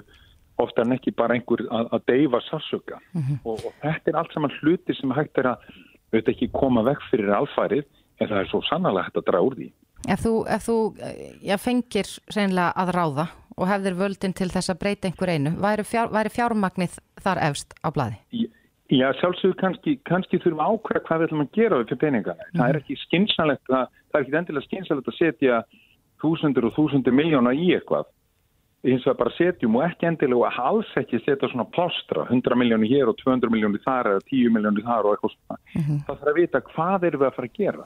ofta 0.61 0.83
en 0.83 0.95
ekki 0.95 1.13
bara 1.17 1.37
einhver 1.37 1.61
að, 1.69 1.91
að 1.93 2.05
deyfa 2.09 2.41
sásöka 2.47 2.97
mm 3.13 3.21
-hmm. 3.21 3.39
og, 3.45 3.65
og 3.65 3.73
þetta 3.83 4.11
er 4.11 4.17
allt 4.17 4.33
saman 4.33 4.55
hluti 4.61 4.95
sem 4.97 5.13
hægt 5.13 5.37
er 5.37 5.53
að 5.53 5.67
auðvitað 6.11 6.33
ekki 6.33 6.49
koma 6.53 6.83
vekk 6.87 7.03
fyrir 7.11 7.33
alfærið 7.35 7.85
en 8.19 8.29
það 8.29 8.39
er 8.39 8.49
svo 8.49 8.61
sannlega 8.65 9.05
hægt 9.05 9.21
að 9.21 9.27
draga 9.29 9.47
úr 9.47 9.57
því 9.59 9.69
Ef 10.07 10.23
þú, 10.23 10.33
ef 10.47 10.63
þú 10.63 10.77
já, 11.43 11.57
fengir 11.59 12.07
reynilega 12.31 12.71
að 12.79 12.93
ráða 12.95 13.27
og 13.57 13.67
hefðir 13.67 13.97
völdin 13.97 14.35
til 14.37 14.47
þess 14.53 14.71
að 14.71 14.79
breyta 14.83 15.09
einhver 15.09 15.33
einu, 15.33 15.51
væri, 15.59 15.83
fjár, 15.87 16.11
væri 16.13 16.31
fjármagnið 16.31 16.99
þar 17.25 17.41
efst 17.49 17.73
á 17.83 17.87
bladi? 17.91 18.47
Já, 18.87 19.09
sjálfsögur 19.19 19.57
kannski, 19.59 19.97
kannski 20.07 20.39
þurfum 20.39 20.61
ákvæða 20.63 21.03
hvað 21.07 21.19
við 21.19 21.27
ætlum 21.27 21.43
að 21.43 21.55
gera 21.57 21.79
við 21.79 21.89
fyrir 21.89 22.01
peningana. 22.05 22.45
Mm. 22.45 22.59
Það 22.59 22.69
er 22.69 22.77
ekki 22.79 22.99
skynsalegt 23.01 23.73
að, 23.73 23.89
það 24.07 24.19
er 24.19 24.23
ekki 24.27 24.37
endilega 24.39 24.67
skynsalegt 24.67 25.09
að 25.11 25.17
setja 25.17 25.57
þúsundur 26.23 26.69
og 26.69 26.77
þúsundur 26.77 27.17
miljóna 27.17 27.51
í 27.51 27.73
eitthvað. 27.75 28.07
Hins 28.87 29.03
vegar 29.03 29.17
bara 29.19 29.33
setjum 29.35 29.75
og 29.75 29.83
ekki 29.89 30.07
endilega 30.07 30.53
að 30.53 30.61
alls 30.69 30.93
ekki 31.01 31.19
setja 31.25 31.49
svona 31.51 31.67
plástra, 31.75 32.23
100 32.29 32.59
miljónu 32.61 32.87
hér 32.87 33.11
og 33.11 33.17
200 33.19 33.51
miljónu 33.51 33.81
þar 33.83 34.13
eða 34.13 34.23
10 34.29 34.55
miljónu 34.55 34.85
þar 34.85 35.09
og 35.09 35.17
eitthvað 35.17 35.35
svona. 35.35 35.59
Mm 35.73 35.83
-hmm. 35.83 35.99
Það 36.07 36.21
þarf 36.21 36.31
að 36.31 36.39
vita 36.39 36.63
hvað 36.71 37.07
eru 37.09 37.19
við 37.19 37.27
að 37.27 37.35
fara 37.35 37.51
að 37.51 37.59
gera. 37.59 37.85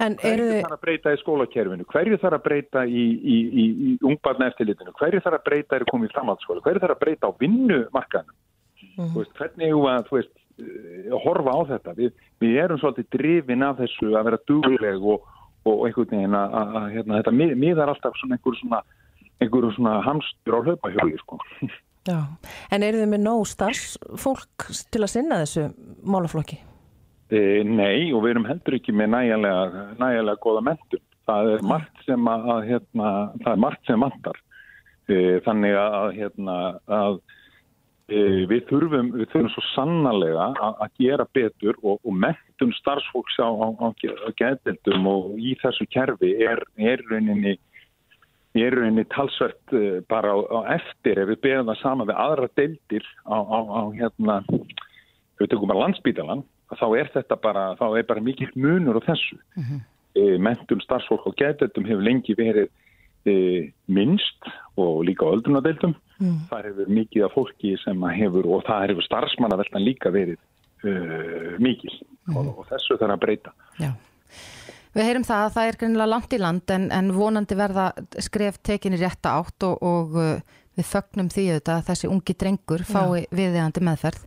En 0.00 0.16
hverju 0.20 0.46
þið... 0.48 0.60
þarf 0.64 0.76
að 0.76 0.84
breyta 0.84 1.12
í 1.12 1.18
skólakerfinu, 1.20 1.86
hverju 1.90 2.18
þarf 2.22 2.38
að 2.38 2.44
breyta 2.46 2.84
í, 2.88 3.02
í, 3.04 3.38
í, 3.46 3.64
í 3.90 3.96
ungbarna 4.08 4.48
eftirlitinu, 4.50 4.94
hverju 4.96 5.20
þarf 5.24 5.40
að 5.40 5.48
breyta 5.48 5.76
er 5.76 5.84
í 5.84 6.12
framhaldsskóla, 6.14 6.62
hverju 6.64 6.82
þarf 6.84 6.96
að 6.96 7.02
breyta 7.02 7.28
á 7.28 7.32
vinnumarkanum, 7.42 8.38
mm. 8.94 9.10
veist, 9.16 9.34
hvernig 9.36 9.74
þú 9.74 9.82
að 9.90 10.14
veist, 10.14 10.32
eh, 10.62 11.18
horfa 11.26 11.56
á 11.56 11.60
þetta, 11.74 11.94
við, 11.98 12.24
við 12.40 12.56
erum 12.64 12.80
svolítið 12.80 13.10
drifin 13.16 13.66
af 13.66 13.82
þessu 13.82 14.14
að 14.14 14.30
vera 14.30 14.40
dugleg 14.48 15.04
og, 15.12 15.28
og 15.68 15.84
einhvern 15.88 16.16
veginn 16.16 16.38
að, 16.38 16.56
að, 16.62 16.74
að 16.80 16.88
hérna, 16.96 17.20
þetta 17.20 17.36
mið, 17.42 17.54
miðar 17.66 17.92
alltaf 17.92 18.16
svona 18.22 18.38
einhverju 18.38 18.62
svona, 18.62 18.82
einhver 19.44 19.70
svona 19.76 19.94
hamstur 20.08 20.56
á 20.56 20.60
hlaupahjóli 20.64 21.20
sko. 21.20 21.40
Já, 22.08 22.16
en 22.72 22.82
eru 22.86 23.02
þið 23.02 23.12
með 23.12 23.24
nóg 23.26 23.44
starfsfólk 23.50 24.70
til 24.88 25.04
að 25.04 25.10
sinna 25.12 25.42
þessu 25.42 25.68
málaflokki? 26.08 26.62
E, 27.30 27.62
nei 27.62 28.10
og 28.10 28.24
við 28.24 28.32
erum 28.34 28.46
heldur 28.48 28.74
ekki 28.80 28.92
með 28.96 29.12
nægilega, 29.14 29.82
nægilega 30.00 30.42
goða 30.42 30.64
mentum. 30.66 31.02
Það 31.30 31.50
er 31.52 31.60
margt 31.70 32.00
sem 32.06 32.30
að, 32.30 32.48
að 32.54 32.64
hérna, 32.66 33.10
það 33.44 33.52
er 33.52 33.60
margt 33.64 33.86
sem 33.86 34.06
vantar. 34.06 34.40
E, 35.06 35.18
þannig 35.46 35.76
að, 35.78 36.08
hérna, 36.16 36.56
að 36.90 37.20
e, 38.10 38.24
við 38.50 38.66
þurfum, 38.72 39.14
við 39.14 39.30
þurfum 39.30 39.54
svo 39.54 39.66
sannlega 39.70 40.50
að, 40.50 40.82
að 40.86 41.00
gera 41.06 41.28
betur 41.38 41.80
og, 41.84 42.02
og 42.02 42.20
mentum 42.26 42.74
starfsfólks 42.80 43.38
á, 43.38 43.46
á, 43.46 43.66
á 43.78 44.30
getildum 44.42 45.10
og 45.14 45.32
í 45.38 45.54
þessu 45.62 45.86
kerfi 45.94 46.34
er, 46.42 46.64
er 46.82 47.02
rauninni 47.10 47.56
er 48.58 48.74
rauninni 48.74 49.06
talsvert 49.14 49.76
bara 50.10 50.34
á 50.34 50.74
eftir 50.74 51.20
ef 51.22 51.28
við 51.30 51.44
beðum 51.44 51.68
það 51.70 51.82
sama 51.84 52.06
við 52.08 52.16
aðra 52.18 52.48
deildir 52.58 53.04
á 53.22 53.38
hérna, 53.94 54.40
við 55.38 55.52
tökum 55.52 55.70
bara 55.70 55.84
landsbítalan 55.84 56.42
þá 56.78 56.86
er 56.98 57.10
þetta 57.14 57.38
bara, 57.40 57.64
þá 57.78 57.86
er 57.98 58.06
bara 58.08 58.24
mikið 58.24 58.54
munur 58.60 59.00
á 59.00 59.02
þessu. 59.08 59.38
Uh 59.56 59.64
-huh. 59.64 59.80
e, 60.14 60.38
mentum 60.38 60.80
starfsfólk 60.84 61.26
og 61.26 61.36
getetum 61.36 61.88
hefur 61.88 62.02
lengi 62.02 62.36
verið 62.38 62.68
e, 63.26 63.72
minnst 63.86 64.50
og 64.76 65.04
líka 65.08 65.26
öldrunadeildum. 65.26 65.94
Uh 66.20 66.26
-huh. 66.26 66.38
Það 66.50 66.64
hefur 66.68 66.86
mikið 66.88 67.24
af 67.24 67.34
fólki 67.34 67.76
sem 67.84 68.02
hefur, 68.02 68.46
og 68.46 68.64
það 68.64 68.88
hefur 68.88 69.02
starfsmannaveldan 69.08 69.84
líka 69.84 70.10
verið 70.10 70.38
e, 70.84 70.90
mikið 71.58 71.94
uh 71.94 72.34
-huh. 72.34 72.38
og, 72.38 72.58
og 72.58 72.66
þessu 72.70 72.98
þarf 72.98 73.12
að 73.12 73.20
breyta. 73.20 73.52
Já. 73.78 73.92
Við 74.90 75.06
heyrum 75.06 75.24
það 75.24 75.44
að 75.44 75.52
það 75.54 75.68
er 75.68 75.76
greinilega 75.78 76.06
langt 76.10 76.32
í 76.32 76.38
land 76.38 76.70
en, 76.70 76.90
en 76.90 77.12
vonandi 77.14 77.54
verða 77.54 77.92
skref 78.18 78.58
tekinni 78.58 78.98
rétta 78.98 79.38
átt 79.38 79.62
og, 79.62 79.82
og 79.82 80.42
við 80.80 80.88
fögnum 80.88 81.28
því 81.32 81.46
auðvitað 81.50 81.76
að 81.76 81.86
þessi 81.90 82.10
ungi 82.10 82.36
drengur 82.40 82.84
fái 82.88 83.26
viðeigandi 83.28 83.84
meðferð 83.84 84.24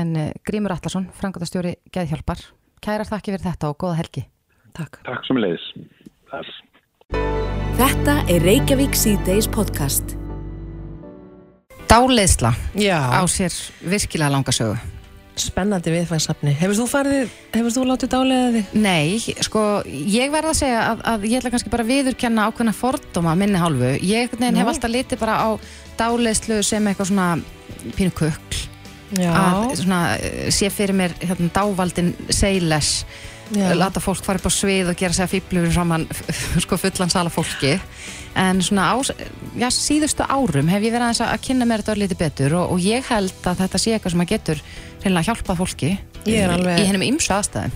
en 0.00 0.16
uh, 0.16 0.30
Grímur 0.46 0.74
Allarsson, 0.74 1.08
frangatastjóri 1.18 1.76
Geðhjálpar, 1.94 2.42
kærar 2.82 3.08
þakki 3.08 3.34
fyrir 3.34 3.46
þetta 3.50 3.72
og 3.72 3.78
góða 3.82 3.98
helgi. 4.00 4.24
Takk. 4.76 5.00
Takk 5.06 5.26
sem 5.28 5.40
leiðis. 5.40 5.66
Þetta 7.80 8.16
er 8.30 8.44
Reykjavík 8.46 8.96
C-Days 8.98 9.48
podcast. 9.50 10.14
Dáleiðsla 11.90 12.52
Já, 12.78 13.00
á 13.18 13.22
sér 13.26 13.50
virkilega 13.82 14.30
langa 14.30 14.54
sögu. 14.54 14.78
Spennandi 15.38 15.92
viðfangsefni. 15.94 16.54
Hefur 16.58 16.78
þú 16.80 16.86
farið, 16.90 17.34
hefur 17.54 17.74
þú 17.74 17.84
látið 17.88 18.12
dálega 18.14 18.48
þig? 18.56 18.72
Nei, 18.82 19.36
sko, 19.46 19.62
ég 19.86 20.32
verð 20.32 20.52
að 20.52 20.58
segja 20.60 20.80
að, 20.88 21.04
að 21.12 21.28
ég 21.30 21.40
ætla 21.40 21.52
kannski 21.54 21.72
bara 21.72 21.86
að 21.86 21.92
viðurkenna 21.94 22.48
ákveðna 22.50 22.74
fordóma 22.76 23.36
minni 23.38 23.60
hálfu. 23.60 23.94
Ég 24.04 24.36
Nú. 24.36 24.50
hef 24.58 24.72
alltaf 24.74 24.92
litið 24.92 25.22
bara 25.22 25.38
á 25.40 25.48
dáleiðslu 26.00 26.60
sem 26.66 26.90
eitthvað 26.90 27.12
svona 27.12 27.30
pínu 27.96 28.14
kukl. 28.16 28.62
Já. 29.18 29.32
Að 29.34 29.74
svona, 29.80 30.00
sé 30.54 30.70
fyrir 30.70 30.94
mér 30.94 31.16
hérna, 31.18 31.50
dávaldin 31.54 32.12
seiles, 32.30 33.00
lata 33.50 33.98
fólk 34.02 34.22
fara 34.22 34.38
upp 34.38 34.46
á 34.46 34.52
svið 34.54 34.92
og 34.92 34.98
gera 34.98 35.16
sig 35.16 35.26
að 35.26 35.32
fýblur 35.32 35.70
framann 35.74 36.06
sko, 36.64 36.78
fullan 36.78 37.10
sala 37.10 37.32
fólki. 37.32 37.78
En 38.38 38.60
svona 38.62 38.92
á 38.94 38.96
já, 39.58 39.66
síðustu 39.74 40.22
árum 40.22 40.70
hef 40.70 40.84
ég 40.84 40.94
verið 40.94 41.08
aðeins 41.08 41.24
að 41.26 41.42
kynna 41.48 41.66
mér 41.66 41.82
þetta 41.82 41.98
lítið 41.98 42.20
betur 42.20 42.54
og, 42.60 42.76
og 42.76 42.84
ég 42.84 43.08
held 43.10 43.48
að 43.50 43.64
þetta 43.64 43.80
sé 43.82 43.96
eitthvað 43.96 44.14
sem 44.14 44.22
að 44.22 44.30
getur 44.30 44.62
reynilega 45.04 45.26
hjálpað 45.30 45.60
fólki 45.62 45.92
alveg- 46.26 46.80
í 46.82 46.84
hennum 46.88 47.02
ymsu 47.06 47.32
aðstæðum. 47.36 47.72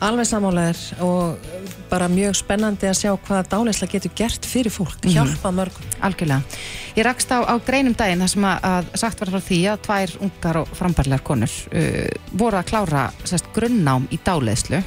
Alveg 0.00 0.24
samálaðir 0.30 0.78
og 1.04 1.36
bara 1.90 2.06
mjög 2.08 2.32
spennandi 2.38 2.88
að 2.88 2.96
sjá 3.02 3.10
hvað 3.20 3.48
dálæsla 3.52 3.88
getur 3.92 4.10
gert 4.16 4.46
fyrir 4.48 4.72
fólk, 4.72 4.96
Mhm. 5.04 5.12
hjálpa 5.12 5.50
mörgum. 5.52 5.84
Algjörlega. 6.00 6.42
Ég 6.96 7.04
rakst 7.04 7.28
á, 7.28 7.44
á 7.44 7.54
greinum 7.60 7.92
daginn 7.94 8.20
þar 8.20 8.28
sem 8.30 8.42
að, 8.42 8.60
að 8.62 8.84
sagt 8.96 9.20
var 9.20 9.28
frá 9.28 9.40
því 9.44 9.60
að 9.68 9.82
tvær 9.84 10.16
ungar 10.22 10.56
og 10.56 10.68
frambarlegar 10.72 11.22
konur 11.22 11.50
uh, 11.74 12.08
voru 12.32 12.56
að 12.56 12.64
klára 12.70 13.12
sest, 13.24 13.44
grunnnám 13.52 14.08
í 14.10 14.18
dáleiðslu 14.24 14.82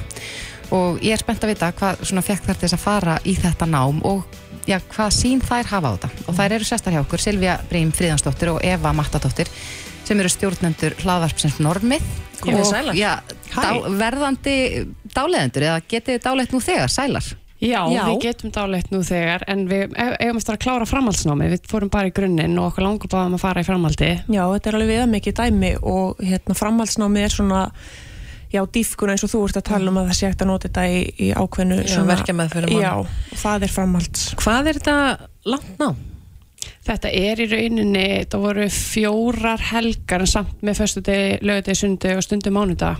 og 0.72 0.98
ég 1.00 1.12
er 1.12 1.18
spennt 1.22 1.44
að 1.44 1.52
vita 1.54 1.72
hvað 1.72 2.02
svona 2.02 2.22
fekk 2.24 2.42
þær 2.48 2.58
til 2.58 2.68
þess 2.68 2.74
að 2.74 2.84
fara 2.88 3.18
í 3.24 3.36
þetta 3.38 3.66
nám 3.70 4.02
og 4.04 4.24
já, 4.66 4.80
hvað 4.80 5.12
sín 5.14 5.40
þær 5.40 5.64
hafa 5.66 5.86
á 5.86 5.94
þetta. 5.94 6.10
Og 6.26 6.34
þær 6.34 6.52
eru 6.58 6.64
sestar 6.64 6.92
hjá 6.92 7.00
okkur, 7.06 7.20
Silvía 7.22 7.60
Brím 7.70 7.92
Fríðansdóttir 7.92 8.50
og 8.50 8.64
Eva 8.64 8.92
Mattadóttir 8.92 9.46
sem 10.04 10.20
eru 10.20 10.28
stjórnendur 10.32 10.96
hlaðvarpsins 11.04 11.60
Normið 11.64 12.04
og 12.44 12.66
sælar. 12.68 12.94
já, 12.98 13.14
dá, 13.54 13.70
verðandi 13.88 14.56
dáleiðendur 15.14 15.64
eða 15.70 15.80
getið 15.88 16.18
þið 16.18 16.22
dáleitt 16.28 16.52
nú 16.52 16.60
þegar, 16.60 16.92
sælar? 16.92 17.30
Já, 17.64 17.80
Já. 17.88 18.02
við 18.10 18.18
getum 18.20 18.50
dáleitt 18.52 18.90
nú 18.92 18.98
þegar 19.06 19.44
en 19.48 19.62
við 19.70 19.94
e- 19.96 20.16
eigum 20.20 20.36
eftir 20.40 20.56
að 20.56 20.62
klára 20.66 20.86
framhaldsnámi 20.90 21.46
við 21.54 21.68
fórum 21.70 21.88
bara 21.92 22.10
í 22.10 22.12
grunninn 22.12 22.58
og 22.60 22.72
okkur 22.72 22.84
langur 22.84 23.08
báðum 23.08 23.36
að 23.38 23.44
fara 23.46 23.62
í 23.62 23.68
framhaldi 23.68 24.08
Já, 24.28 24.42
þetta 24.52 24.68
er 24.68 24.76
alveg 24.76 24.90
viða 24.90 25.06
mikið 25.14 25.36
dæmi 25.38 25.70
og 25.80 26.20
hérna 26.20 26.56
framhaldsnámi 26.58 27.22
er 27.24 27.32
svona 27.32 27.62
já, 28.52 28.60
dýfkun 28.66 29.14
eins 29.14 29.24
og 29.24 29.32
þú 29.32 29.44
ert 29.48 29.60
að 29.62 29.68
tala 29.70 29.90
um 29.94 30.00
að 30.02 30.10
það 30.10 30.18
sé 30.18 30.28
hægt 30.28 30.44
að 30.44 30.50
nota 30.50 30.68
þetta 30.68 30.84
í, 30.90 30.98
í 31.16 31.30
ákveðnu 31.32 31.78
svona, 31.88 32.10
verkjameðferðum 32.12 32.74
og- 32.76 32.84
Já, 32.84 32.92
það 33.46 33.62
er 33.68 33.74
framhalds 33.78 34.26
Hvað 34.42 34.68
er 34.68 34.80
þetta 34.82 34.98
langt 35.54 35.78
ná? 35.80 35.88
Þetta 36.84 37.08
er 37.16 37.40
í 37.40 37.46
rauninni, 37.48 38.06
það 38.28 38.42
voru 38.44 38.64
fjórar 38.68 39.62
helgar 39.72 40.26
samt 40.28 40.60
með 40.62 40.80
föstu 40.82 41.00
degi, 41.06 41.38
lögudegi, 41.40 41.78
sundi 41.80 42.10
og 42.12 42.22
stundi 42.26 42.52
mánudag. 42.52 42.98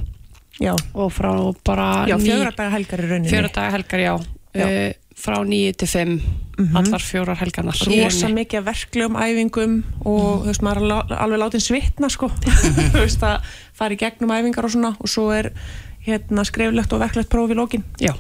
Já, 0.62 0.73
og 0.94 1.11
frá 1.12 1.33
bara 1.66 2.07
já 2.09 2.14
ný- 2.16 2.29
fjögra 2.31 2.53
daga 2.57 2.70
helgar 2.77 3.01
í 3.03 3.09
rauninni. 3.11 3.29
fjóra 3.33 3.51
daga 3.53 3.70
helgar, 3.77 4.01
já, 4.01 4.14
Já. 4.55 4.66
Uh, 4.70 4.92
frá 5.18 5.37
nýju 5.42 5.73
til 5.77 5.88
fimm 5.88 6.20
allar 6.79 7.03
fjórar 7.03 7.37
helgarnar 7.40 7.75
rauninni. 8.23 8.44
mikið 8.47 8.62
verklegum 8.68 9.16
æfingum 9.18 9.73
og 10.07 10.44
þú 10.44 10.47
veist, 10.47 10.62
maður 10.62 10.85
er 10.85 11.16
alveg- 11.18 11.42
látin 11.42 11.61
svitna 11.64 12.09
sko, 12.11 12.29
þú 12.94 13.01
veist, 13.03 13.23
að 13.27 13.42
fara 13.75 13.94
í 13.94 13.99
gegnum 13.99 14.31
æfingar 14.31 14.64
og 14.64 14.70
svona 14.70 14.94
og 14.99 15.09
svo 15.11 15.29
er 15.35 15.51
hérna 16.07 16.44
skriflegt 16.47 16.92
og 16.94 17.01
verklegt 17.03 17.29
próf 17.35 17.51
í 17.51 17.55
lókin 17.59 17.83
Já, 17.99 18.14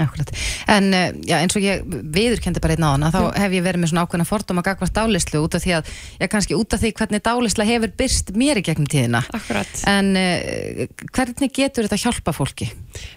Akkurat. 0.00 0.30
En 0.70 0.88
uh, 0.90 1.10
já, 1.22 1.36
eins 1.38 1.54
og 1.54 1.62
ég 1.62 1.84
viðurkendi 1.86 2.58
bara 2.62 2.74
einn 2.74 2.86
á 2.86 2.90
hana, 2.94 3.10
þá 3.14 3.20
hef 3.38 3.52
ég 3.54 3.62
verið 3.62 3.80
með 3.82 3.90
svona 3.92 4.02
ákveðna 4.06 4.26
fordóma 4.26 4.64
gagvart 4.66 4.94
dálislu 4.96 5.38
út 5.44 5.54
af 5.54 5.62
því 5.62 5.72
að, 5.78 5.84
já 6.18 6.26
kannski 6.32 6.54
út 6.58 6.74
af 6.74 6.80
því 6.82 6.90
hvernig 6.98 7.22
dálisla 7.24 7.64
hefur 7.68 7.90
byrst 8.00 8.26
mér 8.34 8.56
í 8.58 8.64
gegnum 8.66 8.88
tíðina. 8.90 9.20
akkurat 9.30 9.72
En 9.90 10.06
uh, 10.18 10.86
hvernig 11.14 11.50
getur 11.54 11.86
þetta 11.86 12.02
hjálpa 12.02 12.32
fólki? 12.34 12.66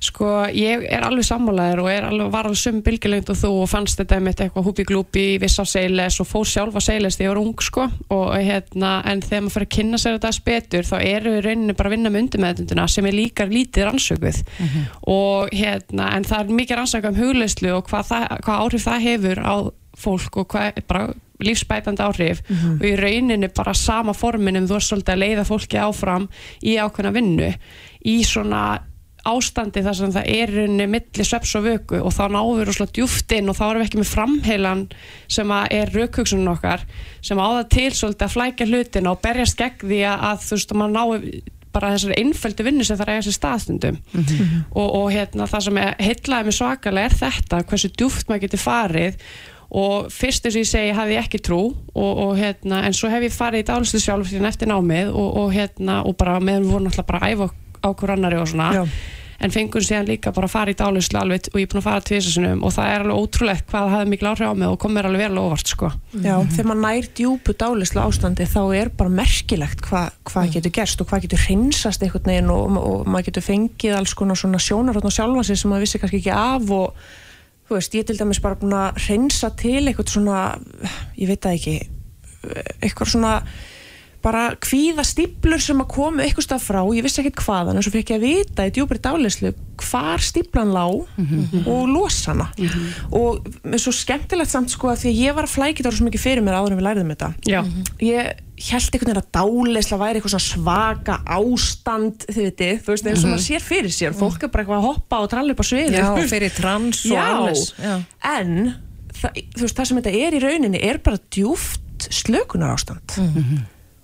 Sko, 0.03 0.27
ég 0.53 0.85
er 0.85 1.01
alveg 1.05 1.25
sammálaður 1.25 1.79
og 1.85 1.89
er 1.91 2.03
alveg, 2.11 2.31
var 2.33 2.45
alveg 2.49 2.61
sömu 2.61 2.81
bylgjulegnd 2.85 3.29
og 3.33 3.37
þú 3.41 3.51
og 3.63 3.69
fannst 3.71 3.97
þetta 4.01 4.17
með 4.21 4.41
eitthvað 4.45 4.67
húpi-glúpi, 4.69 5.25
viss 5.41 5.61
á 5.61 5.65
seiles 5.65 6.15
og 6.21 6.27
fór 6.29 6.47
sjálf 6.49 6.75
á 6.77 6.81
seiles 6.81 7.15
þegar 7.17 7.27
ég 7.27 7.33
var 7.33 7.41
ung, 7.41 7.57
sko 7.65 7.83
og 8.13 8.27
hérna, 8.37 8.91
en 9.09 9.19
þegar 9.25 9.43
maður 9.45 9.55
fyrir 9.57 9.67
að 9.67 9.75
kynna 9.77 9.97
sér 10.01 10.13
þetta 10.17 10.31
betur, 10.47 10.83
þá 10.87 10.97
eru 11.01 11.29
við 11.35 11.41
rauninni 11.47 11.77
bara 11.77 11.87
að 11.89 11.95
vinna 11.97 12.09
með 12.13 12.21
er 16.73 16.77
er 16.77 16.81
mikið 16.81 16.81
rannsaka 16.81 17.11
um 17.13 17.21
hugleyslu 17.21 17.71
og 17.77 17.87
hvað, 17.87 18.09
það, 18.11 18.27
hvað 18.45 18.65
áhrif 18.65 18.85
það 18.87 19.05
hefur 19.07 19.39
á 19.43 19.55
fólk 19.97 20.37
og 20.37 20.51
hvað 20.51 20.83
bara 20.87 21.07
lífsbætandi 21.43 22.03
áhrif. 22.03 22.43
Og 22.79 22.85
í 22.85 22.95
rauninni 22.97 23.49
bara 23.53 23.73
sama 23.77 24.13
forminum 24.13 24.67
þú 24.67 24.75
er 24.75 24.85
svolítið 24.85 25.13
að 25.13 25.23
leiða 25.23 25.47
fólki 25.47 25.77
áfram 25.81 26.29
í 26.63 26.77
ákveðna 26.77 27.13
vinnu 27.13 27.49
í 28.05 28.23
svona 28.25 28.83
ástandi 29.27 29.83
þar 29.83 29.97
sem 29.97 30.13
það 30.15 30.29
er 30.31 30.51
í 30.51 30.55
rauninni 30.61 30.87
milli 30.87 31.25
sveps 31.27 31.55
og 31.59 31.65
vöku 31.65 31.99
og 31.99 32.13
þá 32.15 32.23
náum 32.31 32.55
við 32.57 32.69
rosalega 32.69 32.95
djúft 32.95 33.33
inn 33.35 33.51
og 33.51 33.57
þá 33.57 33.65
erum 33.67 33.81
við 33.81 33.87
ekki 33.87 33.99
með 33.99 34.11
framheilan 34.13 34.83
sem 35.27 35.51
er 35.51 35.91
raukhugsunum 35.91 36.53
okkar 36.53 36.85
sem 37.21 37.41
á 37.41 37.47
það 37.47 37.69
til 37.75 37.89
svolítið 37.91 38.27
að 38.27 38.35
flækja 38.37 38.69
hlutina 38.71 39.11
og 39.11 39.21
berjast 39.25 39.59
gegn 39.59 39.83
því 39.83 40.01
að, 40.13 40.45
þú 40.47 40.55
veist 40.55 40.71
að 40.71 40.81
maður 40.81 40.95
náu 40.95 41.56
bara 41.77 41.93
þessari 41.95 42.17
einföldu 42.21 42.67
vinnu 42.67 42.87
sem 42.87 42.99
það 42.99 43.13
eiga 43.13 43.27
sér 43.27 43.37
staðstundum 43.37 43.99
og, 44.71 44.87
og 44.87 45.11
hérna 45.15 45.47
það 45.49 45.67
sem 45.67 45.83
heitlaði 46.07 46.49
mig 46.49 46.57
svakalega 46.57 47.11
er 47.11 47.21
þetta 47.21 47.61
hversu 47.69 47.93
djúft 47.93 48.27
maður 48.27 48.47
getur 48.47 48.65
farið 48.65 49.21
og 49.67 50.07
fyrst 50.13 50.45
eins 50.47 50.55
og 50.55 50.63
ég 50.63 50.69
segi 50.69 50.91
hafði 50.95 51.15
ég 51.17 51.25
ekki 51.25 51.39
trú 51.43 51.61
og, 51.67 52.11
og 52.23 52.37
hérna 52.39 52.85
en 52.87 52.95
svo 52.95 53.09
hef 53.11 53.25
ég 53.27 53.35
farið 53.35 53.65
í 53.65 53.67
dálistu 53.67 53.99
sjálf 53.99 54.31
eftir 54.31 54.71
námið 54.71 55.11
og, 55.11 55.29
og 55.41 55.55
hérna 55.55 56.01
og 56.07 56.15
bara 56.19 56.39
meðan 56.39 56.63
við 56.63 56.75
vorum 56.75 56.91
alltaf 56.91 57.07
bara 57.09 57.23
að 57.25 57.33
æfa 57.33 57.49
á 57.83 57.89
hver 57.93 58.13
annari 58.15 58.39
og 58.41 58.47
svona. 58.49 58.69
Já. 58.73 58.83
En 59.37 59.53
fengum 59.53 59.83
síðan 59.85 60.07
líka 60.09 60.31
bara 60.33 60.47
að 60.47 60.53
fara 60.53 60.73
í 60.73 60.77
dálislu 60.77 61.19
alveg 61.19 61.49
og 61.51 61.59
ég 61.59 61.67
er 61.67 61.71
búin 61.71 61.81
að 61.81 61.87
fara 61.87 62.05
tvisasunum 62.07 62.63
og 62.65 62.73
það 62.73 62.91
er 62.93 63.03
alveg 63.03 63.19
ótrúlegt 63.21 63.67
hvað 63.69 63.85
það 63.85 63.93
hafði 63.93 64.11
mikil 64.13 64.29
áhrif 64.31 64.49
á 64.49 64.55
mig 64.57 64.71
og 64.71 64.79
kom 64.81 64.95
mér 64.97 65.09
alveg 65.09 65.23
vel 65.23 65.37
á 65.37 65.41
óvart 65.43 65.73
sko. 65.73 65.91
Já, 66.15 66.33
þegar 66.55 66.69
maður 66.71 66.81
nær 66.85 67.09
djúpu 67.19 67.55
dálislu 67.61 68.03
ástandi 68.03 68.49
þá 68.49 68.61
er 68.79 68.91
bara 68.97 69.13
merkilegt 69.19 69.85
hva, 69.85 70.03
hvað 70.31 70.57
getur 70.57 70.75
gerst 70.79 71.03
og 71.03 71.11
hvað 71.11 71.27
getur 71.27 71.45
hreinsast 71.45 72.03
einhvern 72.03 72.33
veginn 72.33 72.51
og, 72.53 72.81
og 72.81 73.05
maður 73.05 73.29
getur 73.29 73.47
fengið 73.51 73.97
alls 73.99 74.17
konar 74.17 74.39
svona 74.39 74.61
sjónarhóttn 74.63 75.11
og 75.11 75.17
sjálfa 75.17 75.45
sig 75.45 75.61
sem 75.61 75.73
maður 75.73 75.85
vissi 75.85 76.01
kannski 76.01 76.21
ekki 76.23 76.33
af 76.33 76.73
og 76.73 77.07
þú 77.67 77.77
veist, 77.77 77.97
ég 77.99 78.07
til 78.07 78.17
dæmis 78.17 78.41
bara 78.41 78.57
búin 78.57 78.75
að 78.77 79.01
hreinsa 79.05 79.51
til 79.59 79.83
eitthvað 79.83 80.13
svona, 80.15 80.41
ég 81.19 81.29
veit 81.29 81.43
það 81.43 81.57
ekki 81.59 81.77
eitthvað 82.81 83.11
svona 83.11 83.33
bara 84.27 84.43
kvíða 84.59 85.05
stíplur 85.07 85.61
sem 85.63 85.79
að 85.83 85.89
komu 85.93 86.23
eitthvað 86.23 86.47
stað 86.49 86.65
frá, 86.67 86.81
ég 86.97 87.05
vissi 87.05 87.21
ekkert 87.23 87.43
hvaðan 87.45 87.79
en 87.79 87.85
svo 87.85 87.93
fekk 87.93 88.11
ég 88.11 88.19
að 88.19 88.25
vita 88.27 88.65
í 88.67 88.73
djúpri 88.75 88.99
dálislu 89.03 89.53
hvar 89.77 90.23
stíplan 90.25 90.73
lá 90.73 90.85
og 90.89 91.83
losa 91.91 92.33
hana. 92.33 92.47
Og 93.13 93.45
mér 93.63 93.77
er 93.77 93.83
svo 93.83 93.93
skemmtilegt 93.93 94.51
samt 94.51 94.73
sko 94.73 94.89
að 94.91 95.03
því 95.03 95.11
að 95.11 95.21
ég 95.21 95.37
var 95.37 95.47
að 95.47 95.53
flækja 95.53 95.83
þetta 95.83 95.93
svo 95.99 96.07
mikið 96.07 96.23
fyrir 96.23 96.43
mér 96.45 96.57
áður 96.57 96.73
en 96.75 96.79
við 96.81 96.87
læriðum 96.87 97.13
þetta. 97.13 97.29
Já, 97.47 97.59
ég 98.01 98.43
held 98.67 98.89
einhvern 98.89 99.11
veginn 99.11 99.21
að 99.21 99.29
dálisla 99.37 99.99
væri 100.01 100.19
eitthvað 100.21 100.45
svaka 100.47 101.19
ástand 101.37 102.25
þið 102.25 102.43
veitir, 102.47 102.81
þú 102.81 102.93
veist, 102.95 103.09
eins 103.11 103.21
og 103.23 103.31
maður 103.35 103.45
sér 103.45 103.65
fyrir 103.67 103.93
sér. 103.93 104.17
Fólk 104.17 104.47
er 104.47 104.53
bara 104.53 104.65
eitthvað 104.65 104.81
að 104.81 104.87
hoppa 104.89 105.21
og 105.21 105.31
tralla 105.35 105.53
upp 105.53 105.61
á 105.61 105.65
sviði 105.69 106.01
Já, 106.01 106.09
fyrir 106.33 106.55
trans 106.57 107.05
og 107.05 107.21
alles. 107.21 107.67
En 108.25 108.73
það, 109.13 109.41
þú 109.53 109.67
veist, 109.67 109.77
það 109.77 109.91
sem 109.91 110.01
þetta 110.01 110.15
er 110.25 110.37
í 110.39 110.43
rauninni 110.47 110.81
er 110.89 111.03
bara 111.05 111.21
djúft 111.29 112.09
slökunar 112.09 112.73
ástand 112.73 113.17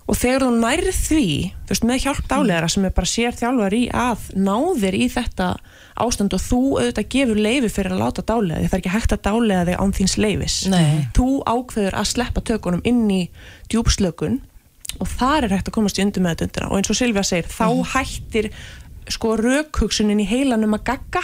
og 0.04 0.18
þegar 0.20 0.44
þú 0.44 0.52
nærð 0.60 0.90
því 0.98 1.28
þú 1.54 1.72
veist, 1.72 1.86
með 1.88 2.02
hjálp 2.04 2.26
dálæðara 2.32 2.70
sem 2.72 2.88
er 2.88 2.96
bara 2.98 3.10
sér 3.10 3.38
þjálfar 3.40 3.76
í 3.78 3.84
að 3.96 4.26
náðir 4.36 4.98
í 4.98 5.08
þetta 5.14 5.48
ástand 6.04 6.36
og 6.36 6.44
þú 6.44 6.62
auðvitað 6.82 7.10
gefur 7.14 7.40
leifi 7.46 7.70
fyrir 7.72 7.96
að 7.96 8.04
láta 8.04 8.26
dálæða 8.28 8.60
því 8.60 8.70
það 8.72 8.78
er 8.78 8.82
ekki 8.82 8.94
hægt 8.98 9.16
að 9.16 9.24
dálæða 9.30 9.66
þig 9.70 9.80
án 9.80 9.96
þíns 10.00 10.16
leifis 10.20 10.58
Nei. 10.74 11.08
þú 11.16 11.28
ákveður 11.48 11.98
að 12.02 12.10
sleppa 12.12 12.44
tökunum 12.50 12.84
inn 12.90 13.04
í 13.14 13.22
djúpslökun 13.72 14.40
og 15.00 15.10
þar 15.10 15.48
er 15.48 15.56
hægt 15.56 15.72
að 15.72 15.78
komast 15.80 16.00
í 16.00 16.06
undir 16.06 16.26
með 16.26 16.44
þetta 16.44 16.68
og 16.68 16.78
eins 16.78 16.92
og 16.92 17.00
Silvija 17.00 17.26
segir, 17.26 17.48
þá 17.50 17.68
hættir 17.96 18.52
sko 19.12 19.36
rökhugsunin 19.40 20.22
í 20.22 20.28
heilanum 20.30 20.76
að 20.78 20.86
gagga 20.92 21.24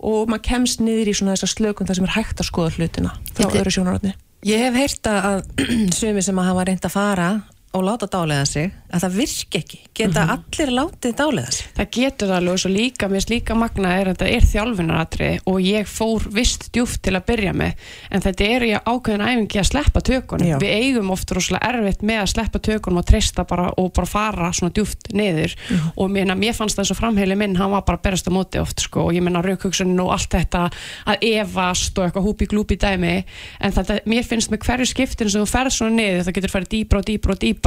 og 0.00 0.30
maður 0.30 0.46
kemst 0.46 0.80
niður 0.80 1.10
í 1.10 1.14
svona 1.16 1.34
þessa 1.36 1.50
slökun 1.56 1.88
þar 1.88 1.98
sem 1.98 2.06
er 2.08 2.14
hægt 2.16 2.40
að 2.40 2.48
skoða 2.48 2.72
hlutina 2.76 3.12
frá 3.34 3.50
öðru 3.50 3.74
sjónarotni 3.74 4.14
Ég 4.48 4.56
hef 4.64 4.76
heyrt 4.78 5.08
að 5.10 5.42
sumi 5.98 6.22
sem 6.24 6.38
að 6.40 6.46
hafa 6.48 6.62
reynd 6.64 6.86
að 6.88 6.94
fara 6.94 7.26
og 7.72 7.84
láta 7.86 8.06
dálega 8.10 8.44
sig 8.50 8.72
að 8.90 9.04
það 9.04 9.12
virki 9.14 9.58
ekki, 9.60 9.78
geta 9.94 10.24
Mhm. 10.24 10.30
allir 10.34 10.70
látið 10.74 11.12
dálega 11.14 11.52
sig? 11.52 11.66
Það 11.76 11.90
getur 11.90 12.30
alveg 12.34 12.52
og 12.52 12.58
svo 12.58 12.70
líka, 12.74 13.06
mér 13.06 13.20
finnst 13.20 13.30
líka 13.30 13.54
magna 13.54 13.88
er 14.00 14.06
að 14.10 14.16
þetta 14.16 14.28
er 14.36 14.40
þjálfunaratri 14.50 15.40
og 15.46 15.60
ég 15.62 15.86
fór 15.86 16.26
vist 16.34 16.72
djúft 16.72 17.00
til 17.02 17.12
að 17.14 17.24
byrja 17.26 17.52
með 17.54 17.72
en 18.10 18.20
þetta 18.20 18.48
er 18.48 18.60
í 18.66 18.72
ákveðin 18.74 19.22
æfingi 19.22 19.60
að 19.60 19.68
sleppa 19.70 20.00
tökunum. 20.00 20.58
Við 20.58 20.74
eigum 20.82 21.10
oft 21.14 21.30
rosalega 21.30 21.68
erfitt 21.70 22.02
með 22.02 22.18
að 22.24 22.32
sleppa 22.34 22.58
tökunum 22.58 22.98
og 22.98 23.06
treysta 23.06 23.44
bara 23.46 23.70
og 23.78 23.92
bara 23.92 24.06
fara 24.06 24.50
svona 24.52 24.72
djúft 24.74 25.12
niður. 25.14 25.54
Og 25.96 26.10
mér, 26.10 26.26
mér 26.34 26.52
fannst 26.58 26.76
það 26.76 26.90
svo 26.90 26.96
framheili 26.98 27.36
minn, 27.36 27.54
hann 27.54 27.70
var 27.70 27.82
bara 27.82 27.98
að 27.98 28.02
berast 28.02 28.26
á 28.26 28.32
móti 28.34 28.58
oft 28.60 28.80
sko 28.80 29.06
og 29.06 29.12
ég 29.14 29.22
menna 29.22 29.42
raukugsunin 29.42 30.00
og 30.02 30.10
allt 30.10 30.30
þetta 30.30 30.72
að 31.06 31.22
evast 31.22 31.96
og 31.98 32.10
eitthvað 32.10 32.26
húpi 32.26 32.46
glúpi 32.50 32.76
dæmi. 32.76 33.24
En 33.60 33.70
þetta, 33.70 34.00
mér 34.06 34.24
finnst 34.26 34.50
með 34.50 34.58
hverju 34.66 34.86
skiptin 34.90 35.30
sem 35.30 35.40
þú 35.40 35.46
ferð 35.46 35.70
svona 35.70 35.94
niður, 35.94 36.24
það 36.26 36.34
getur 36.34 36.50
farið 36.50 36.68
dýbra 36.74 36.98
og 36.98 37.04
dýbra 37.06 37.30
og 37.30 37.38
dýbra 37.38 37.59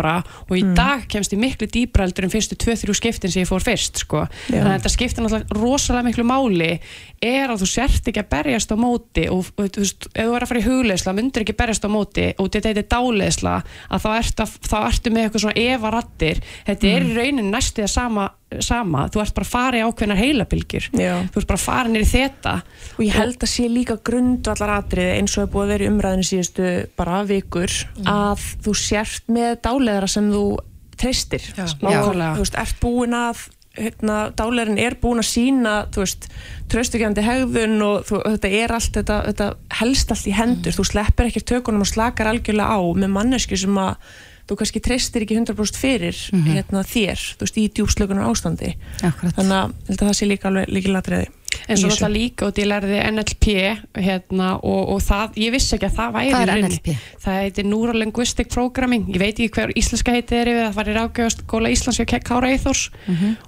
og 0.50 0.56
í 0.58 0.64
dag 0.76 1.06
kemst 1.12 1.34
ég 1.36 1.42
miklu 1.42 1.68
dýbra 1.70 2.08
heldur 2.08 2.28
en 2.28 2.34
fyrstu 2.34 2.58
2-3 2.60 2.96
skiptin 2.98 3.34
sem 3.34 3.44
ég 3.44 3.50
fór 3.50 3.64
fyrst 3.64 4.04
sko. 4.04 4.26
þannig 4.48 4.68
að 4.68 4.78
þetta 4.78 4.94
skiptir 4.94 5.26
náttúrulega 5.26 5.60
rosalega 5.60 6.08
miklu 6.10 6.26
máli 6.28 6.70
er 7.24 7.54
að 7.54 7.64
þú 7.64 7.70
sért 7.72 8.10
ekki 8.12 8.24
að 8.24 8.32
berjast 8.34 8.74
á 8.74 8.78
móti 8.80 9.26
og, 9.32 9.50
og 9.56 9.70
þú 9.70 9.84
veist, 9.84 10.08
ef 10.12 10.28
þú 10.28 10.38
er 10.38 10.46
að 10.46 10.52
fara 10.52 10.64
í 10.64 10.68
hugleisla 10.68 11.16
myndir 11.16 11.46
ekki 11.46 11.58
berjast 11.60 11.88
á 11.88 11.90
móti 11.94 12.28
og 12.38 12.52
þetta 12.54 12.74
er 12.74 12.88
dáleisla 12.92 13.56
að 13.90 14.06
þá 14.06 14.10
ertu, 14.18 14.46
að, 14.46 14.56
þá 14.68 14.78
ertu 14.84 15.14
með 15.14 15.28
eitthvað 15.28 15.46
svona 15.46 15.68
evarattir 15.68 16.44
þetta 16.68 16.94
er 16.94 17.08
í 17.08 17.18
raunin 17.18 17.52
næstu 17.54 17.86
það 17.86 17.94
sama, 17.94 18.30
sama. 18.62 19.08
Þú 19.10 19.22
ert 19.24 19.34
bara 19.34 19.46
að 19.48 19.54
fara 19.54 19.78
í 19.80 19.84
ákveðnar 19.88 20.22
heilabilgjur 20.22 20.90
þú 21.34 21.42
ert 21.42 21.48
bara 21.48 21.60
að 21.60 21.66
fara 21.66 21.90
nýri 21.90 22.06
þetta 22.12 22.54
og 22.98 23.02
ég 23.06 23.14
held 23.18 23.38
að 23.44 23.50
sé 23.54 23.68
líka 23.70 23.98
grundvallar 24.06 24.76
atriði 24.78 25.18
eins 25.20 25.38
og 25.38 25.44
er 25.48 25.52
búið 25.54 25.64
að 25.64 25.74
vera 25.74 25.84
í 25.84 25.92
umræðinu 25.94 26.28
síðustu 26.30 26.70
bara 27.00 27.24
vikur 27.24 27.74
að 28.06 28.46
þú 28.66 28.76
sért 28.78 29.28
með 29.28 29.58
dáleðara 29.64 30.08
sem 30.08 30.30
þú 30.32 30.46
treystir 31.00 31.42
Nákvæmlega. 31.58 32.36
þú 32.38 32.46
veist, 32.46 32.56
ert 32.62 32.80
búin 32.82 33.14
að 33.18 33.48
hérna, 33.74 34.18
dáleðarin 34.38 34.78
er 34.78 34.96
búin 35.02 35.22
að 35.24 35.30
sína 35.32 35.72
þú 35.94 36.04
veist, 36.04 36.28
tröstukjandi 36.70 37.24
hegðun 37.26 37.82
og 37.82 38.04
þú, 38.06 38.20
þetta 38.36 38.52
er 38.60 38.74
allt, 38.76 38.92
þetta, 39.00 39.18
þetta 39.32 39.48
helst 39.80 40.14
allt 40.14 40.30
í 40.30 40.36
hendur, 40.38 40.76
þú 40.78 40.86
sleppir 40.92 41.32
ekki 41.32 41.42
tökunum 41.42 41.82
og 41.82 41.90
slakar 41.90 42.30
algjörlega 42.30 42.78
á 42.78 42.82
með 42.94 43.10
mannesku 43.16 43.58
sem 43.58 43.82
að 43.82 43.96
þú 44.50 44.58
kannski 44.60 44.82
treystir 44.84 45.26
ekki 45.26 45.38
100% 45.40 45.80
fyrir 45.80 46.18
hérna, 46.50 46.84
þér, 46.88 47.22
þú 47.38 47.48
veist, 47.48 47.62
í 47.62 47.70
djúpslökunar 47.78 48.28
ástandi. 48.32 48.76
Akkurat. 49.04 49.38
þannig 49.40 49.58
að 49.94 50.04
það 50.04 50.18
sé 50.20 50.30
líka 50.30 50.52
alveg 50.52 50.70
líkilatriði 50.74 51.32
en 51.68 51.78
svo 51.78 51.90
náttúrulega 51.90 52.14
líka 52.14 52.48
og 52.48 52.60
ég 52.60 52.68
lærði 52.68 53.00
NLP 53.14 53.46
hérna, 54.04 54.48
og, 54.66 54.90
og 54.96 55.02
það, 55.04 55.36
ég 55.44 55.54
vissi 55.54 55.76
ekki 55.78 55.88
að 55.88 55.98
það 56.00 56.16
væri 56.16 56.32
Hvað 56.34 56.42
er 56.42 56.44
í 56.44 56.52
rauninni. 56.52 56.80
NLP? 56.80 56.96
það 57.24 57.38
heitir 57.40 57.68
Neurolinguistic 57.70 58.50
Programming. 58.54 59.06
Ég 59.14 59.22
veit 59.22 59.34
ekki 59.38 59.52
hver 59.60 59.74
íslenska 59.80 60.16
heiti 60.16 60.40
er 60.40 60.52
yfir 60.52 60.66
það 60.66 60.80
var 60.80 60.90
í 60.90 60.96
rákjöfast 60.98 61.46
góla 61.54 61.72
íslensk 61.74 62.16
hjá 62.16 62.20
Kára 62.26 62.50
Eithors 62.52 62.84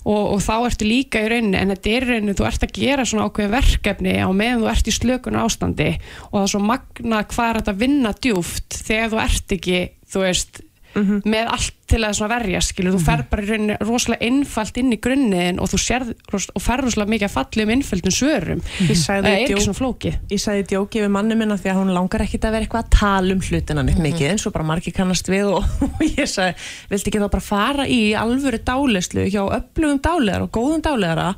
og, 0.05 0.21
og 0.35 0.43
þá 0.45 0.53
ertu 0.69 0.87
líka 0.87 1.23
í 1.25 1.31
rauninni 1.33 1.59
en 1.59 1.73
þetta 1.73 1.95
er 1.95 2.05
í 2.07 2.11
rauninni, 2.11 2.37
þú 2.37 2.47
ert 2.51 2.67
að 2.67 2.75
gera 2.77 3.07
svona 3.09 3.27
ákveðin 3.29 3.55
verkefni 3.55 4.15
á 4.21 4.29
meðan 4.31 4.63
þú 4.63 4.71
ert 4.75 4.91
í 4.91 4.95
slökun 4.95 5.41
ástandi. 5.41 5.89
Og 6.29 6.37
það 6.37 6.45
er 6.45 6.53
svo 6.53 6.63
magna 6.69 7.23
hvað 7.33 7.49
er 7.49 7.59
þetta 7.61 7.75
að 7.75 7.83
vinna 7.83 8.15
djúft 8.21 8.79
þegar 8.85 9.11
þú 9.11 9.21
ert 9.25 9.57
ekki, 9.57 9.81
þú 10.13 10.23
veist 10.27 10.63
með 10.95 11.49
allt 11.51 11.73
til 11.85 11.99
að 12.01 12.19
verja 12.31 12.61
skilur, 12.63 12.95
þú 12.95 13.01
fer 13.05 13.23
bara 13.29 13.43
rauninni 13.45 13.75
rosalega 13.83 14.25
einfalt 14.25 14.77
inn 14.81 14.93
í 14.95 14.97
grunniðin 15.01 15.59
og 15.61 15.69
þú 15.69 15.79
sérð 15.83 16.13
ros- 16.33 16.47
og 16.55 16.63
fer 16.63 16.81
rosalega 16.81 17.11
mikið 17.13 17.27
að 17.27 17.35
falli 17.35 17.65
um 17.65 17.73
innföldum 17.75 18.15
svörum 18.15 18.63
það 18.65 18.95
sagði 19.01 19.29
er 19.33 19.43
ekki 19.43 19.59
svona 19.65 19.79
flókið. 19.79 20.17
ég 20.31 20.41
sagði 20.41 20.65
djóki 20.71 21.03
við 21.03 21.13
manni 21.13 21.37
minna 21.37 21.59
því 21.59 21.71
að 21.73 21.79
hún 21.81 21.93
langar 21.93 22.25
ekkit 22.25 22.47
að 22.47 22.55
vera 22.55 22.67
eitthvað 22.67 22.85
að 22.85 22.97
tala 22.97 23.35
um 23.35 23.43
hlutina 23.45 23.85
neitt 23.85 24.01
mikið 24.01 24.31
eins 24.31 24.47
og 24.47 24.55
bara 24.55 24.69
margir 24.71 24.95
kannast 24.95 25.29
við 25.29 25.51
og, 25.51 25.69
og 25.85 26.03
ég 26.07 26.31
sagði, 26.31 26.57
viltu 26.89 27.11
ekki 27.11 27.21
þá 27.21 27.29
bara 27.37 27.49
fara 27.51 27.85
í 27.85 28.01
alvöru 28.17 28.61
dálislu 28.65 29.29
hjá 29.29 29.43
öflugum 29.45 30.01
dálegar 30.01 30.47
og 30.47 30.53
góðum 30.55 30.81
dálegara 30.85 31.33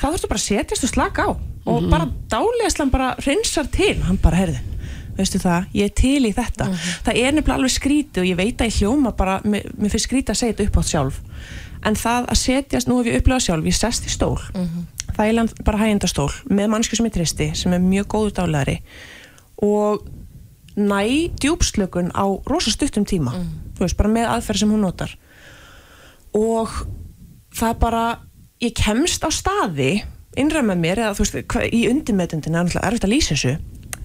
þá 0.00 0.06
þurftu 0.08 0.32
bara 0.32 0.40
að 0.40 0.48
setjast 0.48 0.88
og 0.88 0.94
slaka 0.94 1.28
á 1.28 1.30
og 1.70 1.90
bara 1.92 2.08
dálislan 2.32 2.90
bara 2.90 3.14
hreinsar 3.20 3.68
til. 3.70 3.98
Hann 4.06 4.16
bara, 4.22 4.40
herði 4.40 4.79
veistu 5.20 5.40
það, 5.42 5.66
ég 5.76 5.88
er 5.90 5.94
til 6.00 6.28
í 6.28 6.32
þetta. 6.36 6.68
Það 7.06 7.18
er 7.22 7.34
nefnilega 7.36 7.58
alveg 7.58 7.74
skrítið 7.74 8.22
og 8.22 8.28
ég 8.30 8.38
veit 8.38 8.60
að 8.60 8.70
ég 8.70 8.78
hljóma 8.80 9.12
bara, 9.16 9.40
mér, 9.44 9.66
mér 9.76 9.92
finnst 9.92 10.08
skrítið 10.08 10.34
að 10.34 10.40
segja 10.40 10.56
þetta 10.56 10.68
upp 10.68 10.78
átt 10.80 10.90
sjálf. 10.92 11.20
En 11.88 11.96
það 11.96 12.28
að 12.28 12.40
setjast, 12.42 12.88
nú 12.90 12.98
hef 13.00 13.08
ég 13.08 13.20
upplifað 13.20 13.44
sjálf 13.46 13.68
ég 13.70 13.76
sest 13.78 14.06
í 14.06 14.12
stól, 14.12 14.36
þægilega 15.16 15.64
bara 15.64 15.80
hægindastól 15.80 16.30
með 16.50 16.72
mannsku 16.74 16.96
sem 16.98 17.08
ég 17.08 17.14
tristi 17.14 17.50
sem 17.56 17.72
er 17.72 17.80
mjög 17.80 18.08
góður 18.12 18.34
dálæri. 18.40 18.76
Og 19.64 20.04
næ 20.76 21.32
djúpslökun 21.40 22.12
á 22.12 22.24
rosa 22.46 22.70
stuttum 22.70 23.04
tíma. 23.04 23.32
Þú 23.76 23.86
veist, 23.86 23.96
bara 23.96 24.12
með 24.12 24.28
aðferð 24.34 24.60
sem 24.60 24.70
hún 24.72 24.84
notar. 24.84 25.16
Og 26.36 26.68
það 27.56 27.78
bara 27.80 28.04
ég 28.60 28.76
kemst 28.76 29.24
á 29.24 29.30
staði 29.32 30.02
innræð 30.38 30.68
með 30.68 30.78
mér 30.84 31.00
eða 31.02 31.16
þú 31.16 31.24
veist, 31.24 31.54
í 31.74 31.80
undirmeðundinu 31.90 32.54
er 32.54 32.64
náttúrulega 32.64 32.90
erfitt 32.90 33.06
að 33.08 33.14
lýsa 33.14 33.34
þessu 33.34 33.54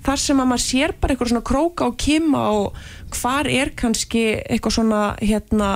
þar 0.05 0.19
sem 0.21 0.39
að 0.43 0.47
maður 0.51 0.63
sér 0.65 0.93
bara 1.01 1.13
eitthvað 1.15 1.31
svona 1.31 1.45
króka 1.49 1.87
og 1.89 1.95
kima 2.01 2.41
og 2.53 2.79
hvar 3.15 3.47
er 3.49 3.71
kannski 3.79 4.23
eitthvað 4.43 4.75
svona 4.75 5.01
hérna 5.21 5.69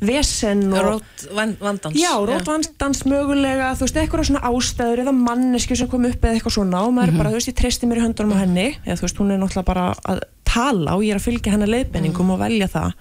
vesen 0.00 0.64
og 0.72 0.84
Rót 0.86 1.26
van- 1.36 1.56
vandans. 1.60 1.96
Já, 1.98 2.12
rótvandans 2.26 3.02
mögulega, 3.06 3.72
þú 3.76 3.84
veist, 3.86 3.96
eitthvað 4.00 4.24
svona 4.30 4.42
ástæður 4.50 5.02
eða 5.04 5.14
manneski 5.16 5.76
sem 5.76 5.88
kom 5.92 6.04
upp 6.08 6.20
eða 6.24 6.38
eitthvað 6.38 6.56
svona 6.58 6.82
og 6.86 6.94
maður 6.96 7.12
er 7.12 7.18
bara, 7.20 7.30
þú 7.30 7.38
veist, 7.40 7.50
ég 7.52 7.58
treysti 7.60 7.86
mér 7.90 8.00
í 8.00 8.06
höndunum 8.06 8.34
á 8.34 8.42
henni 8.42 8.66
eða 8.86 8.96
þú 8.98 9.06
veist, 9.06 9.20
hún 9.20 9.30
er 9.34 9.38
náttúrulega 9.42 9.70
bara 9.70 9.86
að 10.08 10.20
tala 10.44 10.96
og 10.96 11.04
ég 11.04 11.14
er 11.14 11.20
að 11.20 11.26
fylgja 11.28 11.52
hennar 11.52 11.68
leiðbenningum 11.74 12.30
og 12.32 12.40
velja 12.40 12.68
það. 12.72 12.92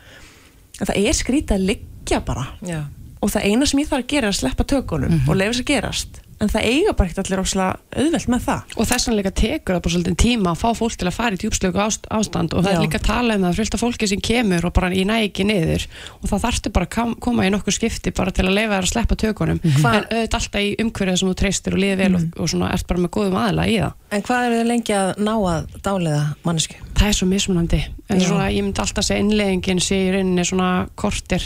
En 0.81 0.87
það 0.91 0.97
er 1.07 1.13
skrítið 1.13 1.55
að 1.55 1.65
liggja 1.71 2.19
bara. 2.25 2.47
Já. 2.61 2.83
og 3.25 3.31
það 3.31 3.45
eina 3.47 3.65
sem 3.65 3.79
ég 3.79 3.87
þarf 3.89 4.03
að 4.03 4.07
gera 4.11 4.27
er 4.27 4.33
að 4.33 4.37
sleppa 4.37 4.63
tökunum 4.69 5.13
og 5.29 5.35
leifa 5.39 5.53
þess 5.55 5.61
að 5.63 5.69
gerast 5.71 6.19
en 6.43 6.49
það 6.51 6.65
eiga 6.67 6.93
bara 6.97 7.09
ekkert 7.09 7.21
allir 7.25 7.41
óslega 7.41 7.77
auðvelt 7.95 8.29
með 8.33 8.41
það. 8.45 8.73
Og 8.75 8.87
þess 8.89 9.07
vegna 9.07 9.17
líka 9.19 9.31
tekur 9.39 9.75
það 9.75 9.81
bara 9.85 9.93
svolítið 9.95 10.17
tíma 10.25 10.51
að 10.51 10.59
fá 10.61 10.69
fólk 10.79 10.97
til 10.99 11.07
að 11.09 11.15
fara 11.15 11.37
í 11.37 11.39
djúpslöku 11.41 11.81
ást, 11.85 12.07
ástand. 12.11 12.53
Og 12.55 12.65
það 12.65 12.71
Já. 12.73 12.77
er 12.79 12.83
líka 12.85 12.99
að 12.99 13.07
tala 13.07 13.37
um 13.39 13.45
það 13.47 13.59
fylgta 13.61 13.79
fólki 13.81 14.09
sem 14.11 14.23
kemur 14.29 14.67
og 14.69 14.73
bara 14.75 14.89
ég 14.91 15.07
næ 15.09 15.15
ekki 15.29 15.45
niður. 15.47 15.87
Og 16.21 16.29
það 16.31 16.43
þarftu 16.45 16.73
bara 16.75 16.89
að 16.91 17.15
koma 17.23 17.45
í 17.47 17.53
nokkur 17.55 17.77
skipti 17.77 18.13
bara 18.15 18.31
til 18.35 18.45
að 18.49 18.55
leifa 18.59 18.75
þér 18.75 18.87
að 18.89 18.93
sleppa 18.93 19.19
tökunum. 19.23 19.59
Hva- 19.79 19.95
en 19.95 20.07
auðvitað 20.11 20.39
alltaf 20.41 20.61
í 20.61 20.75
umhverfið 20.83 21.19
sem 21.21 21.29
þú 21.31 21.35
treystir 21.41 21.73
og 21.77 21.83
líði 21.85 21.97
vel 22.03 22.15
og, 22.19 22.25
og 22.39 22.49
svona 22.51 22.71
ert 22.75 22.87
bara 22.87 22.99
með 23.05 23.13
góðum 23.15 23.39
aðla 23.41 23.67
í 23.71 23.77
það. 23.79 23.93
En 24.11 24.25
hvað 24.27 24.45
eru 24.49 24.59
þið 24.59 24.69
lengi 24.73 24.93
að 24.99 25.13
ná 25.25 25.33
að 25.35 25.69
dálega 25.85 26.23
mannesku? 26.43 26.75
það 26.95 27.07
er 27.11 27.15
svo 27.17 27.27
mismunandi. 27.27 27.81
En 28.09 28.21
svona, 28.23 28.45
ég 28.53 28.63
myndi 28.63 28.79
alltaf 28.81 29.03
segja 29.03 29.19
innleggingin 29.23 29.81
sé 29.83 29.97
í 30.07 30.11
rauninni 30.13 30.45
svona 30.47 30.87
kortir 30.95 31.43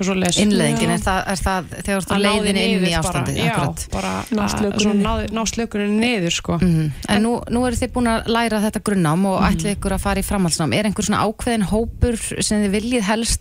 Innleðingin, 0.00 0.90
er 0.94 1.02
það, 1.04 1.20
er 1.32 1.40
það 1.44 1.64
þegar 1.84 2.04
þú 2.06 2.14
Að 2.16 2.22
leiðin 2.24 2.58
inn 2.60 2.84
í 2.86 2.92
ástandið 3.00 3.36
já, 3.40 3.56
bara 3.92 4.12
Ná 4.30 4.42
að- 4.42 4.54
slökuninni 5.44 6.00
niður. 6.00 6.32
sko. 6.32 6.58
Mhm. 6.60 6.90
En 7.08 7.22
nú, 7.22 7.32
nú 7.50 7.66
eru 7.66 7.76
þið 7.76 7.92
búin 7.92 8.08
að 8.08 8.26
læra 8.26 8.60
þetta 8.64 8.80
grunnám 8.82 9.24
og 9.26 9.42
ætlið 9.50 9.76
ykkur 9.76 9.92
að 9.96 10.00
fara 10.00 10.20
í 10.20 10.24
framhaldsnám. 10.24 10.74
Er 10.74 10.84
einhver 10.88 11.04
svona 11.04 11.22
ákveðin 11.26 11.66
hópur 11.70 12.16
sem 12.42 12.62
þið 12.64 12.70
viljið 12.76 13.02
helst 13.02 13.40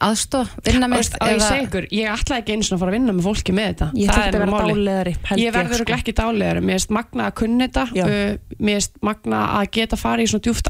aðstóð, 0.00 0.48
vinna 0.64 0.86
Þú 0.86 0.90
með? 0.90 0.96
veist, 1.00 1.14
á 1.20 1.24
ég 1.30 1.40
segi 1.42 1.66
ykkur, 1.66 1.86
ég 1.90 2.06
ætla 2.14 2.36
ekki 2.40 2.52
eins 2.54 2.70
og 2.70 2.76
að 2.76 2.80
fara 2.80 2.90
að 2.90 2.96
vinna 2.98 3.12
með 3.12 3.24
fólki 3.28 3.52
með 3.56 3.66
þetta. 3.70 3.88
Ég 3.94 4.06
Það 4.10 4.14
þurfti 4.14 4.28
er 4.28 4.34
að 4.34 4.40
vera 4.40 4.50
held 5.30 5.40
ég 5.40 5.52
verður 5.52 5.80
sko. 5.84 5.94
ekki 5.98 6.12
dálegar 6.20 6.60
mér 6.60 6.76
finnst 6.78 6.90
magna 6.90 7.22
að 7.30 7.34
kunna 7.40 7.68
þetta. 7.68 7.84
Uh, 7.90 8.36
mér 8.60 8.74
finnst 8.80 8.92
magna 9.02 9.38
að 9.60 9.70
geta 9.76 9.96
farið 10.00 10.22
í 10.22 10.30
svona 10.30 10.44
djúft 10.46 10.66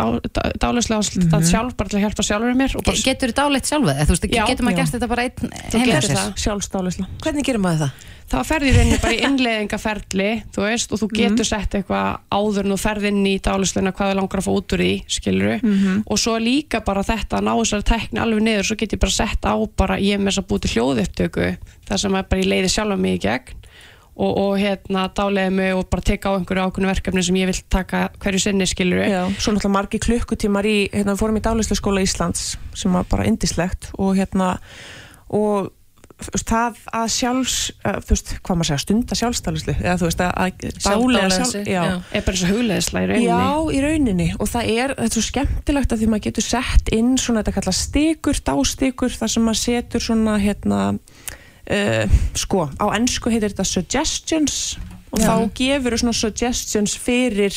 dálæslega 0.60 1.00
mm 1.00 1.40
Mhm. 1.40 1.50
sjálf 1.50 1.76
bara 1.76 1.88
til 1.88 1.98
að 2.00 2.04
hjálpa 2.04 2.22
sjálfur 2.24 2.54
mér 2.56 2.76
og 2.76 2.84
bara, 2.84 2.96
Getur 2.96 3.28
þú 3.30 3.34
dáleitt 3.40 3.66
sjálfa 3.68 3.94
þetta 4.90 5.08
bara 5.20 5.26
einn 5.28 5.52
Þú 5.70 5.82
heim 5.82 5.90
hjá 5.90 5.98
getur 5.98 6.08
sér? 6.08 6.22
það. 6.24 6.38
sjálfsdálisla 6.46 7.10
Hvernig 7.24 7.46
gerir 7.50 7.62
maður 7.68 7.84
það? 7.86 8.06
þá 8.30 8.36
ferði 8.46 8.68
í 8.70 8.74
rauninni 8.76 8.98
bara 9.02 9.14
í 9.16 9.22
innleðingaferli 9.26 10.26
þú 10.54 10.62
veist, 10.62 10.92
og 10.94 11.00
þú 11.00 11.06
getur 11.18 11.46
sett 11.48 11.72
eitthvað 11.74 12.20
áður 12.30 12.66
en 12.68 12.74
þú 12.74 12.76
ferð 12.78 13.06
inn 13.10 13.24
í 13.26 13.32
dálæsluna 13.42 13.90
hvað 13.96 14.12
þú 14.12 14.18
langar 14.20 14.38
að 14.42 14.46
fá 14.46 14.50
út 14.54 14.74
úr 14.76 14.82
því, 14.84 14.90
skilur 15.10 15.64
og 16.06 16.20
svo 16.22 16.34
líka 16.38 16.78
bara 16.86 17.02
þetta 17.02 17.40
að 17.40 17.46
ná 17.48 17.50
þessari 17.58 17.86
tekni 17.90 18.22
alveg 18.22 18.44
niður, 18.46 18.68
svo 18.70 18.76
get 18.78 18.94
ég 18.94 19.00
bara 19.02 19.16
sett 19.16 19.42
á 19.50 19.54
bara, 19.82 19.96
ég 19.98 20.14
hef 20.14 20.22
með 20.22 20.30
þess 20.30 20.42
að 20.44 20.46
búið 20.52 20.62
til 20.68 20.70
hljóðupptöku 20.76 21.48
þar 21.90 22.02
sem 22.04 22.14
að 22.20 22.28
bara 22.30 22.44
ég 22.44 22.50
leiði 22.54 22.70
sjálfa 22.76 23.00
mig 23.02 23.18
í 23.18 23.22
gegn 23.26 23.58
og, 24.20 24.30
og 24.44 24.54
hérna 24.62 25.04
dáleiði 25.16 25.50
mig 25.58 25.74
og 25.74 25.84
bara 25.90 26.06
teka 26.12 26.30
á 26.30 26.38
einhverju 26.38 26.68
ákveðnu 26.70 26.90
verkefni 26.92 27.26
sem 27.26 27.40
ég 27.42 27.50
vil 27.50 27.58
taka 27.72 28.04
hverju 28.22 28.44
sinni, 28.46 28.66
skilur 28.70 29.02
Já, 29.10 29.24
svo 29.42 29.56
náttúrulega 29.56 29.74
margi 29.74 29.98
klukkutímar 30.06 30.70
í, 30.70 30.78
hérna, 30.94 31.18
fórum 31.18 31.40
í 31.40 31.42
dálislu 31.42 31.74
skóla 31.78 32.06
Íslands 32.06 32.52
sem 32.78 32.94
var 32.94 33.10
bara 33.10 33.26
indislegt 33.26 33.90
og 33.98 34.14
hérna 34.22 34.54
og 35.30 35.70
það 36.20 36.80
að 36.92 37.06
sjálfs 37.14 37.56
þú 37.80 38.12
veist, 38.12 38.32
hvað 38.44 38.58
maður 38.58 38.68
segja, 38.68 38.82
stunda 38.82 39.16
sjálfsdálislu 39.16 39.74
eða 39.78 39.94
þú 40.00 40.08
veist, 40.08 40.22
að- 40.26 40.64
dálega 40.84 41.30
sjálf, 41.32 41.54
já. 41.64 41.80
já. 41.86 41.94
er 42.12 42.24
bara 42.26 42.40
svo 42.40 42.50
hugleðisla 42.50 43.00
í 43.00 43.08
rauninni 43.08 43.30
Já, 43.30 43.46
í 43.72 43.80
rauninni 43.84 44.26
og 44.36 44.50
það 44.50 44.72
er, 44.74 44.94
þetta 44.98 45.06
er 45.08 45.14
svo 45.16 45.24
skemmtilegt 45.24 45.94
að 45.94 46.02
því 46.02 46.10
maður 46.12 46.26
getur 46.26 46.46
sett 46.46 46.92
inn 46.92 47.14
svona 47.16 47.40
þetta 47.40 47.56
kalla 47.56 47.76
stikur, 47.78 48.42
dástikur 48.50 49.16
þar 49.16 49.32
sem 49.32 49.48
maður 49.48 49.62
setur 49.62 50.04
svona 50.04 50.36
hérna 50.42 50.80
uh, 51.70 52.20
sko, 52.36 52.68
á 52.68 52.86
ennsku 52.98 53.32
heitir 53.32 53.54
þetta 53.54 53.68
suggestions 53.70 54.60
og 55.10 55.24
þá 55.24 55.34
gefur 55.56 55.98
svona 55.98 56.14
suggestions 56.20 56.98
fyrir 57.00 57.56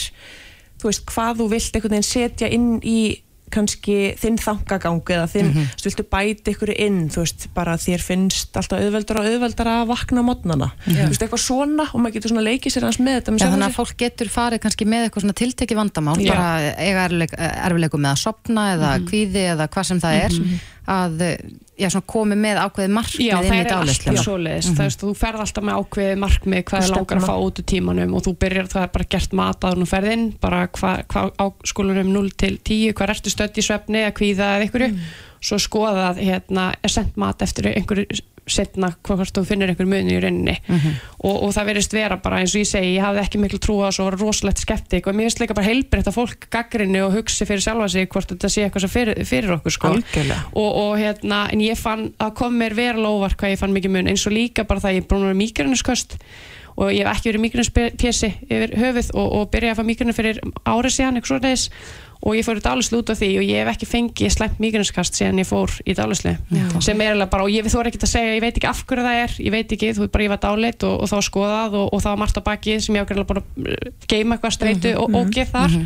þú 0.79 0.89
veist, 0.89 1.05
hvað 1.11 1.43
þú 1.43 1.51
vilt 1.51 1.75
einhvern 1.75 1.97
veginn 1.97 2.11
setja 2.13 2.49
inn 2.49 2.79
í 2.79 2.99
kannski 3.53 3.95
þinn 4.19 4.39
þangagang 4.41 5.01
eða 5.15 5.27
þinn, 5.31 5.49
Mhm. 5.53 5.67
þú 5.77 5.83
veist, 5.83 5.87
viltu 5.89 6.05
bæta 6.09 6.51
ykkur 6.53 6.71
inn, 6.75 6.99
þú 7.13 7.19
veist, 7.23 7.47
bara 7.53 7.75
þér 7.77 8.01
finnst 8.01 8.57
alltaf 8.59 8.79
auðveldar 8.81 9.19
og 9.21 9.25
auðveldar 9.29 9.69
að 9.73 9.87
vakna 9.93 10.23
mótnana, 10.25 10.71
þú 10.87 11.07
veist, 11.11 11.21
eitthvað 11.21 11.43
svona 11.45 11.85
og 11.93 11.99
maður 12.01 12.13
getur 12.17 12.33
svona 12.33 12.47
leikið 12.49 12.73
sér 12.77 12.87
hans 12.87 12.97
með 12.99 13.21
þetta 13.21 13.31
með 13.33 13.39
sjálfan 13.43 13.53
þannig 13.53 13.69
að 13.69 13.77
fólk 13.79 13.95
getur 14.03 14.27
farið 14.33 14.59
kannski 14.65 14.85
með 14.89 15.05
eitthvað 15.09 15.23
svona 15.23 15.39
tiltekið 15.41 15.77
vandamál, 15.81 16.17
Já. 16.19 16.33
bara 16.33 16.73
eiga 16.77 17.07
erfileik- 17.07 17.37
erfileikum 17.39 18.01
með 18.01 18.11
að 18.13 18.23
sopna 18.23 18.63
eða 18.75 18.91
Mhm. 18.99 19.07
kvíði 19.07 19.41
eða 19.53 19.67
hvað 19.69 19.85
sem 19.85 19.99
það 20.01 20.13
er, 20.25 20.31
að 20.89 21.21
já, 21.79 21.87
svona 21.89 22.05
komi 22.09 22.35
með 22.37 22.59
ákveðið 22.63 22.93
markmið 22.97 23.25
Já, 23.25 23.33
inn 23.37 23.47
það 23.47 23.55
í 23.55 23.63
er 23.63 23.73
alltaf 23.77 24.17
svoleiðis. 24.19 24.69
Mm 24.69 24.75
-hmm. 24.77 24.97
þú 25.03 25.11
ferð 25.17 25.43
alltaf 25.43 25.63
með 25.63 25.79
ákveðið 25.79 26.21
markmið 26.23 26.63
hvað 26.69 26.83
er 26.83 26.93
langar 26.93 27.17
að 27.17 27.27
fá 27.27 27.35
út 27.35 27.59
úr 27.59 27.67
tímanum 27.71 28.13
og 28.13 28.23
þú 28.25 28.33
byrjar, 28.43 28.67
það 28.73 28.83
er 28.83 28.91
bara 28.97 29.09
gert 29.15 29.33
mat 29.33 29.63
að 29.63 29.77
hún 29.77 29.91
ferðin 29.93 30.25
bara 30.41 30.67
hvað 30.67 31.05
hva 31.07 31.21
á 31.39 31.45
skólanum 31.63 32.13
0 32.13 32.29
til 32.37 32.57
10, 32.59 32.93
hvað 32.93 33.15
ertu 33.15 33.29
stödd 33.29 33.57
í 33.57 33.63
svefni 33.63 34.03
eða 34.03 34.17
kvíða 34.19 34.49
eða 34.57 34.67
einhverju, 34.67 34.91
svo 35.43 35.57
skoðað 35.57 36.21
hérna, 36.23 36.73
er 36.83 36.89
sendt 36.89 37.17
mat 37.17 37.41
eftir 37.41 37.71
einhverju 37.71 38.05
setna 38.49 38.89
hvort 39.07 39.31
þú 39.35 39.43
finnir 39.47 39.71
einhver 39.71 39.87
muni 39.87 40.15
í 40.15 40.21
rauninni. 40.23 40.55
Og, 41.23 41.43
og 41.47 41.53
það 41.55 41.69
verist 41.71 41.93
vera 41.95 42.17
bara 42.21 42.41
eins 42.41 42.55
og 42.55 42.63
ég 42.63 42.69
segi, 42.69 42.95
ég 42.97 43.03
hafði 43.05 43.21
ekki 43.23 43.41
miklu 43.41 43.59
trú 43.63 43.77
á 43.79 43.87
þessu 43.87 44.03
og 44.03 44.09
var 44.09 44.19
rosalegt 44.19 44.63
skeptik 44.63 45.07
og 45.07 45.15
mér 45.15 45.29
finnst 45.29 45.43
líka 45.43 45.55
bara 45.57 45.69
heilbreytt 45.69 46.09
að 46.11 46.17
fólk 46.17 46.47
gaggrinni 46.53 47.01
og 47.05 47.13
hugsi 47.15 47.47
fyrir 47.47 47.63
sjálfa 47.63 47.87
sig 47.93 48.09
hvort 48.11 48.33
þetta 48.33 48.51
sé 48.51 48.65
eitthvað 48.65 48.85
sem 48.85 48.93
fyrir, 48.93 49.23
fyrir 49.25 49.55
okkur 49.57 49.77
sko. 49.77 49.93
Og, 50.53 50.71
og 50.83 50.97
hérna, 50.99 51.45
en 51.53 51.63
ég 51.63 51.79
fann 51.79 52.09
að 52.19 52.33
kom 52.41 52.57
mér 52.59 52.75
verulega 52.75 53.15
óvart 53.15 53.39
hvað 53.39 53.55
ég 53.55 53.61
fann 53.63 53.75
mikið 53.75 53.95
mun 53.95 54.11
eins 54.11 54.27
og 54.27 54.35
líka 54.35 54.67
bara 54.67 54.83
það 54.83 54.91
að 54.91 54.99
ég 54.99 55.07
vera 55.13 55.39
mýgrænisköst 55.43 56.17
og 56.73 56.89
ég 56.89 57.05
hef 57.05 57.19
ekki 57.19 57.29
verið 57.29 57.43
mýgrænispési 57.43 58.29
yfir 58.49 58.73
höfuð 58.81 59.11
og, 59.13 59.27
og 59.37 59.51
byrjaði 59.53 59.73
að 59.75 59.79
fá 59.79 59.87
mýgræni 59.89 60.15
fyrir 60.17 60.39
árið 60.65 60.95
síðan, 60.95 61.19
eitthvað 61.19 61.69
og 62.23 62.37
ég 62.37 62.45
fór 62.47 62.59
í 62.59 62.63
dálislu 62.63 63.01
út 63.01 63.11
af 63.11 63.19
því 63.19 63.29
og 63.41 63.45
ég 63.45 63.59
hef 63.59 63.71
ekki 63.73 63.89
fengið 63.89 64.31
slæmt 64.31 64.61
mýgræniskast 64.63 65.17
síðan 65.17 65.41
ég 65.41 65.49
fór 65.49 65.73
í 65.83 65.95
dálislu 65.97 66.35
sem 66.83 67.03
er 67.03 67.17
alveg 67.17 67.31
bara, 67.33 67.43
og 67.43 67.51
ég 67.51 67.67
er 67.67 67.89
ekkert 67.89 68.07
að 68.07 68.13
segja 68.13 68.37
ég 68.37 68.43
veit 68.43 68.55
ekki 68.55 68.69
af 68.69 68.83
hverju 68.87 69.05
það 69.07 69.21
er, 69.25 69.37
ég 69.43 69.55
veit 69.57 69.75
ekki, 69.75 69.93
þú 69.97 70.09
bara 70.13 70.27
ég 70.27 70.33
var 70.33 70.43
dálit 70.45 70.87
og, 70.87 71.03
og 71.03 71.11
var 71.11 71.27
skoðað 71.27 71.79
og, 71.81 71.87
og 71.91 72.03
var 72.05 72.19
margt 72.21 72.39
á 72.39 72.43
baki 72.45 72.79
sem 72.79 72.95
ég 72.95 73.03
ákveðlega 73.03 73.31
bara 73.33 73.43
uh, 73.43 73.87
geima 74.07 74.37
eitthvað 74.37 74.55
streitu 74.55 74.93
og, 75.01 75.17
og 75.19 75.33
geð 75.35 75.51
þar. 75.51 75.79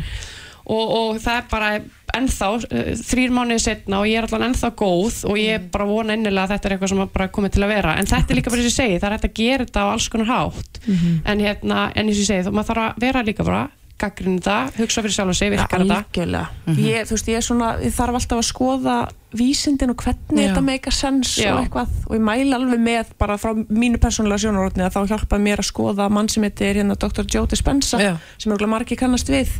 og, 0.68 0.84
og 1.00 1.22
það 1.24 1.40
er 1.40 1.48
bara 1.50 1.72
ennþá 2.18 2.50
uh, 2.54 2.92
þrýr 3.10 3.34
mánuðið 3.34 3.64
setna 3.64 4.02
og 4.04 4.08
ég 4.08 4.20
er 4.20 4.28
allan 4.28 4.52
ennþá 4.52 4.70
góð 4.78 5.24
og 5.28 5.40
ég 5.42 5.58
er 5.58 5.66
bara 5.74 5.88
vona 5.90 6.14
innilega 6.14 6.46
að 6.46 6.54
þetta 6.54 6.70
er 6.70 6.76
eitthvað 6.76 6.92
sem 6.94 7.02
er 7.02 7.10
bara 7.18 7.30
komið 7.34 7.56
til 7.56 7.66
að 7.66 7.74
vera. 7.74 7.96
En 7.98 8.10
þetta 8.10 8.32
er 8.32 8.38
líka 8.38 8.52
bara 8.54 8.62
þess 8.62 8.68
að 8.68 8.70
ég 8.70 8.78
segi, 8.78 9.00
það 9.02 9.08
er 9.10 9.16
hægt 9.16 9.28
að 9.28 9.36
gera 9.42 9.66
þetta 9.66 9.84
á 9.84 9.86
alls 9.90 10.08
konar 10.12 10.30
hátt. 10.30 10.80
En 11.26 11.42
hérna, 11.44 11.82
en 11.92 12.12
þess 12.12 12.18
að 12.18 12.22
ég 12.22 12.30
segi, 12.30 12.46
þú 12.46 12.54
maður 12.54 12.70
þarf 12.72 12.86
að 12.86 13.04
vera 13.08 13.26
líka 13.26 13.48
bara 13.48 13.64
gaggrinni 13.98 14.42
það, 14.44 14.76
hugsa 14.78 15.02
fyrir 15.04 15.14
sjálf 15.16 15.32
og 15.32 15.38
sig, 15.38 15.50
virkar 15.54 15.82
þetta 15.84 15.96
Algjörlega. 16.02 16.74
ég, 16.78 17.08
þú 17.08 17.16
veist, 17.16 17.30
ég, 17.32 17.38
er 17.40 17.46
svona, 17.46 17.70
ég 17.82 17.94
þarf 17.96 18.18
alltaf 18.20 18.42
að 18.42 18.46
skoða 18.48 18.98
vísindin 19.36 19.92
og 19.92 20.00
hvernig 20.00 20.40
Já. 20.40 20.48
þetta 20.48 20.62
meika 20.64 20.92
sens 20.94 21.34
og 21.44 21.58
eitthvað 21.60 21.96
og 22.06 22.14
ég 22.16 22.22
mæla 22.24 22.56
alveg 22.56 22.80
með 22.80 23.10
bara 23.20 23.36
frá 23.40 23.52
mínu 23.52 24.00
persónulega 24.00 24.40
sjónarotni 24.46 24.86
að 24.86 24.94
þá 24.96 25.12
hjálpaði 25.12 25.44
mér 25.44 25.60
að 25.60 25.68
skoða 25.68 26.06
mann 26.08 26.30
sem 26.32 26.46
heitir 26.46 26.80
hérna 26.80 26.96
Dr. 26.96 27.26
Joe 27.28 27.50
Dispenza 27.50 28.00
Já. 28.00 28.14
sem 28.40 28.54
er 28.54 28.70
margir 28.70 28.96
kannast 29.00 29.28
við 29.28 29.50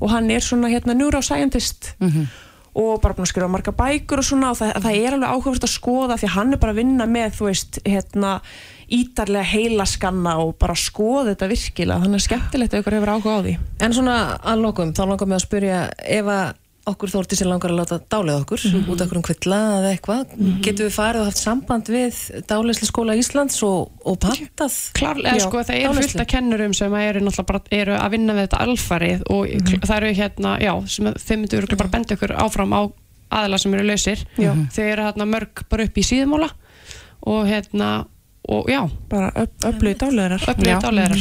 og 0.00 0.14
hann 0.14 0.30
er 0.32 0.40
svona 0.40 0.72
hérna 0.72 0.96
neuroscientist 0.96 1.92
og 2.78 3.00
bara 3.02 3.16
búin 3.16 3.26
að 3.26 3.32
skrifa 3.32 3.50
marga 3.50 3.74
bækur 3.74 4.22
og 4.22 4.26
svona 4.26 4.52
og 4.52 4.60
það, 4.60 4.76
það 4.84 4.98
er 4.98 5.16
alveg 5.16 5.32
áhugavert 5.32 5.66
að 5.66 5.72
skoða 5.72 6.18
því 6.20 6.34
hann 6.36 6.54
er 6.54 6.60
bara 6.62 6.74
að 6.74 6.80
vinna 6.82 7.06
með 7.10 7.32
þú 7.38 7.48
veist 7.48 7.80
hérna 7.86 8.34
ítarlega 8.90 9.46
heilaskanna 9.46 10.36
og 10.42 10.56
bara 10.60 10.74
skoða 10.78 11.32
þetta 11.32 11.50
virkilega. 11.50 12.02
Þannig 12.04 12.20
að 12.20 12.26
skemmtilegt 12.26 12.74
að 12.74 12.82
ykkur 12.82 12.96
hefur 12.98 13.12
áhuga 13.14 13.36
á 13.38 13.40
því. 13.46 13.54
En 13.86 13.94
svona 13.94 14.16
að 14.38 14.64
lokum, 14.64 14.94
þá 14.96 15.02
langar 15.04 15.30
mig 15.30 15.38
að 15.38 15.46
spyrja 15.46 15.80
ef 16.18 16.30
að 16.34 16.52
okkur 16.90 17.10
þórti 17.12 17.36
sem 17.38 17.48
langar 17.50 17.72
að 17.72 17.78
láta 17.80 17.98
dálið 18.12 18.36
okkur 18.42 18.64
út 18.90 19.00
af 19.00 19.06
okkur 19.06 19.18
um 19.20 19.24
kvilla 19.26 19.58
eða 19.78 19.90
eitthvað. 19.94 20.34
Getum 20.64 20.86
við 20.88 20.94
farið 20.96 21.20
og 21.22 21.28
haft 21.30 21.40
samband 21.42 21.90
við 21.92 22.20
Dálisli 22.50 22.88
skóla 22.88 23.16
Íslands 23.18 23.58
og, 23.66 23.90
og 24.04 24.18
pantað? 24.22 24.76
Klárlega 24.98 25.40
sko, 25.44 25.62
það 25.64 25.76
eru 25.76 25.90
dáleiðslu. 25.90 26.06
fullt 26.10 26.24
af 26.24 26.30
kennurum 26.34 26.74
sem 26.76 26.94
eru 27.00 27.20
náttúrulega 27.26 27.48
bara 27.52 27.62
eru 27.82 27.98
að 27.98 28.10
vinna 28.16 28.36
við 28.38 28.46
þetta 28.48 28.62
alfarið 28.66 29.22
og 29.30 29.46
Mhm. 29.50 29.82
það 29.86 29.96
eru 30.00 30.14
hérna, 30.20 30.54
já, 30.60 30.72
þeim 31.26 31.40
myndu 31.44 31.60
örugglega 31.60 31.82
bara 31.84 31.94
benda 31.96 32.14
ykkur 32.16 32.36
áfram 32.36 32.72
á 32.76 32.80
aðila 33.30 33.58
sem 33.62 33.74
eru 33.74 33.84
lausir. 33.86 34.24
Já. 34.38 34.52
þau 34.74 34.82
eru 34.90 35.02
hérna 35.06 35.26
mörg 35.30 35.62
bara 35.70 35.84
upp 35.86 35.94
í 35.94 36.02
síðumóla 36.02 36.50
og 37.26 37.46
hérna, 37.46 38.06
og 38.48 38.66
já. 38.66 38.80
Bara 39.08 39.30
öflugið 39.36 40.00
öflugið 40.00 40.80
dálegarar 40.82 41.20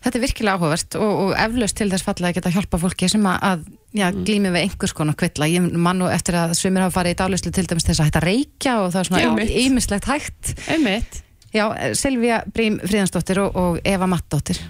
Þetta 0.00 0.16
er 0.16 0.22
virkilega 0.24 0.56
áhugavert 0.56 0.94
og, 0.96 1.10
og 1.26 1.32
eflaust 1.36 1.76
til 1.76 1.90
þess 1.92 2.06
falla 2.06 2.30
að 2.30 2.38
geta 2.38 2.48
hjálpa 2.54 2.78
fólki 2.80 3.08
sem 3.12 3.26
að, 3.28 3.42
að 3.44 3.64
já, 3.96 4.10
glými 4.14 4.52
við 4.54 4.66
einhvers 4.66 4.94
konar 4.96 5.16
kvilla. 5.18 5.48
Ég 5.50 5.66
man 5.72 5.98
nú 5.98 6.10
eftir 6.10 6.38
að 6.38 6.54
svimir 6.58 6.84
hafa 6.86 7.00
farið 7.00 7.16
í 7.16 7.18
dálislu 7.22 7.52
til 7.54 7.66
dæmis 7.66 7.86
þess 7.88 8.00
að 8.02 8.10
hætta 8.10 8.22
að 8.22 8.28
reykja 8.30 8.76
og 8.84 8.92
það 8.94 9.00
er 9.00 9.10
svona 9.10 9.48
ýmislegt 9.64 10.10
hægt. 10.10 10.54
einmitt, 10.68 11.22
Já, 11.50 11.64
Silvía 11.98 12.44
Brím 12.54 12.78
Fríðansdóttir 12.78 13.40
og, 13.42 13.56
og 13.58 13.80
Eva 13.84 14.06
Mattdóttir. 14.06 14.60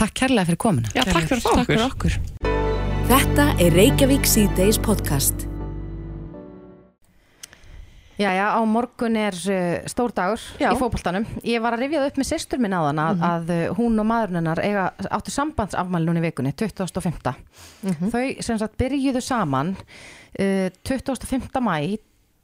Takk 0.00 0.14
kærlega 0.22 0.48
fyrir 0.48 0.56
komuna. 0.64 0.88
já, 0.96 1.04
takk 1.04 1.28
fyrir 1.28 1.42
Takk 1.44 1.52
okkur 1.52 1.66
fyrir 1.68 1.86
okkur 1.90 2.18
Þetta 3.12 3.48
er 3.60 3.74
Reykjavík 3.76 4.24
C-Days 4.24 4.78
podcast. 4.80 5.51
Já, 8.22 8.30
já, 8.36 8.46
á 8.54 8.60
morgun 8.68 9.16
er 9.18 9.34
uh, 9.34 9.82
stór 9.90 10.12
dagur 10.14 10.38
Já. 10.60 10.70
í 10.70 10.78
fótboltanum. 10.78 11.26
Ég 11.46 11.62
var 11.64 11.74
að 11.74 11.84
rifja 11.84 12.02
það 12.02 12.10
upp 12.12 12.20
með 12.20 12.28
sýstur 12.28 12.62
minn 12.62 12.76
áðan 12.76 13.00
að, 13.02 13.24
að 13.26 13.52
uh, 13.54 13.62
hún 13.78 13.98
og 13.98 14.06
maðurinn 14.06 14.38
hennar 14.38 14.62
eiga, 14.62 14.84
áttu 15.10 15.34
sambandsafmæli 15.34 16.06
núna 16.06 16.22
í 16.22 16.26
vikunni, 16.28 16.52
25. 16.54 17.32
Þau 18.12 18.22
sem 18.46 18.60
sagt 18.62 18.78
byrjuðu 18.80 19.22
saman 19.24 19.74
uh, 19.74 20.68
25. 20.86 21.50
mæ 21.66 21.74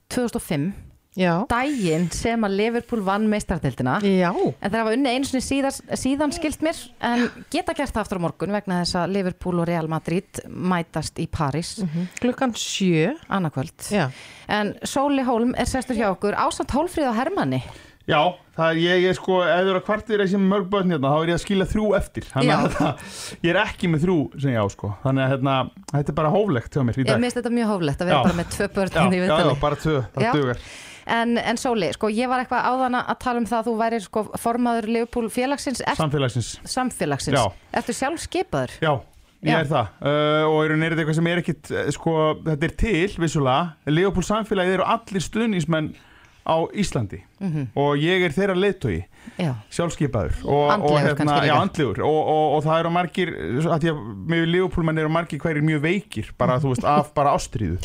2005, 0.09 0.73
Já, 1.19 1.33
daginn 1.51 2.07
sem 2.15 2.47
að 2.47 2.55
Liverpool 2.61 3.03
vann 3.07 3.27
meistardildina. 3.31 3.97
já. 4.07 4.31
En 4.31 4.71
þeir 4.71 4.79
hafa 4.85 4.95
unni 4.95 5.11
einu 5.17 5.27
sinni 5.27 5.43
síðan, 5.43 5.75
síðan 5.99 6.35
skilt 6.37 6.63
mér. 6.63 6.79
En 7.03 7.27
geta 7.51 7.75
gert 7.75 7.93
það 7.95 8.05
aftur 8.05 8.21
á 8.23 8.27
morgun 8.29 8.55
vegna 8.55 8.81
þess 8.85 9.01
að 9.03 9.13
Liverpool 9.17 9.59
og 9.65 9.69
Real 9.69 9.91
Madrid 9.91 10.43
mætast 10.49 11.19
í 11.19 11.27
París. 11.27 11.75
Klukkan 12.23 12.55
sjö. 12.55 13.17
Annarkvöld. 13.29 13.91
Já, 13.91 14.09
En 14.49 14.73
Sóli 14.87 15.21
Hólm 15.27 15.53
er 15.59 15.69
sestur 15.69 15.99
hjá 15.99 16.09
okkur 16.09 16.33
ásamt 16.39 16.73
Hólfríð 16.73 17.11
og 17.11 17.19
Hermanni. 17.19 17.61
Já, 18.09 18.21
það 18.57 18.71
er 18.71 18.79
ég, 18.81 19.03
ég 19.05 19.17
sko, 19.19 19.39
ef 19.45 19.59
þú 19.61 19.69
eru 19.69 19.79
að 19.83 19.85
kvartir 19.85 20.23
þessi 20.23 20.39
mörg 20.41 20.69
börn 20.73 20.95
hérna, 20.95 21.11
þá 21.13 21.19
er 21.27 21.29
ég 21.29 21.37
að 21.37 21.43
skilja 21.43 21.67
þrjú 21.69 21.89
eftir 21.99 22.29
Þannig 22.31 22.53
að 22.55 22.69
það, 22.79 23.03
ég 23.45 23.51
er 23.53 23.59
ekki 23.61 23.91
með 23.93 24.05
þrjú 24.07 24.17
sem 24.41 24.55
ég 24.55 24.65
á 24.65 24.67
sko 24.73 24.93
Þannig 25.03 25.25
að 25.27 25.33
hérna, 25.35 25.57
þetta 25.93 26.15
er 26.15 26.17
bara 26.23 26.31
hóflegt 26.33 26.79
hjá 26.79 26.85
mér 26.89 26.97
í 26.97 27.05
Ég 27.05 27.11
dag 27.11 27.21
minnst 27.25 27.39
þetta 27.39 27.53
mjög 27.59 27.73
hóflegt 27.75 28.01
að 28.01 28.09
vera 28.09 28.17
Já. 28.19 28.25
bara 28.25 28.39
með 28.39 28.55
tvö 28.55 28.69
börn 28.79 28.95
já, 28.95 29.01
hérna 29.03 29.13
í 29.13 29.21
já, 29.21 29.21
já, 29.21 29.35
viðtali. 29.35 29.59
bara 29.67 29.81
tvö, 29.85 29.97
Já. 29.99 30.09
það 30.17 30.41
dugar 30.41 30.63
En, 31.09 31.37
en 31.41 31.57
Sóli, 31.57 31.89
sko, 31.97 32.11
ég 32.13 32.29
var 32.29 32.43
eitthvað 32.43 32.67
áðan 32.69 32.99
að 33.01 33.15
tala 33.23 33.41
um 33.41 33.47
það 33.49 33.61
að 33.63 33.69
þú 33.71 33.77
væri 33.79 34.01
sko, 34.05 34.23
formaður 34.43 34.89
Liverpool 34.93 35.31
félagsins, 35.33 35.81
er, 35.81 35.97
Samfélagsins 35.97 36.51
samfélagsins. 36.69 37.39
Já. 37.39 37.71
Ertu 37.81 37.95
sjálf 37.97 38.21
skipaður? 38.27 38.75
Já, 38.85 38.91
ég 39.41 39.55
Já. 39.55 39.61
er 39.63 39.71
það 39.71 39.89
uh, 40.03 40.43
og 40.51 40.59
er 40.67 40.75
þetta 40.77 41.01
eitthvað 41.01 41.19
sem 41.21 41.31
er 41.33 41.41
ekkit 41.41 41.73
uh, 41.73 41.87
sko, 41.97 42.17
þetta 42.51 42.69
er 42.69 42.77
til, 42.85 43.09
vissulega 43.25 43.95
Leopold 43.95 44.29
samfélagið 44.29 44.77
eru 44.77 44.89
allir 44.99 45.25
stuðnismenn 45.25 45.89
á 46.49 46.57
Íslandi. 46.73 47.21
Og 47.79 48.01
ég 48.01 48.25
er 48.25 48.33
þeirra 48.35 48.57
leiðtogi 48.59 49.03
Já. 49.39 49.53
sjálfskeipaður 49.71 50.39
og, 50.49 50.71
Andlegur 50.73 50.97
og, 50.97 50.99
hérna, 51.05 51.35
já, 51.47 51.53
andlegur. 51.61 52.01
Og, 52.09 52.19
og, 52.33 52.47
og 52.57 52.65
það 52.65 52.81
eru 52.81 52.93
margir 52.95 53.33
með 54.33 54.45
Leopoldmenn 54.55 54.99
eru 55.05 55.13
margir 55.13 55.43
hverjir 55.43 55.67
mjög 55.69 55.85
veikir 55.85 56.33
bara 56.41 56.57
þú 56.63 56.73
veist 56.73 56.89
af 56.89 57.13
bara 57.15 57.37
ástríðu. 57.37 57.79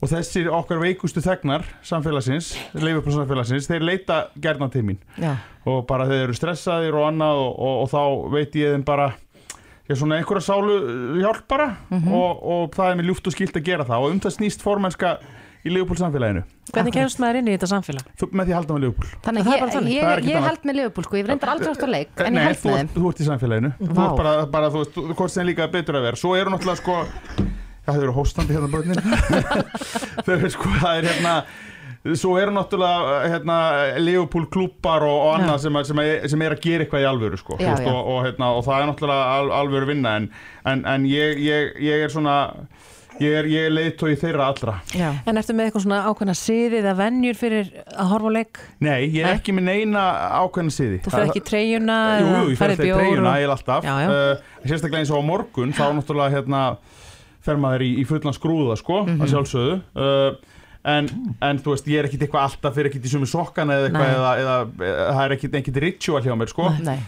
Og 0.00 0.10
þessir 0.10 0.48
okkar 0.56 0.80
veikustu 0.82 1.22
þegnar 1.22 1.68
samfélagsins, 1.86 2.54
Leopold 2.80 3.20
samfélagsins 3.20 3.68
þeir 3.70 3.84
leita 3.86 4.22
gerna 4.40 4.70
til 4.72 4.82
mín. 4.88 4.98
Já. 5.20 5.36
og 5.68 5.84
bara 5.86 6.06
þeir 6.08 6.22
eru 6.24 6.34
stressaðir 6.34 6.94
og 6.96 7.10
annað 7.10 7.42
og, 7.44 7.50
og, 7.60 7.74
og 7.84 7.90
þá 7.92 8.32
veit 8.32 8.54
ég 8.56 8.72
þeim 8.74 8.84
bara 8.88 9.10
ég 9.90 9.92
er 9.92 9.98
svona 10.00 10.16
einhverja 10.20 10.46
sálu 10.46 10.76
hjálp 11.20 11.44
bara 11.50 11.66
og, 11.90 12.40
og 12.40 12.74
það 12.76 12.92
er 12.92 12.98
mér 13.00 13.08
ljúft 13.10 13.26
og 13.28 13.34
skilt 13.34 13.56
að 13.58 13.66
gera 13.66 13.84
það. 13.84 14.06
Og 14.06 14.14
um 14.14 14.20
það 14.24 14.36
snýst 14.38 14.62
formennska 14.64 15.18
í 15.66 15.72
Leopold 15.74 16.00
samfélaginu 16.00 16.42
hvernig 16.72 16.94
kemst 16.94 17.18
maður 17.20 17.38
inn 17.40 17.48
í 17.50 17.54
þetta 17.56 17.68
samfélag? 17.74 18.06
þú, 18.20 18.28
með 18.32 18.44
því 18.48 18.52
að 18.54 18.58
halda 18.60 18.74
með 18.76 18.84
Leopold 18.86 19.14
Þannig 19.26 19.44
Það 19.44 19.52
er 19.52 19.56
ég, 19.56 19.64
bara 19.64 19.74
þannig. 19.76 19.92
ég, 19.94 20.04
Það 20.04 20.28
ég 20.30 20.36
annað. 20.36 20.48
held 20.50 20.68
með 20.70 20.78
Liverpool, 20.80 21.04
sko, 21.08 21.16
ég 21.20 21.26
reyndar 21.30 21.52
aldrei 21.54 21.70
átt 21.74 21.84
á 21.84 21.88
leik, 21.90 22.12
en 22.24 22.32
Nei, 22.34 22.40
ég 22.40 22.46
held 22.50 22.60
þú, 22.62 22.68
með 22.70 22.78
þeim. 22.80 22.90
þú 22.96 23.08
ert 23.10 23.20
í 23.20 23.26
samfélaginu 23.30 23.72
þú 23.80 23.94
Vá. 23.98 24.04
ert 24.06 24.16
bara, 24.22 24.34
bara 24.54 24.70
þú 24.70 24.78
veist, 24.84 24.94
þú- 24.96 25.16
hvort 25.18 25.30
sem 25.34 25.46
líka 25.50 25.66
betur 25.72 25.98
að 26.00 26.06
vera 26.08 26.16
svo 26.20 26.36
eru 26.38 26.50
náttúrulega 26.54 26.80
sko 26.80 26.96
já, 27.00 27.90
þau 27.90 28.02
eru 28.06 28.14
hóstandi 28.16 28.56
hérna 28.56 28.70
börnin 28.70 29.02
þau 30.24 30.32
eru 30.38 30.50
sko, 30.54 30.70
það 30.80 31.00
er 31.02 31.10
hérna 31.10 31.34
svo 32.16 32.36
eru 32.40 32.52
náttúrulega 32.56 33.16
hérna, 33.34 33.56
Leopold 34.00 34.48
klúpar 34.54 35.02
og, 35.04 35.18
og 35.26 35.34
annað 35.36 35.58
sem, 35.66 35.80
sem, 35.90 36.00
sem 36.32 36.44
er 36.46 36.54
að 36.56 36.62
gera 36.64 36.86
eitthvað 36.86 37.04
í 37.04 37.08
alvöru 37.10 37.40
sko, 37.42 37.58
þú 37.60 37.66
Já, 37.66 37.74
veist, 37.74 37.84
já. 37.84 37.92
og, 37.92 38.06
og, 38.14 38.22
hérna, 38.24 38.48
og 38.56 38.64
það 38.64 38.78
er 38.80 38.88
náttúrulega 38.94 39.34
al, 39.40 39.50
alvöru 39.60 39.90
vinna 39.90 40.14
en, 40.22 40.30
en, 40.72 40.86
en 40.94 41.04
ég, 41.10 41.42
ég, 41.44 41.74
ég 41.90 42.06
er 42.06 42.14
svona 42.14 42.38
ég 43.20 43.34
er, 43.40 43.48
ég 43.52 43.66
er 43.68 43.72
leiðtói 43.74 44.14
þeirra 44.20 44.46
allra 44.50 44.74
Já. 44.96 45.10
En 45.28 45.36
ertu 45.40 45.54
með 45.56 45.68
eitthvað 45.70 45.84
svona 45.86 45.98
ákveðna 46.10 46.36
siðið 46.40 46.76
eða 46.80 46.94
venjur 47.00 47.38
fyrir 47.40 47.70
að 47.94 48.10
horfa 48.14 48.30
á 48.30 48.36
leik? 48.38 48.60
Nei, 48.80 49.00
ég 49.12 49.20
er 49.24 49.28
Nei. 49.30 49.34
ekki 49.40 49.54
með 49.56 49.66
neina 49.70 50.04
ákveðna 50.40 50.74
siði 50.76 51.00
Þú 51.04 51.14
fyrir 51.14 51.30
ekki 51.32 51.44
treyjuna 51.50 51.98
Jú, 52.20 52.30
jú, 52.30 52.44
ég 52.50 52.54
í 52.54 52.80
bjór 52.80 53.00
treyjuna, 53.00 53.30
og- 53.34 53.40
ég 53.40 53.48
er 53.48 53.54
alltaf 53.56 53.84
Já, 53.84 53.94
já. 54.00 54.08
Uh, 54.08 54.68
Sérstaklega 54.68 55.02
eins 55.04 55.10
og 55.14 55.20
á 55.20 55.24
morgun, 55.30 55.72
þá 55.76 55.84
náttúrulega 55.98 56.34
hérna 56.38 56.62
fer 57.40 57.56
maður 57.56 57.84
í, 57.86 57.90
í 58.02 58.04
fullan 58.08 58.36
skrúða 58.36 58.76
sko, 58.76 59.02
Mhm. 59.06 59.20
að 59.24 59.30
sjálfsögðu 59.32 59.76
uh, 59.96 60.34
en, 60.84 61.08
en 61.44 61.58
þú 61.60 61.72
veist, 61.74 61.86
ég 61.88 61.98
er 62.00 62.08
ekkit 62.08 62.22
eitthvað 62.26 62.44
alltaf 62.48 62.74
fyrir 62.76 62.88
ekkit 62.90 63.04
í 63.04 63.12
sumi 63.12 63.26
sokkana 63.28 63.74
eða 63.76 63.88
eitthvað 63.88 64.06
Nei. 64.08 64.16
eða, 64.16 64.32
eða, 64.40 64.58
eða 64.90 65.06
það 65.16 65.24
er 65.24 65.34
ekkit, 65.36 65.56
ekkit 65.60 65.80
ritual 65.84 66.22
hjá 66.24 66.34
mér 66.40 66.48
sko 66.52 66.68
Nei. 66.84 66.98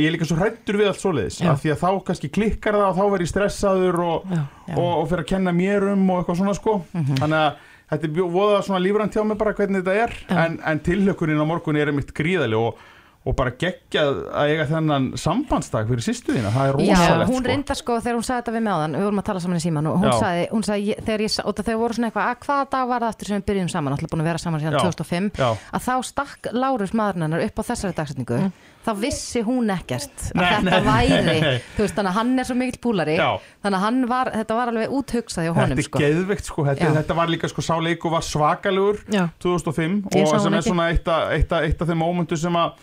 Ég 0.00 0.06
er 0.08 0.14
líka 0.14 0.24
svo 0.28 0.38
hrættur 0.40 0.78
við 0.80 0.88
allt 0.88 1.00
svoleiðis 1.02 1.40
Já. 1.42 1.50
af 1.52 1.60
því 1.62 1.72
að 1.74 1.82
þá 1.82 1.90
kannski 2.08 2.30
klikkar 2.32 2.78
það 2.78 2.86
og 2.88 2.96
þá 2.96 3.02
verð 3.12 3.26
ég 3.26 3.32
stressaður 3.32 3.98
og, 4.06 4.30
Já. 4.32 4.42
og, 4.76 4.88
og 5.02 5.04
fyrir 5.10 5.24
að 5.26 5.30
kenna 5.34 5.52
mér 5.52 5.88
um 5.92 6.06
og 6.10 6.22
eitthvað 6.22 6.40
svona 6.40 6.54
sko 6.56 6.78
Mhm. 6.94 7.18
þannig 7.20 7.42
að 7.42 7.52
þetta 7.92 8.04
er 8.08 8.14
bjó- 8.16 8.30
voða 8.32 8.62
svona 8.64 8.80
lífrænt 8.86 9.12
hjá 9.12 9.26
mig 9.26 9.38
bara 9.38 9.52
hvernig 9.52 9.82
þetta 9.84 9.98
er 10.06 10.16
en, 10.46 10.58
en 10.64 10.80
tilhlökkurinn 10.80 11.42
á 11.44 11.46
morgun 11.46 11.76
er 11.76 11.92
mitt 11.92 12.14
gríðali 12.16 12.56
og, 12.56 12.78
og 13.22 13.36
bara 13.36 13.52
geggjað 13.52 14.16
að 14.32 14.48
eiga 14.50 14.64
þennan 14.66 15.04
sambandsdag 15.20 15.86
fyrir 15.86 16.02
sýstu 16.02 16.32
þína, 16.34 16.50
það 16.50 16.72
er 16.72 16.80
Já, 16.88 16.96
rosalegt 16.96 17.28
hún 17.30 17.38
sko. 17.42 17.48
reyndar 17.52 17.76
sko 17.78 17.98
þegar 18.00 18.16
hún 18.16 18.24
sagði 18.26 18.40
þetta 18.42 18.54
við 18.56 18.64
með 18.64 18.72
áðan 18.78 18.96
við 18.96 19.04
vorum 19.06 19.20
að 19.22 19.26
tala 19.28 19.40
saman 19.44 19.60
í 19.60 19.62
síman 19.62 19.86
og 19.92 19.98
hún 20.00 20.08
Já. 20.08 20.16
sagði, 20.24 20.48
hún 20.50 20.64
sagði 20.66 20.96
þegar 21.06 21.20
ég, 21.22 21.36
þau 21.68 21.76
voru 21.78 21.94
svona 21.94 22.08
eitthvað 22.10 22.32
að 22.32 22.40
hvaða 22.48 22.66
dag 22.72 22.88
var 22.88 23.00
það 23.04 23.12
aftur 23.12 23.26
sem 23.30 23.36
við 23.42 23.46
byrjum 23.52 23.70
saman, 23.76 23.92
alltaf 23.92 24.10
búin 24.10 24.24
að 24.24 24.30
vera 24.32 24.38
saman 24.42 24.60
síðan 24.64 24.72
Já. 24.72 24.82
2005 24.88 25.30
Já. 25.38 25.50
að 25.70 25.86
þá 25.86 25.94
stakk 26.10 26.50
Lárus 26.56 26.92
maðurinn 26.98 27.22
hennar 27.28 27.44
upp 27.46 27.56
á 27.60 27.62
þessari 27.70 27.94
dagsetningu 28.00 28.40
þá 28.82 28.92
vissi 28.98 29.42
hún 29.46 29.70
ekkert 29.70 30.24
að 30.32 30.38
Nei, 30.40 30.46
þetta 30.50 30.78
nei, 30.80 30.86
væri, 30.88 31.18
nei, 31.26 31.40
nei. 31.44 31.58
þú 31.76 31.84
veist 31.84 31.98
þannig 31.98 32.12
að 32.12 32.16
hann 32.18 32.32
er 32.42 32.48
svo 32.48 32.56
mikill 32.58 32.80
púlari 32.82 33.16
Já. 33.18 33.28
þannig 33.62 33.78
að 33.78 33.84
hann 33.86 34.00
var, 34.10 34.30
þetta 34.36 34.58
var 34.58 34.72
alveg 34.72 34.96
úthugsað 34.98 35.46
hjá 35.46 35.52
honum 35.52 35.76
Þetta 35.76 35.84
er 35.84 35.88
sko. 35.88 36.02
geðveikt 36.02 36.50
sko, 36.50 36.64
þetta, 36.70 36.94
þetta 37.00 37.18
var 37.20 37.30
líka 37.34 37.52
sko 37.52 37.66
sáleiku 37.68 38.10
var 38.12 38.26
svakalegur 38.26 39.04
Já. 39.12 39.28
2005 39.44 40.00
Ég 40.18 40.26
og 40.26 40.42
sem 40.42 40.58
er 40.58 40.66
svona 40.66 40.88
eitt 40.94 41.06
af, 41.12 41.30
eitt, 41.36 41.52
af, 41.54 41.68
eitt 41.68 41.84
af 41.86 41.92
þeim 41.92 42.02
mómentu 42.02 42.38
sem 42.40 42.58
að 42.58 42.74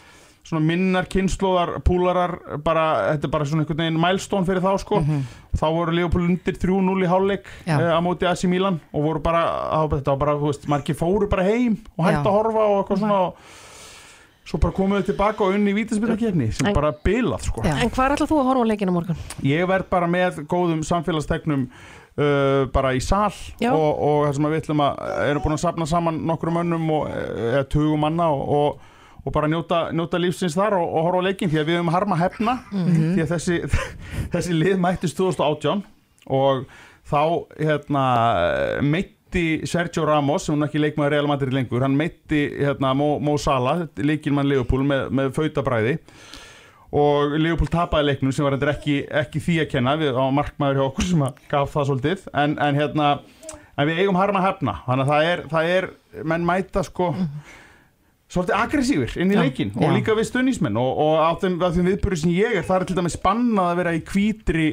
svona 0.49 0.63
minnar 0.65 1.05
kynnslóðar 1.11 1.75
púlarar 1.85 2.31
bara, 2.63 2.85
þetta 3.11 3.27
er 3.27 3.31
bara 3.33 3.45
svona 3.45 3.63
einhvern 3.65 3.81
veginn 3.83 3.99
milestone 4.01 4.47
fyrir 4.47 4.63
þá 4.63 4.71
sko 4.81 5.01
þá 5.59 5.65
voru 5.75 5.93
Leopold 5.93 6.25
undir 6.25 6.55
3-0 6.57 7.03
í 7.05 7.09
hálfleik 7.11 7.49
eh, 7.67 7.89
á 7.91 7.99
móti 8.01 8.25
AC 8.25 8.45
Milan 8.49 8.79
og 8.95 9.03
voru 9.05 9.21
bara, 9.21 9.43
á, 9.69 9.83
þetta 9.91 10.15
var 10.15 10.21
bara, 10.23 10.37
þú 10.39 10.49
veist, 10.49 10.65
margir 10.71 10.97
fóru 10.97 11.27
bara 11.29 11.45
heim 11.45 11.75
og 11.97 12.07
hægt 12.07 12.21
Já. 12.21 12.23
að 12.23 12.37
horfa 12.39 12.65
og 12.65 12.77
eitthvað 12.79 13.01
svona 13.03 13.19
og 13.27 13.58
svo 14.47 14.57
bara 14.59 14.73
komuðu 14.73 15.05
tilbaka 15.11 15.43
og 15.45 15.53
unni 15.57 15.71
í 15.73 15.77
vítaspilakefni 15.77 16.51
sem 16.53 16.67
En- 16.67 16.73
bara 16.73 16.91
bilað 17.05 17.43
sko 17.49 17.61
En 17.65 17.89
hvað 17.89 18.15
ætlað 18.15 18.29
þú 18.31 18.39
að 18.41 18.47
horfa 18.49 18.63
á 18.65 18.69
leikinu 18.71 18.91
morgun? 18.95 19.17
Ég 19.45 19.67
verð 19.69 19.89
bara 19.91 20.07
með 20.09 20.39
góðum 20.49 20.81
samfélagstegnum 20.87 21.67
uh, 21.69 22.65
bara 22.73 22.93
í 22.97 23.01
sal 23.03 23.29
Já. 23.61 23.71
og, 23.73 23.99
og 23.99 24.23
það 24.27 24.33
sem 24.39 24.47
við 24.49 24.61
ætlum 24.63 24.81
að 24.87 25.03
erum 25.29 25.43
búin 25.45 25.57
að 25.59 25.63
sapna 25.65 25.85
saman 25.89 26.21
nokkrum 26.25 26.57
önnum 26.63 26.89
og 26.97 27.11
eða 27.13 27.63
tugum 27.69 27.99
manna 28.07 28.29
og, 28.33 28.41
og, 28.49 28.81
og 29.25 29.33
bara 29.35 29.47
njóta, 29.51 29.83
njóta 29.93 30.17
lífsins 30.23 30.57
þar 30.57 30.79
og, 30.79 30.97
horfa 31.05 31.21
á 31.21 31.27
leikin 31.29 31.49
því 31.53 31.61
að 31.61 31.69
við 31.69 31.79
höfum 31.81 31.93
harma 31.93 32.17
hefna 32.17 32.57
Mhm. 32.71 33.15
því 33.15 33.25
að 33.27 33.33
þessi, 33.35 33.61
þessi 34.33 34.57
lið 34.57 34.79
mættist 34.81 35.17
2018 35.19 35.83
og 36.29 36.65
þá 37.09 37.21
hérna 37.59 38.03
meitti 39.29 39.67
Sergio 39.67 40.05
Ramos 40.05 40.45
sem 40.45 40.55
hún 40.55 40.65
ekki 40.65 40.79
leikmaður 40.81 41.13
Real 41.13 41.27
Madrid 41.29 41.53
lengur 41.53 41.83
hann 41.85 41.95
meitti 41.97 42.49
hérna 42.57 42.95
Mo, 42.97 43.19
Mo 43.19 43.37
Salah 43.37 43.87
leikilmann 43.97 44.47
Leopold 44.49 44.87
með, 44.87 45.09
með 45.13 45.33
fautabræði 45.35 45.97
og 46.89 47.35
Leopold 47.37 47.69
tapaði 47.69 48.09
leiknum 48.09 48.33
sem 48.33 48.45
var 48.45 48.57
endur 48.57 48.71
ekki, 48.73 49.03
ekki 49.05 49.39
því 49.39 49.59
að 49.61 49.69
kenna 49.75 49.95
við 49.99 50.17
á 50.17 50.25
markmaður 50.33 50.79
hjá 50.79 50.85
okkur 50.87 51.05
sem 51.11 51.25
gaf 51.51 51.73
það 51.75 51.89
svolítið 51.91 52.27
en, 52.33 52.57
en 52.57 52.79
hérna 52.79 53.11
en 53.77 53.89
við 53.89 54.01
eigum 54.03 54.17
harma 54.17 54.41
hefna 54.47 54.79
þannig 54.87 55.05
að 55.05 55.13
það 55.13 55.31
er, 55.31 55.45
það 55.53 55.73
er 55.77 55.89
menn 56.25 56.47
mæta 56.49 56.85
sko 56.87 57.13
svolítið 58.29 58.57
aggressífur 58.57 59.17
inn 59.21 59.33
í 59.33 59.37
Já, 59.37 59.43
leikin 59.45 59.73
já. 59.75 59.83
og 59.85 59.93
líka 59.93 60.17
við 60.17 60.31
stunnismenn 60.31 60.81
og, 60.81 60.89
og 61.05 61.21
á 61.21 61.29
þeim, 61.41 61.61
þeim 61.61 61.91
viðbúri 61.93 62.17
sem 62.23 62.33
ég 62.33 62.57
er 62.57 62.65
það 62.65 62.81
er 62.81 62.89
til 62.89 62.97
dæmis 62.97 63.17
spannað 63.19 63.75
að 63.75 63.83
vera 63.83 63.93
í 63.93 64.01
hvítri 64.09 64.69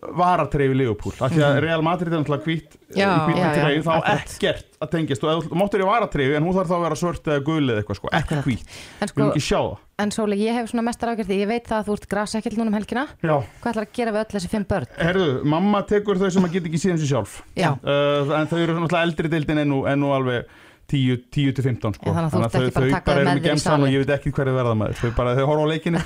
varatreifi 0.00 0.74
Leopold 0.80 1.20
af 1.22 1.30
því 1.32 1.42
að 1.44 1.54
Mhm. 1.54 1.60
Real 1.64 1.82
Madrid 1.82 2.12
er 2.12 2.18
náttúrulega 2.20 2.44
hvít 2.46 2.76
já, 2.96 3.08
treyju 3.54 3.82
þá 3.84 3.92
akkurat. 3.98 4.24
ekkert 4.24 4.66
að 4.80 4.90
tengjast 4.94 5.24
og 5.24 5.44
máttur 5.52 5.80
í 5.82 5.86
varatreifi 5.86 6.36
en 6.36 6.42
hún 6.44 6.54
þarf 6.56 6.68
þá 6.70 6.76
að 6.78 6.82
vera 6.86 6.96
svört 6.96 7.24
eða 7.28 7.44
gul 7.44 7.66
eða 7.70 7.82
eitthvað 7.82 7.96
sko, 8.00 8.08
ekki 8.12 8.38
hvít 8.46 8.64
En 9.00 9.08
sko, 9.08 9.78
en 10.00 10.10
Sóli, 10.10 10.36
ég 10.40 10.54
hef 10.56 10.70
svona 10.70 10.82
mestar 10.86 11.10
ágjörði, 11.12 11.36
ég 11.44 11.46
veit 11.50 11.66
það 11.68 11.78
að 11.82 11.86
þú 11.90 11.92
ert 11.98 12.08
grasekkill 12.08 12.56
núna 12.56 12.68
um 12.72 12.78
helgina 12.78 13.06
Já. 13.22 13.36
hvað 13.60 13.72
ætlar 13.74 13.84
að 13.84 13.92
gera 13.92 14.12
við 14.12 14.24
öll 14.24 14.32
þessi 14.40 14.48
fimm 14.48 14.64
börn? 14.64 14.86
Herðu, 14.96 15.44
mamma 15.44 15.82
tekur 15.82 16.16
þau 16.16 16.30
sem 16.32 16.44
að 16.44 16.52
geta 16.56 16.68
ekki 16.70 16.80
síðan 16.80 16.98
sér 17.02 17.10
sjálf 17.12 17.42
Já. 17.54 17.70
uh, 17.84 18.40
En 18.40 18.46
þau 18.48 18.58
eru 18.64 18.72
náttúrulega 18.80 19.04
eldri 19.04 19.28
deildin 19.28 19.58
en 19.58 19.68
nú, 19.68 19.84
en 19.86 20.00
nú 20.00 20.08
alveg 20.16 20.44
10 20.90 21.16
10 21.30 21.52
til 21.56 21.64
15 21.64 21.94
sko. 21.96 22.10
Þannig 22.10 22.26
að 22.26 22.34
þau, 22.34 22.40
bara 22.50 22.70
þau 22.70 22.90
taka 22.94 23.10
þau 23.10 23.14
eru 23.14 23.24
með 23.24 23.30
með 23.30 23.30
þér 23.30 23.40
í 23.40 23.44
gemsan 23.46 23.84
og 23.86 23.92
ég 23.94 24.02
veit 24.04 24.12
ekki 24.16 24.32
hverju 24.36 24.54
verða 24.56 24.74
maður 24.80 24.96
Þau 25.00 25.10
bara, 25.20 25.34
þau 25.38 25.46
horfa 25.50 25.62
á 25.62 25.68
leikinu 25.70 26.02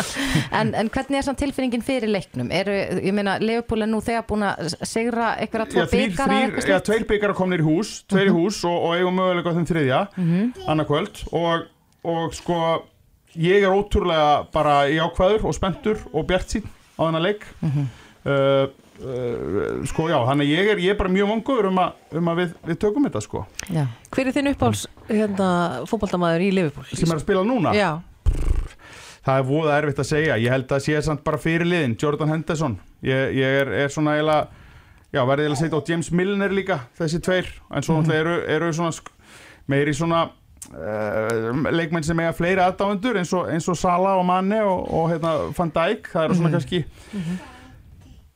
En, 0.60 0.72
en 0.82 0.90
hvernig 0.94 1.18
er 1.20 1.26
svona 1.26 1.40
tilfinningin 1.40 1.84
fyrir 1.86 2.12
leiknum? 2.12 2.50
Eru, 2.52 2.76
ég 3.06 3.16
meina, 3.16 3.36
Leopold 3.42 3.86
er 3.86 3.90
nú 3.92 4.00
þegar 4.04 4.26
búin 4.28 4.46
að 4.50 4.74
sigra 4.86 5.30
einhverja 5.40 5.68
tvo 5.72 5.82
Já, 5.82 5.88
þrír, 5.92 6.10
byggar 6.12 6.32
þrír, 6.34 6.70
já, 6.72 6.78
tveir 6.90 7.06
byggar 7.10 7.34
komnir 7.38 7.64
í 7.64 7.66
hús 7.66 7.94
Tveir 8.10 8.30
í 8.30 8.34
hús 8.36 8.60
og, 8.68 8.76
og 8.90 8.96
eigum 8.98 9.16
mögulega 9.20 9.56
þeim 9.56 9.68
þriðja 9.72 10.02
Mhm. 10.16 10.52
annarkvöld 10.68 11.22
og, 11.36 11.66
og 12.06 12.34
sko 12.36 12.60
ég 13.36 13.64
er 13.66 13.72
ótrúlega 13.74 14.46
bara 14.52 14.82
jákvæður 14.88 15.44
og 15.48 15.54
spenntur 15.56 15.98
og 16.12 16.26
bjart 16.28 16.48
sín 16.54 16.64
á 16.96 17.04
þennan 17.08 17.24
leik 17.26 17.44
Mhm. 17.60 17.86
uh, 18.26 18.66
uh, 19.00 19.84
sko 19.90 20.08
já, 20.10 20.16
þannig 20.30 20.50
ég 20.52 20.70
er, 20.74 20.80
ég 20.84 20.94
er 20.94 20.98
bara 21.00 21.12
mjög 21.12 21.28
vongur 21.34 21.68
um, 21.70 21.80
að- 21.82 22.18
um 22.20 22.28
að 22.32 22.40
við, 22.42 22.52
við 22.70 22.78
tökum 22.86 23.08
þetta 23.08 23.22
sko. 23.24 23.44
Já. 23.72 23.84
Hver 24.14 24.26
er 24.30 24.36
þinn 24.36 24.50
uppáhalds 24.52 24.84
hérna, 25.08 25.48
fótballtamaður 25.90 26.44
í 26.46 26.52
Liverpool? 26.56 26.86
sem 26.92 27.10
er 27.10 27.18
að 27.20 27.24
spila 27.26 27.44
núna? 27.46 27.74
Já, 27.76 27.90
Það 29.26 29.40
er 29.40 29.46
voða 29.48 29.76
erfitt 29.80 29.98
að 29.98 30.06
segja, 30.06 30.34
ég 30.38 30.52
held 30.54 30.70
að 30.70 30.82
sé 30.84 31.00
samt 31.02 31.24
bara 31.26 31.38
fyrir 31.42 31.66
liðin, 31.66 31.96
Jordan 31.98 32.30
Henderson. 32.30 32.76
Ég, 33.02 33.32
ég 33.34 33.56
er, 33.64 33.70
er 33.74 33.88
svona 33.90 34.12
eiginlega 34.14 34.44
já, 35.16 35.22
verðið 35.26 35.48
að 35.50 35.56
setja 35.58 35.80
á 35.82 35.86
James 35.90 36.10
Milner 36.14 36.54
líka 36.54 36.76
þessi 36.94 37.18
tveir, 37.26 37.48
en 37.74 37.82
svo 37.82 37.96
náttúrulega 37.98 38.22
eru, 38.22 38.36
eru 38.54 38.68
svona 38.76 38.92
meiri 39.66 39.94
svona 39.98 40.20
uh, 40.30 41.50
leikmenn 41.74 42.06
sem 42.06 42.22
eiga 42.22 42.36
fleiri 42.38 42.62
aðdáendur 42.62 43.18
eins 43.18 43.32
og, 43.34 43.48
eins 43.50 43.66
og 43.72 43.78
Sala 43.80 44.14
og 44.20 44.22
Mane 44.30 44.62
og, 44.62 44.86
og 44.94 45.10
hérna, 45.10 45.34
Van 45.58 45.74
Dijk, 45.74 46.06
það 46.14 46.28
eru 46.28 46.38
svona 46.38 46.54
kannski 46.54 46.84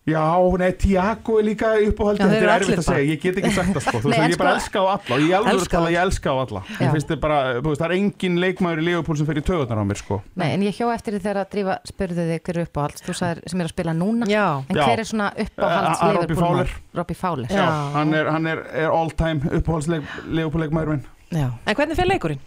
Já, 0.09 0.23
nei, 0.59 0.71
Tiago 0.81 1.35
er 1.39 1.45
líka 1.45 1.69
uppáhaldið, 1.77 2.31
þetta 2.33 2.47
er 2.47 2.51
erfitt 2.55 2.79
að 2.81 2.87
segja, 2.87 3.03
ég 3.11 3.19
get 3.21 3.37
ekki 3.37 3.51
sagt 3.53 3.75
það 3.77 3.83
sko, 3.85 3.99
þú 4.03 4.09
veist, 4.11 4.33
ég 4.33 4.39
bara 4.41 4.53
elska 4.57 4.81
á 4.81 4.87
alla 4.97 5.19
ég 5.21 5.35
alveg 5.37 5.53
Elska 5.53 5.75
tala, 5.77 5.91
ég 5.93 6.01
elska 6.01 6.33
á 6.33 6.37
alla 6.41 6.63
Já. 6.65 6.79
ég 6.81 6.95
finnst 6.95 7.11
þið 7.11 7.19
bara, 7.21 7.41
þú 7.59 7.67
veist, 7.69 7.83
það 7.83 7.85
er 7.91 7.95
engin 7.99 8.39
leikmaður 8.41 8.81
í 8.81 8.87
Leopold 8.89 9.21
sem 9.21 9.29
fer 9.29 9.41
í 9.43 9.45
töðunar 9.45 9.83
á 9.83 9.85
mér 9.91 10.01
sko 10.01 10.19
Nei, 10.41 10.47
en 10.57 10.65
ég 10.65 10.79
hjó 10.81 10.89
eftir 10.95 11.15
því 11.15 11.21
þegar 11.27 11.41
að 11.43 11.51
drífa 11.53 11.77
spurði 11.93 12.25
þig 12.31 12.41
hver 12.49 12.61
er 12.63 12.71
uppáhalds, 12.71 13.05
þú 13.05 13.17
sagðir 13.21 13.53
sem 13.53 13.61
er 13.61 13.69
að 13.69 13.75
spila 13.75 13.95
núna 14.01 14.31
já. 14.33 14.47
en 14.65 14.81
hver 14.81 15.05
er 15.05 15.11
svona 15.13 15.29
uppáhalds 15.37 16.01
Eh, 16.01 16.09
eh, 16.09 16.17
Robbie 16.17 16.39
Liverpool 16.41 17.21
Fowler. 17.21 17.53
Já. 17.53 17.69
hann 17.99 18.15
er, 18.17 18.33
hann 18.33 18.47
er, 18.55 18.65
er 18.87 18.89
all 18.97 19.13
time 19.21 19.53
uppáhaldsleik 19.61 20.09
Leopold 20.33 20.65
leikmaður 20.65 20.95
minn 20.97 21.05
Já. 21.37 21.51
En 21.69 21.77
hvernig 21.77 22.01
fyrir 22.01 22.15
leikurinn? 22.17 22.41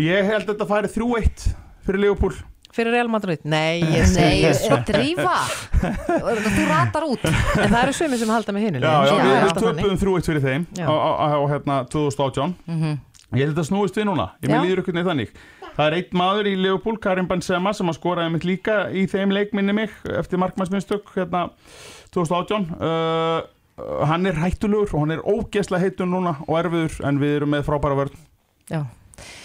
ég 0.00 0.24
held 0.32 0.48
að 0.48 0.54
þetta 0.56 0.66
færi 0.72 0.90
3-1 0.96 1.46
fyrir 1.84 2.02
Leopold 2.08 2.40
Fyrir 2.74 2.90
Real 2.96 3.08
Madrid? 3.12 3.38
Nei, 3.46 3.80
ég 3.94 4.04
Nei, 4.16 4.42
segi 4.42 4.52
svo. 4.64 4.78
drífa. 4.88 5.34
Þú 5.78 6.64
ratar 6.68 7.06
út. 7.06 7.24
En 7.28 7.68
það 7.70 7.80
eru 7.84 7.96
sömi 8.00 8.18
sem 8.18 8.32
halda 8.34 8.54
með 8.56 8.64
hinu 8.68 8.80
já, 8.82 8.92
já, 9.06 9.14
Já, 9.14 9.24
við, 9.24 9.56
töpuðum 9.62 9.98
3-1 10.02 10.28
fyrir 10.30 10.42
þeim 10.48 10.64
á, 10.82 10.90
á, 10.90 11.10
á, 11.14 11.26
á 11.38 11.40
hérna 11.52 11.76
2018 11.92 12.54
Mhm. 12.66 12.96
ég 13.34 13.46
held 13.48 13.58
að 13.62 13.68
snúist 13.70 13.96
við 13.98 14.08
núna, 14.10 14.26
ég 14.42 14.50
með 14.50 14.64
líður 14.66 14.82
ykkur 14.84 14.94
neitt 14.98 15.06
þannig. 15.10 15.30
Það 15.74 15.86
er 15.88 15.94
einn 15.98 16.18
maður 16.18 16.46
í 16.46 16.54
Leopold, 16.62 17.00
Karim 17.02 17.26
Benzema 17.26 17.72
sem 17.74 17.88
að 17.90 17.96
skoraði 17.98 18.30
mitt 18.34 18.44
líka 18.46 18.76
í 18.94 19.06
þeim 19.10 19.32
leikminni 19.34 19.74
mig 19.74 19.90
eftir 20.06 20.38
markmannsminnstök 20.38 21.08
hérna 21.16 21.48
2018 22.14 22.68
uh, 22.78 23.40
hann 24.06 24.26
er 24.30 24.38
hættulegur 24.38 24.92
og 24.94 25.00
hann 25.02 25.16
er 25.16 25.24
ógeðslega 25.26 25.82
heitur 25.82 26.06
núna 26.06 26.36
og 26.46 26.58
erfiður 26.60 27.00
en 27.10 27.18
við 27.18 27.36
erum 27.40 27.50
með 27.56 27.64
frábæra 27.66 27.98
vörn. 28.04 28.14
Já. 28.70 28.84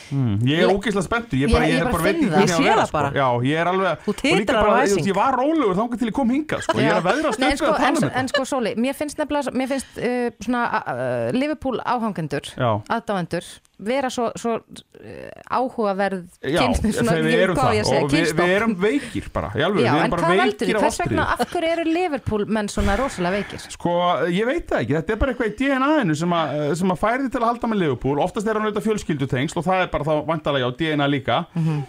Mm, 0.10 0.36
ég 0.48 0.60
er 0.60 0.68
Ég- 0.68 0.74
ógeðslega 0.76 1.04
spenntur, 1.06 1.38
ég, 1.40 1.50
Ég- 1.50 1.56
ég, 1.60 1.70
ég 1.74 1.80
er 1.80 1.92
bara 1.92 2.04
veit 2.04 2.16
ekki 2.16 2.30
hvernig 2.30 2.50
Ég 2.50 2.76
það 2.80 2.86
sko. 2.88 2.98
bara. 2.98 3.12
Já, 3.14 3.28
ég 3.46 3.56
er 3.62 3.68
alveg 3.68 4.08
og 4.10 4.16
líka 4.24 4.54
bara, 4.54 4.86
ég, 4.86 5.06
ég 5.10 5.16
var 5.16 5.38
rólegur 5.38 5.76
þangað 5.80 6.00
til 6.00 6.08
ég 6.10 6.14
kom 6.20 6.30
hingað 6.30 6.62
sko. 6.66 6.78
ég 6.80 6.90
er 6.90 7.00
að 7.00 7.08
veðra 7.10 7.30
en 7.30 7.38
stöðsvið 7.40 7.58
sko, 7.62 7.66
að 7.70 7.78
tala 7.78 7.88
en, 7.88 7.96
um 7.96 8.02
þetta 8.10 8.20
en 8.24 8.28
sko, 8.34 8.46
Sóli, 8.50 8.76
mér 8.76 8.94
finnst 8.96 9.18
nefnilega 9.22 9.52
mér 9.60 9.68
finnst 9.74 9.98
uh, 9.98 10.30
svona 10.42 10.64
uh, 10.82 11.32
Liverpool 11.38 11.80
áhangendur 11.86 12.46
Já. 12.58 12.72
aðdáendur 12.90 13.46
vera 13.80 14.10
svo, 14.12 14.26
svo 14.36 14.58
uh, 14.60 15.30
áhugaverð 15.56 16.26
Já, 16.44 16.60
kyn- 16.60 16.92
svona, 16.92 17.14
ég- 17.24 17.44
erum 17.46 17.56
hvað 17.56 17.70
á 17.72 17.78
ég 17.80 17.86
segja, 17.88 18.04
og 18.04 18.12
við, 18.12 18.42
erum 18.56 18.74
veikir 18.76 19.30
bara, 19.32 19.52
í 19.56 19.64
alveg, 19.64 19.86
Já, 19.86 19.94
við 19.94 19.96
en 19.96 20.02
erum 20.04 20.12
bara 20.12 20.24
hvað 20.26 20.42
veldur 20.42 20.60
veikir 20.60 20.68
því? 20.68 20.76
á 20.76 20.82
Hvers 20.84 21.00
vegna, 21.00 21.24
af 21.40 21.54
hverju 21.54 21.70
eru 21.76 21.86
Liverpool 21.88 22.44
menn 22.58 22.68
svona 22.68 22.98
rosalega 23.00 23.38
veikir? 23.40 23.64
Sko, 23.72 23.94
ég 24.28 24.46
veit 24.50 24.68
það 24.68 24.84
ekki, 24.84 24.98
þetta 25.00 25.16
er 25.16 25.22
bara 25.24 25.32
eitthvað 25.34 25.52
í 25.54 25.56
DNA-inu 25.62 26.16
sem, 26.20 26.36
að- 26.42 26.76
færi 27.00 27.30
til 27.32 27.40
að 27.40 27.48
halda 27.54 27.68
með 27.72 27.80
Liverpool 27.86 28.20
oftast 28.20 28.48
er 28.52 28.60
hann 28.60 28.68
auðvitað 28.68 28.88
fjölskyldutengsl 28.90 29.58
og 29.58 29.66
það 29.70 29.82
er 29.86 29.88
bara 29.96 29.99
þá 30.08 30.26
vantalega 30.28 30.66
já, 30.68 30.78
DNA 30.80 31.08
líka. 31.08 31.46
Mhm. 31.56 31.80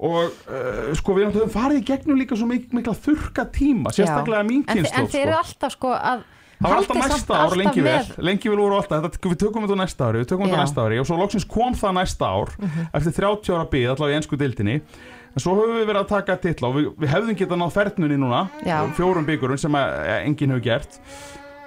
og 0.00 0.30
uh, 0.48 0.92
sko 0.96 1.12
við 1.12 1.26
náttúrulega 1.28 1.52
farið 1.52 1.80
í 1.82 1.84
gegnum 1.90 2.16
líka 2.16 2.36
svo 2.36 2.46
mik 2.48 2.70
mikla 2.72 2.94
þurka 2.96 3.44
tíma 3.52 3.90
sérstaklega 3.92 4.46
mín 4.48 4.62
en, 4.64 4.70
þi- 4.70 4.76
kynnslóð 4.80 5.00
en 5.02 5.08
þeir 5.12 5.26
eru 5.26 5.32
sko. 5.32 5.40
alltaf 5.44 5.74
sko 5.76 5.90
að 5.96 6.22
Það 6.60 6.68
var 6.70 6.76
alltaf 6.80 6.96
næsta 7.00 7.36
ár 7.40 7.54
lengi 7.56 7.80
vel, 7.84 8.00
lengi 8.20 8.50
vel 8.52 8.58
voru 8.60 8.74
alltaf, 8.76 8.98
þetta, 9.06 9.28
við 9.32 9.38
tökum 9.40 9.62
þetta 9.64 9.76
á 9.76 9.80
næsta 9.80 10.08
ári, 10.10 10.18
við 10.20 10.26
tökum 10.28 10.44
þetta 10.44 10.58
á 10.60 10.64
næsta 10.64 10.82
ári. 10.84 10.98
Og 11.00 11.06
svo 11.08 11.16
loksins 11.16 11.46
kom 11.48 11.72
það 11.72 11.94
næsta 11.96 12.26
ár 12.28 12.50
Mhm. 12.60 12.82
eftir 12.98 13.12
30 13.16 13.54
ára 13.56 13.64
bíð, 13.72 13.86
allavega 13.94 14.12
í 14.12 14.18
ennsku 14.20 14.36
dildinni 14.36 14.74
en 14.80 15.40
svo 15.40 15.54
höfum 15.56 15.78
við 15.80 15.86
verið 15.88 16.02
að 16.04 16.08
taka 16.12 16.36
titla 16.36 16.68
og 16.68 16.74
við, 16.76 16.90
við 17.00 17.08
hefðum 17.14 17.36
getað 17.40 17.60
náð 17.62 17.72
ferðnunni 17.78 18.18
núna, 18.20 18.42
Já. 18.66 18.76
fjórum 18.92 19.24
byggurum 19.24 19.56
sem 19.58 19.74
eh, 19.74 20.24
enginn 20.26 20.50
hefur 20.52 20.64
gert 20.68 21.00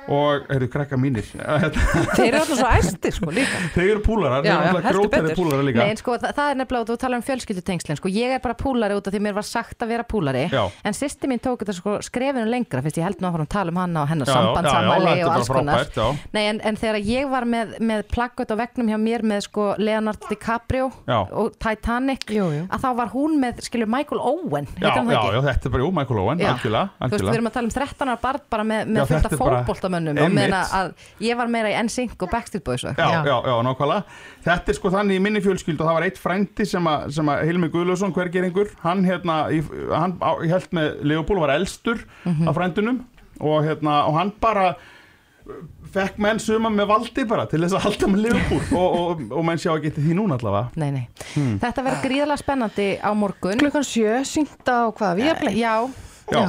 og, 0.07 0.45
heyrðu, 0.49 0.67
krakka 0.73 0.97
mínir 0.99 1.25
Þeir 2.17 2.27
eru 2.27 2.41
alltaf 2.41 2.59
svo 2.59 2.69
æstir 2.69 3.15
sko 3.15 3.31
líka 3.33 3.61
Þeir 3.75 3.91
eru 3.93 4.01
púlarar, 4.05 4.43
þeir 4.43 4.53
eru 4.53 4.77
alltaf 4.77 4.97
grótari 4.97 5.35
púlarar 5.37 5.65
líka 5.67 5.85
Nei, 5.87 5.97
sko, 5.99 6.17
það, 6.21 6.33
það 6.37 6.51
er 6.53 6.59
nefnilega, 6.61 6.87
þú 6.89 6.97
talar 7.03 7.19
um 7.19 7.25
fjölskyldutengslin 7.27 7.99
sko, 7.99 8.11
ég 8.13 8.35
er 8.35 8.41
bara 8.43 8.57
púlari 8.59 8.97
út 8.97 9.07
af 9.09 9.15
því 9.15 9.21
mér 9.27 9.37
var 9.37 9.47
sagt 9.47 9.85
að 9.85 9.93
vera 9.93 10.05
púlari 10.07 10.45
Já. 10.51 10.63
en 10.83 10.97
sýsti 10.97 11.29
mín 11.31 11.41
tók 11.43 11.63
þetta 11.63 11.75
sko 11.77 11.95
skrefinu 12.05 12.45
lengra 12.49 12.83
fyrst 12.85 12.99
ég 12.99 13.07
held 13.07 13.23
nú 13.23 13.29
að 13.29 13.37
fara 13.37 13.47
að 13.47 13.53
tala 13.55 13.73
um 13.73 13.79
hana 13.83 14.03
og 14.03 14.11
hennar 14.11 14.31
sambandsamæli 14.31 15.15
og 15.23 15.33
alls 15.37 15.51
konar 15.51 15.83
frábært, 15.83 15.95
já. 15.97 16.07
Nei, 16.35 16.43
en, 16.51 16.61
en 16.71 16.79
þegar 16.79 16.99
ég 17.09 17.31
var 17.31 17.47
með, 17.49 17.75
með 17.83 18.03
plaggat 18.13 18.53
á 18.53 18.55
vegnum 18.59 18.91
hjá 18.91 18.99
mér 19.01 19.25
með 19.33 19.45
sko 19.47 19.69
Leonardo 19.79 20.29
DiCaprio 20.31 20.89
Já. 21.07 21.19
og 21.31 21.55
Titanic 21.61 22.27
Jú, 22.33 22.49
jú. 22.53 22.63
að 22.67 22.83
þá 22.83 22.89
var 22.99 23.13
hún 23.13 23.39
með, 23.41 23.63
skilur, 23.67 23.89
Michael 23.91 24.21
Owen 24.23 24.67
Já, 24.77 24.89
já, 24.89 24.91
ekki? 25.03 25.33
já, 25.33 25.41
þetta 25.47 25.69
er 25.69 25.73
bara, 25.75 25.83
jú, 25.85 25.91
Michael 25.95 26.21
Owen, 26.23 26.43
algjörlega, 26.53 26.85
Þú 29.93 30.03
veist, 30.03 30.13
við 30.13 30.23
algjörlega 30.23 30.23
erum 30.23 30.33
að 30.33 30.33
tala 30.33 30.33
um 30.33 30.33
13 30.33 30.33
ára 30.33 30.33
barn 30.33 30.33
bara 30.33 30.33
með, 30.33 30.33
Já, 30.33 30.33
með 30.33 30.33
fullt 30.33 30.43
þetta 30.43 30.43
af 30.43 30.43
er 30.43 30.51
bara- 30.53 30.73
fótboltamönnum 30.73 30.73
og 30.73 30.73
meðan 30.73 30.73
að 30.79 31.27
ég 31.27 31.37
var 31.37 31.47
meira 31.47 31.69
í 31.69 31.77
NSYNC 31.83 32.23
og 32.23 32.31
Backstreet 32.33 32.63
Boys 32.63 32.83
og 32.83 32.89
Já, 32.89 33.05
eitthvað. 33.05 33.25
já, 33.25 33.37
já, 33.47 33.55
nákvæmlega 33.67 34.03
Þetta 34.43 34.69
er 34.69 34.73
sko 34.79 34.89
þannig 34.89 35.15
í 35.15 35.21
minni 35.23 35.41
fjölskyld 35.41 35.79
og 35.81 35.87
það 35.87 35.93
var 35.99 36.03
eitt 36.09 36.17
frændi 36.19 36.65
sem 36.67 36.83
að, 36.87 37.11
sem 37.11 37.25
að 37.33 37.43
Hilmi 37.47 37.69
Guðlöfsson, 37.69 38.13
hvergeringur 38.13 38.69
hann 38.83 39.03
hérna, 39.05 39.37
í, 39.53 39.61
hann 39.93 40.17
held 40.49 40.67
með 40.71 41.03
Leopold 41.03 41.39
var 41.39 41.49
elstur 41.59 42.03
Mhm. 42.25 42.47
af 42.47 42.55
frændunum 42.55 43.05
og 43.39 43.63
hérna, 43.63 44.07
og 44.07 44.13
hann 44.19 44.31
bara 44.41 44.75
fekk 45.93 46.17
menn 46.23 46.39
suma 46.39 46.69
með 46.71 46.87
valdi 46.87 47.25
bara 47.27 47.43
til 47.51 47.59
þess 47.59 47.75
að 47.75 47.83
halda 47.83 48.07
með 48.13 48.21
Leopold 48.27 48.69
og, 48.79 48.93
og, 48.99 49.23
og 49.37 49.43
menn 49.45 49.59
sjá 49.59 49.73
að 49.75 49.81
geti 49.89 50.01
því 50.05 50.15
núna 50.15 50.37
allavega 50.39 50.71
Nei, 50.79 50.89
nei. 50.95 51.07
Hmm. 51.33 51.57
Þetta 51.59 51.83
verður 51.83 52.05
gríðarlega 52.07 52.39
spennandi 52.41 52.87
á 53.03 53.09
morgun. 53.13 53.59
Klukkan 53.59 53.83
sjö, 53.85 54.21
syngt 54.25 54.63
á 54.71 54.87
hvað, 54.95 55.19
við 55.19 55.29
erum 55.33 55.51
Já, 55.51 55.59
Já. 55.59 55.75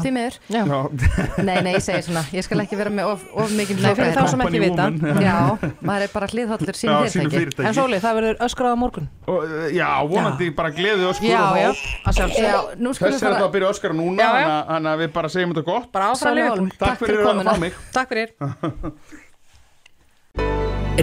Því 0.05 0.11
miður. 0.17 0.37
Já. 0.55 0.63
Já, 0.65 0.79
Nei, 1.49 1.57
nei, 1.67 1.73
ég 1.77 1.83
segi 1.85 2.03
svona, 2.07 2.23
ég 2.35 2.47
skal 2.47 2.61
ekki 2.65 2.79
vera 2.81 2.91
með 2.95 3.11
of, 3.13 3.25
of 3.35 3.53
mikið 3.59 3.83
Nei, 3.85 3.93
fyrir 3.99 4.15
þá 4.17 4.25
sem 4.33 4.41
ekki 4.47 4.61
vita. 4.65 4.87
woman. 4.91 5.23
Já, 5.25 5.37
maður 5.91 6.07
er 6.07 6.13
bara 6.15 6.29
hliðhóllur 6.33 6.79
sínu 6.81 6.95
já, 6.95 7.13
fyrirtæki. 7.15 7.67
En 7.69 7.77
Sóli, 7.77 8.01
það 8.05 8.19
verður 8.21 8.41
öskrað 8.49 8.73
á 8.75 8.79
morgun 8.81 9.07
og, 9.29 9.39
Já, 9.75 9.89
vonandi 10.09 10.51
bara 10.57 10.71
gleði 10.75 11.05
öskur 11.11 11.29
Já, 11.29 11.43
og 11.45 11.59
já, 11.61 11.69
hóp. 11.69 11.77
Já, 12.09 12.61
Þess 12.95 13.05
er 13.05 13.19
þetta 13.21 13.45
að 13.45 13.53
byrja 13.59 13.73
öskara 13.75 13.95
núna 14.01 14.19
Já, 14.25 14.31
já. 14.41 14.49
þannig 14.73 14.91
að- 14.95 15.05
við 15.05 15.13
bara 15.19 15.29
segjum 15.37 15.55
þetta 15.55 15.67
gott 15.69 15.93
Bara 15.95 16.11
áfram. 16.15 16.71
Takk 16.81 16.99
fyrir 17.05 17.21
að 17.25 17.45
fá 17.45 17.59
mig 17.61 17.79
Takk 17.95 18.09
fyrir 18.15 18.29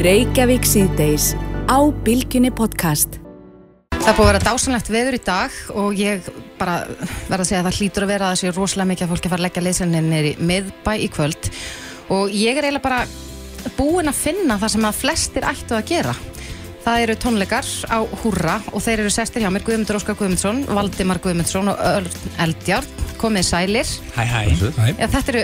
Reykjavík 0.02 0.66
síðdeis 0.66 1.34
á 1.68 1.78
Bylgjunni 2.06 2.52
podcast. 2.56 3.21
Það 4.02 4.16
búið 4.18 4.26
að 4.26 4.32
vera 4.32 4.42
dásanlegt 4.48 4.90
veður 4.92 5.16
í 5.16 5.20
dag 5.24 5.58
og 5.78 6.00
ég 6.00 6.26
bara 6.60 6.80
verða 7.30 7.44
að 7.44 7.48
segja 7.48 7.60
að 7.62 7.68
það 7.70 7.78
hlýtur 7.78 8.06
að 8.06 8.12
vera 8.12 8.26
að 8.28 8.32
það 8.34 8.40
sé 8.42 8.54
rosalega 8.56 8.90
mikið 8.92 9.06
að 9.06 9.12
fólki 9.14 9.28
að 9.30 9.34
fara 9.34 9.42
að 9.42 9.46
leggja 9.46 9.64
leysinni 9.68 10.02
í 10.02 10.32
miðbæ 10.50 10.92
í 10.98 11.08
kvöld 11.14 11.50
og 12.12 12.34
ég 12.36 12.58
er 12.60 12.68
eiginlega 12.68 12.84
bara 12.88 13.72
búin 13.78 14.10
að 14.10 14.18
finna 14.20 14.58
það 14.60 14.74
sem 14.74 14.88
að 14.90 15.00
flestir 15.04 15.48
ættu 15.48 15.78
að 15.78 15.88
gera. 15.94 16.16
Það 16.82 17.04
eru 17.06 17.16
tónleikar 17.22 17.68
á 17.94 17.98
Húrra 18.24 18.56
og 18.74 18.82
þeir 18.82 19.04
eru 19.04 19.14
sestir 19.14 19.46
hjá 19.46 19.52
mér 19.54 19.66
Guðmundur 19.68 20.00
Óskar 20.00 20.18
Guðmundsson, 20.18 20.64
Valdimar 20.74 21.22
Guðmundsson 21.22 21.70
og 21.70 21.84
Örn 21.92 22.08
Eldjárn, 22.42 22.88
komið 23.22 23.46
sælir. 23.52 23.92
Hæ, 24.18 24.24
hæ. 24.26 24.40
Já, 24.98 25.06
þetta 25.14 25.36
eru, 25.36 25.44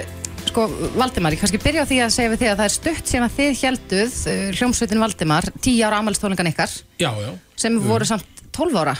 sko, 0.49 0.65
Valdimar, 0.97 1.37
ég 1.37 1.43
kannski 1.43 1.61
byrja 1.61 1.85
á 1.85 1.89
því 1.93 1.99
að 2.07 2.15
segja 2.17 2.33
við 2.33 2.41
þig 2.41 2.49
að 2.55 2.63
það 2.63 2.71
er 2.71 2.75
stutt 2.79 3.13
sem 3.13 3.27
að 3.27 3.37
þið 3.37 3.61
helduð, 3.61 4.17
uh, 4.33 4.41
hljómsveitin 4.57 5.05
Valdimar, 5.05 5.49
10 5.61 5.85
ára 5.85 6.01
amalstónlingan 6.01 6.51
ykkar, 6.55 6.73
Já, 6.97 7.11
já. 7.21 7.29
sem 7.53 7.77
voru 7.85 8.09
samt 8.09 8.36
12 8.57 8.79
ára? 8.83 8.95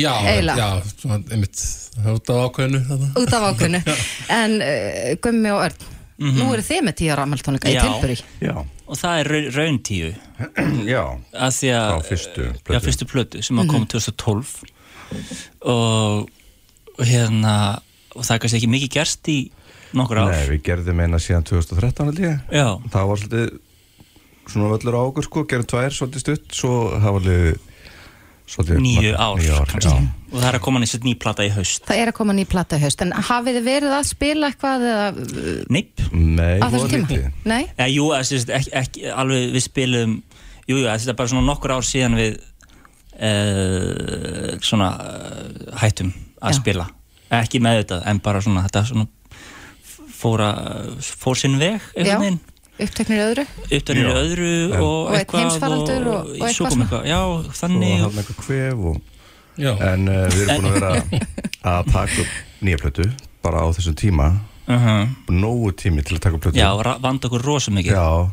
Já, 0.00 0.12
Eiginlega. 0.24 0.56
já, 0.56 0.92
svona, 1.02 1.18
einmitt, 1.34 1.58
það 1.98 2.14
út 2.16 2.30
af 2.32 2.38
ákveðinu 2.46 3.08
út 3.20 3.34
af 3.36 3.42
ákveðinu. 3.50 3.80
En 4.40 4.54
uh, 4.64 5.10
Gummi 5.24 5.50
og 5.52 5.64
Örn, 5.66 5.88
nú 6.22 6.46
eru 6.54 6.64
þið 6.64 6.80
með 6.86 6.96
10 7.02 7.10
ára 7.12 7.26
amalstónlinga 7.26 7.68
í 7.68 7.74
Já. 7.76 7.82
tilburi. 7.84 8.16
Já, 8.40 8.54
og 8.86 8.98
það 9.00 9.18
er 9.22 9.30
raun, 9.34 9.48
rauntíu 9.58 10.12
já, 10.94 11.02
að 11.36 11.56
því 11.58 11.72
að 11.76 11.88
Frá 11.92 12.06
fyrstu 12.08 12.46
já, 12.46 12.52
plötu. 12.64 12.84
fyrstu 12.86 13.08
plötu 13.10 13.42
sem 13.44 13.60
að 13.62 13.70
kom 13.74 13.84
2012 13.92 14.54
og, 15.68 16.30
og 16.96 17.02
hérna 17.08 17.56
og 18.12 18.24
það 18.26 18.34
er 18.36 18.42
kannski 18.44 18.60
ekki 18.60 18.70
mikið 18.72 18.92
gerst 18.96 19.28
í 19.32 19.36
nokkur 19.96 20.22
ár. 20.22 20.32
Nei, 20.32 20.46
við 20.54 20.62
gerðum 20.70 21.00
eina 21.04 21.20
síðan 21.20 21.44
2013 21.48 22.08
held 22.10 22.22
ég. 22.24 22.40
Já, 22.52 22.66
Það 22.92 23.10
var 23.12 23.20
svolítið 23.22 23.52
svona 24.52 24.70
völlur 24.72 24.96
á 24.96 25.02
okkur 25.04 25.26
sko, 25.28 25.44
gerðum 25.48 25.68
tvær 25.72 25.94
svolítið 25.96 26.24
stutt 26.24 26.56
svo 26.56 26.72
hafa 26.96 27.20
alveg 27.20 27.44
svolítið 27.52 27.71
nýju 28.58 29.14
ár, 29.16 29.40
Níu 29.40 29.54
ár, 29.56 29.70
og 30.32 30.38
það 30.38 30.48
er 30.48 30.56
að 30.58 30.62
koma 30.64 30.80
nýtt 30.82 31.06
ný 31.06 31.14
plata 31.20 31.44
í 31.46 31.50
haust. 31.52 31.84
Það 31.88 32.02
er 32.02 32.10
að 32.12 32.16
koma 32.18 32.36
ný 32.36 32.44
plata 32.48 32.78
í 32.78 32.82
haust, 32.84 33.02
en 33.04 33.12
hafið 33.16 33.58
þið 33.58 33.66
verið 33.68 33.96
að 33.96 34.06
spila 34.10 34.50
eitthvað 34.52 34.86
eða, 34.90 35.08
uh, 35.08 35.50
Neip, 35.72 36.04
Nei, 37.48 37.62
ja, 37.78 37.88
jú, 37.92 38.08
þessi, 38.12 38.40
ekki, 38.58 38.72
ekki, 38.82 39.04
alveg 39.12 39.52
við 39.56 39.66
spilum 39.66 40.16
jú, 40.68 40.76
jú, 40.76 40.86
þetta 40.86 41.14
er 41.14 41.18
bara 41.18 41.32
svona 41.32 41.46
nokkur 41.48 41.74
ár 41.76 41.86
síðan 41.86 42.18
við 42.20 42.38
uh, 43.16 44.54
svona 44.64 44.92
uh, 45.00 45.74
hættum 45.82 46.12
að 46.42 46.54
Já. 46.54 46.60
spila. 46.60 46.88
Ekki 47.32 47.62
með 47.64 47.82
þetta, 47.82 48.00
en 48.12 48.22
bara 48.24 48.42
svona 48.44 48.64
þetta 48.66 48.84
svona 48.90 49.08
fóra, 50.22 50.50
fór 51.02 51.38
sinn 51.38 51.58
veg 51.60 51.80
einhvern 51.96 52.26
veginn 52.26 52.40
Uppteknir 52.80 53.20
öðru? 53.20 53.44
uppdænir 53.68 54.06
Já. 54.08 54.12
öðru 54.22 54.50
Já. 54.72 54.80
og, 54.80 55.06
Og 55.06 55.12
einn 55.12 55.18
eitthvað 55.20 55.40
heimsfaraldur 55.42 56.06
og- 56.06 56.14
og 56.14 56.26
í 56.26 56.38
eitthvað 56.38 56.54
svo 56.56 56.66
svona. 56.70 56.84
eitthvað, 56.84 57.04
já, 57.06 57.18
og 57.20 57.44
þannig 57.60 58.00
hafði 58.00 58.18
eitthvað 58.22 58.38
kvef 58.46 58.86
og, 58.90 59.00
Já, 59.58 59.72
en 59.92 60.08
uh, 60.08 60.14
við 60.32 60.48
erum 60.48 60.62
búin 60.64 60.72
að 60.72 60.80
vera 60.80 60.92
að 61.62 61.92
taka 61.92 62.20
upp 62.22 62.62
nýja 62.64 62.78
plötu 62.80 63.04
bara 63.42 63.58
á 63.60 63.66
þessum 63.76 63.94
tíma 63.94 64.26
uh 64.68 64.86
-huh. 64.86 65.08
nógu 65.28 65.72
tími 65.76 66.02
til 66.02 66.16
að 66.16 66.20
taka 66.20 66.34
upp 66.36 66.42
plötu 66.46 66.56
já, 66.56 66.98
vanda 67.00 67.28
okkur 67.28 67.42
rosa 67.44 67.70
mikið 67.70 67.92
Já, 67.92 68.30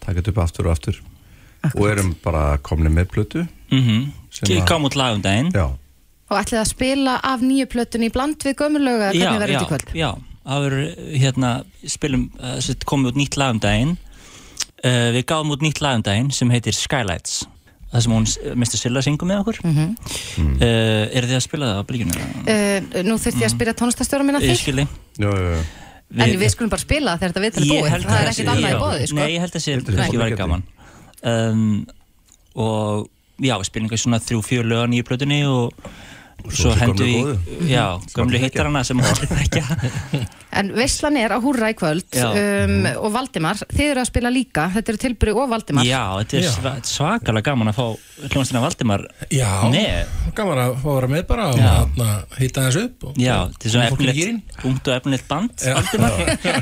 taka 0.00 0.20
þetta 0.20 0.30
upp 0.30 0.38
aftur 0.38 0.66
og 0.66 0.72
aftur 0.72 0.96
og 1.76 1.90
erum 1.90 2.14
bara 2.24 2.56
komni 2.62 2.88
með 2.88 3.04
plötu 3.12 3.46
mm 3.70 3.78
-hmm. 3.80 4.10
að- 4.48 4.66
gáum 4.66 4.84
út 4.86 4.96
lag 4.96 5.14
um 5.14 5.22
daginn 5.22 5.50
Já, 5.54 5.68
Og 6.30 6.38
ætlið 6.38 6.60
að 6.60 6.64
spila 6.68 7.20
af 7.22 7.40
nýju 7.40 7.66
plötun 7.66 8.02
í 8.04 8.08
bland 8.12 8.36
við 8.44 8.54
gömulöga, 8.54 9.12
já, 9.12 9.18
hvernig 9.20 9.40
verður 9.40 9.52
já, 9.52 9.58
þetta 9.58 9.66
í 9.66 9.68
kvöld? 9.68 9.94
já, 9.94 10.10
það 10.14 10.29
verður 10.44 11.16
hérna, 11.20 11.50
spilum, 11.86 12.30
uh, 12.40 12.58
sem 12.64 12.74
komið 12.88 13.12
út 13.12 13.16
nýtt 13.20 13.36
lag 13.36 13.50
um 13.54 13.60
daginn 13.60 13.96
uh, 14.84 15.08
við 15.14 15.24
gáum 15.28 15.50
út 15.52 15.60
nýtt 15.64 15.80
lag 15.84 15.98
um 16.00 16.02
daginn 16.06 16.30
sem 16.32 16.50
heitir 16.50 16.72
Skylights 16.76 17.42
það 17.90 18.00
sem 18.04 18.12
hún, 18.14 18.26
Mr. 18.54 18.78
Silla 18.78 19.02
syngur 19.02 19.26
með 19.26 19.40
okkur 19.42 19.56
mm 19.64 19.70
Mhm. 19.74 19.94
-hmm. 20.36 20.56
uh, 20.62 21.16
eru 21.16 21.26
þið 21.26 21.36
að 21.36 21.44
spila 21.48 21.66
það 21.66 21.80
á 21.82 21.84
blíkinu? 21.90 22.12
Uh, 22.14 23.02
nú 23.02 23.14
þurfti 23.18 23.42
ég 23.42 23.48
að 23.50 23.54
spyrja 23.56 23.74
tónlistastjóra 23.74 24.24
minna 24.24 24.40
ég 24.40 24.50
því, 24.50 24.56
skilji 24.62 24.86
já, 25.18 25.30
já, 25.30 25.50
já. 25.50 25.62
en 26.24 26.38
við 26.40 26.48
skulum 26.54 26.70
bara 26.70 26.80
spila 26.86 27.16
þegar 27.18 27.32
þetta 27.32 27.42
viðtal 27.44 27.62
er 27.62 27.66
Ég 27.66 27.82
búið, 27.82 27.90
það 27.90 28.26
er 28.26 28.32
sé- 28.32 28.46
annað 28.46 28.70
í 28.70 28.80
bóði, 28.80 29.06
sko. 29.06 29.14
Nei, 29.16 29.32
ég 29.34 29.40
held 29.40 29.54
að 29.54 29.60
sé 29.60 29.70
Ég 29.70 29.76
held 29.76 29.88
að 29.88 30.10
sé 30.10 30.18
væri 30.18 30.36
svona 30.36 30.36
gaman 30.36 30.62
um, 31.22 31.86
og 32.54 33.08
já, 33.40 33.54
við 33.58 33.64
spilum 33.68 33.86
eitthvað 33.88 34.02
svona 34.04 34.18
þrjú, 34.20 34.40
fjör 34.46 34.64
lögan 34.70 34.92
í 34.94 35.02
plötunni 35.02 35.40
og 35.46 35.72
svo 36.48 36.72
þessi 36.72 36.84
hendur 36.84 37.06
við 37.06 37.70
já, 37.70 37.84
gömlu 38.16 38.40
hittarana 38.42 38.84
sem 38.86 39.00
allir 39.00 39.32
þekkja 39.36 39.64
En 40.60 40.72
veistlan 40.74 41.14
er 41.14 41.30
að 41.30 41.44
húrra 41.44 41.68
í 41.70 41.74
kvöld 41.78 42.16
um, 42.18 42.72
og 42.98 43.12
Valdimar, 43.14 43.60
þið 43.70 43.84
eru 43.92 44.00
að 44.02 44.08
spila 44.08 44.32
líka, 44.34 44.64
þetta 44.74 44.90
eru 44.90 44.98
tilbúri 45.04 45.34
og 45.38 45.44
Valdimar. 45.52 45.86
já, 45.86 46.00
þetta 46.18 46.36
er 46.40 46.42
Já. 46.42 46.50
sva- 46.56 46.72
svakalega 46.90 47.52
gaman 47.52 47.70
að 47.70 47.76
fá 47.78 48.24
hljómsdina 48.32 48.62
Valdimar 48.64 49.04
já, 49.30 49.46
með 49.70 50.10
gaman 50.34 50.58
að 50.64 50.72
fá 50.82 50.88
að 50.90 50.96
vera 50.98 51.10
með 51.14 51.22
bara 51.30 51.44
og 51.52 51.60
Já. 51.60 51.68
hérna, 51.70 52.08
hitta 52.40 52.64
þessu 52.66 52.82
upp 52.88 53.06
og 53.12 53.20
já, 53.22 53.36
þetta 53.52 53.68
er 53.70 53.74
svona 53.76 53.86
efnilegt 53.92 54.66
ungt 54.72 54.90
og 54.90 54.96
efnilegt 54.98 55.28
band 55.30 55.64
Já. 55.68 55.76
Valdimar 55.78 56.18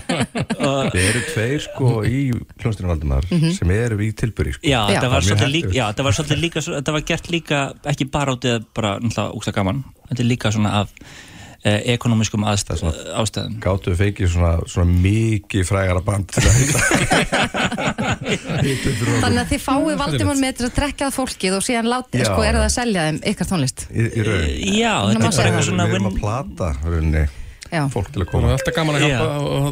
og 0.69 0.93
Við 0.93 1.09
erum 1.09 1.27
tveir 1.33 1.65
sko 1.65 1.95
í 2.05 2.21
hljónstinu 2.61 2.93
Valdimar 2.93 3.25
sem 3.57 3.71
eru 3.79 3.99
í 4.05 4.11
tilbyrri 4.21 4.53
sko. 4.59 4.65
Já, 4.69 4.83
Já. 4.85 4.99
þetta 4.99 5.09
var 5.15 5.25
Það 5.25 5.31
svolítið 5.33 5.53
líka, 5.57 5.89
var 6.05 6.13
svolítið 6.21 6.41
líka, 6.45 6.59
svo- 6.69 6.77
þetta 6.79 6.93
var 6.99 7.03
gert 7.09 7.27
líka, 7.33 7.59
ekki 7.93 8.05
bara 8.13 8.37
út 8.37 8.45
eða 8.49 8.61
bara 8.77 8.93
náttúrulega 9.01 9.33
úksta 9.39 9.53
gaman, 9.57 9.68
þetta 10.09 10.21
er 10.25 10.29
líka 10.31 10.49
svona 10.55 10.71
af 10.83 10.89
eh, 11.65 11.81
ekonomiskum 11.95 12.43
aðstæð, 12.49 12.79
ástæðum. 13.19 13.55
Gáttu 13.65 13.87
við 13.93 13.99
fengið 14.05 14.29
svona, 14.35 14.53
svona 14.71 14.93
mikið 15.05 15.63
frægara 15.69 16.03
band 16.07 16.25
til 16.33 16.43
að 16.45 16.49
okkur 18.79 19.19
Þannig 19.23 19.41
að 19.43 19.49
þið 19.53 19.61
fáið 19.65 19.97
Valdimar 20.03 20.37
með 20.41 20.53
til 20.59 20.67
að 20.69 20.75
drekka 20.79 21.03
að 21.09 21.17
fólkið 21.19 21.53
og 21.59 21.63
síðan 21.67 21.89
látið, 21.91 22.21
Já. 22.23 22.27
sko, 22.31 22.41
er 22.47 22.55
það 22.59 22.67
að 22.69 22.77
selja 22.77 23.01
þeim 23.09 23.19
ykkar 23.33 23.47
tónlist. 23.51 23.79
í, 23.91 23.93
í 24.07 24.09
raun 24.27 24.47
Já, 24.79 24.95
Nú 24.99 25.03
þetta 25.09 25.19
er 25.19 25.19
bara 25.19 25.27
eitthvað 25.49 25.59
Við 25.59 25.69
svona 25.69 25.85
erum 25.89 25.95
win, 25.99 26.09
að 26.09 26.15
plata 26.23 26.69
rauninni, 26.85 27.25
Já. 27.69 27.83
fólk 27.93 28.09
til 28.15 28.21
að 28.21 28.25
það 28.25 28.33
koma 28.33 28.45
er 28.49 28.53
alltaf 28.57 28.75
gaman 28.79 28.95
að 28.95 29.01
Já. 29.03 29.07
hjálpa 29.19 29.29
og, 29.39 29.45
og, 29.59 29.65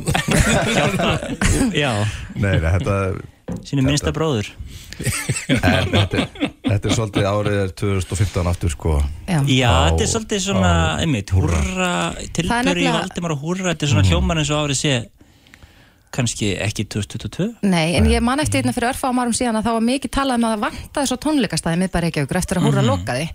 já, 1.76 1.92
Nei, 2.36 2.54
þetta 2.66 2.94
sínu 3.70 3.82
minnsta 3.86 4.10
bróður. 4.16 4.46
þetta, 4.96 6.16
er- 6.18 6.30
þetta 6.66 6.88
er 6.90 6.96
svolítið 6.98 7.28
árið 7.30 7.58
er 7.64 7.74
2015 7.82 8.50
aftur 8.52 8.70
sko 8.74 8.94
Já. 9.28 9.40
Já, 9.46 9.70
Á- 9.70 9.84
þetta 9.90 10.02
er 10.06 10.12
svolítið 10.14 10.40
svona, 10.46 10.72
einmitt, 11.02 11.30
húrra, 11.34 11.92
tilbyrði 12.36 12.86
í 12.88 12.92
Valdimar 12.96 13.36
og 13.36 13.44
húrra, 13.44 13.72
þetta 13.74 13.86
er 13.88 13.94
svona 13.94 14.08
hljómar 14.10 14.38
eins 14.42 14.50
og 14.54 14.64
árið 14.66 14.80
sé 14.84 14.96
kannski 16.16 16.52
ekki 16.62 16.84
2022 16.88 17.66
Nei, 17.66 17.96
en 17.98 18.06
ég 18.08 18.22
man 18.24 18.40
eftir 18.40 18.62
hérna 18.62 18.72
fyrir 18.72 18.88
örfáum 18.94 19.18
árum 19.20 19.34
síðan 19.36 19.58
að 19.58 19.66
þá 19.66 19.72
var 19.74 19.82
mikið 19.84 20.12
talað 20.14 20.38
um 20.38 20.44
að 20.46 20.52
það 20.54 20.62
vantaði 20.62 21.08
svo 21.10 21.16
tónleikastæði 21.26 21.80
miðbæri 21.82 22.06
Reykjavíkur 22.06 22.38
eftir 22.40 22.60
að 22.60 22.64
húra 22.68 22.84
Mhm. 22.84 22.88
lokaði 22.88 23.26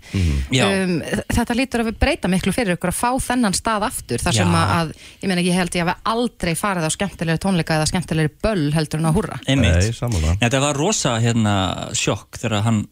Já. 0.56 0.64
um, 0.82 0.94
þetta 1.36 1.56
lítur 1.60 1.84
að 1.84 1.90
breyta 2.00 2.30
miklu 2.32 2.52
fyrir 2.56 2.74
ykkur 2.74 2.90
að 2.90 2.98
fá 2.98 3.10
þennan 3.28 3.54
stað 3.54 3.86
aftur 3.86 4.18
þar 4.24 4.34
sem 4.34 4.50
Já. 4.50 4.64
að, 4.80 4.92
ég 5.22 5.28
meina 5.30 5.44
ég 5.46 5.54
held 5.60 5.70
ég 5.78 5.86
hafi 5.86 6.00
aldrei 6.14 6.54
farið 6.58 6.88
á 6.88 6.90
skemmtilegri 6.96 7.38
tónleika 7.44 7.76
eða 7.78 7.86
skemmtilegri 7.92 8.32
böll 8.42 8.72
heldur 8.74 8.98
en 8.98 9.06
að 9.12 9.14
húra 9.20 9.38
Einmitt. 9.46 9.78
Nei, 9.78 9.92
sammála. 9.92 10.34
Nei, 10.40 10.48
þetta 10.48 10.60
var 10.64 10.74
rosa 10.82 11.14
hérna 11.22 11.54
sjokk 11.94 12.40
þegar 12.40 12.62
hann 12.66 12.82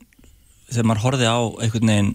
þegar 0.70 0.88
maður 0.90 1.04
horfði 1.06 1.28
á 1.30 1.38
einhvern 1.64 1.92
veginn 1.92 2.14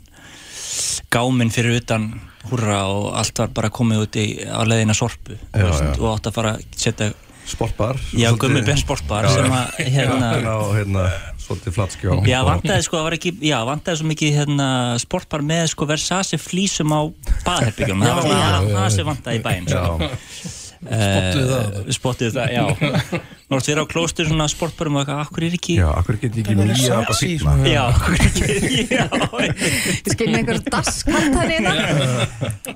gáminn 1.13 1.53
fyrir 1.53 1.79
utan 1.79 2.09
húrra 2.49 2.81
og 2.91 3.11
allt 3.17 3.39
var 3.41 3.53
bara 3.55 3.71
komið 3.73 4.01
út 4.05 4.17
í 4.21 4.25
á 4.45 4.61
leiðina 4.67 4.95
sorpu 4.97 5.37
Já, 5.37 5.63
veist, 5.65 5.85
já. 5.85 5.93
og 6.01 6.09
átt 6.15 6.29
að 6.29 6.35
fara 6.39 6.57
að 6.57 6.65
setja 6.79 7.13
Sportbar 7.45 7.99
Já, 8.17 8.31
gummi 8.41 8.63
Ben 8.65 8.79
sportbar 8.81 9.27
sem 9.29 9.51
að 9.53 9.79
hérna, 9.93 10.31
hérna, 10.73 11.03
Svolítið 11.45 11.75
flatskjá 11.77 12.15
Já, 12.25 12.39
vantaði 12.47 12.85
sko, 12.87 12.97
það 12.97 13.05
var 13.05 13.17
ekki, 13.19 13.33
já, 13.45 13.57
vantaði 13.69 14.01
svo 14.01 14.09
mikið 14.09 14.37
hérna, 14.39 14.69
sportbar 15.01 15.45
með 15.45 15.67
sko 15.75 15.87
Versace 15.91 16.39
flísum 16.41 16.95
á 16.97 17.01
baðherbyggjum 17.45 18.01
það 18.01 18.17
var 18.17 18.29
Já, 18.31 18.33
já, 18.33 18.45
já. 18.49 18.77
það 18.79 18.87
sem 18.97 19.11
vantaði 19.11 19.41
í 19.41 19.45
bæinn 19.45 19.69
sko. 19.69 20.63
Spottuðu 20.85 21.47
það? 21.49 21.75
Eh, 21.79 21.91
Spottuðu 21.95 22.33
það, 22.35 22.53
já. 22.55 22.63
Nú 23.45 23.59
ertu 23.59 23.69
verið 23.71 23.83
á 23.85 23.91
klóstur 23.91 24.25
svona 24.29 24.47
sportbarum 24.49 24.95
og 24.97 25.03
eitthvað, 25.03 25.19
akkur 25.25 25.43
er 25.45 25.55
ekki 25.57 25.75
Já, 25.77 25.85
akkur 25.93 26.17
get 26.21 26.37
ekki 26.41 26.55
nýja 26.57 26.95
að 26.97 27.11
fýtna 27.19 27.53
Já, 27.69 27.81
akkur 27.91 28.15
er 28.15 28.25
ekki, 28.55 28.85
já. 28.89 29.03
Ég 29.45 30.09
skil 30.15 30.29
með 30.31 30.39
einhver 30.39 30.61
dasskart 30.73 31.37
hann 31.37 31.51
hérna 31.53 31.75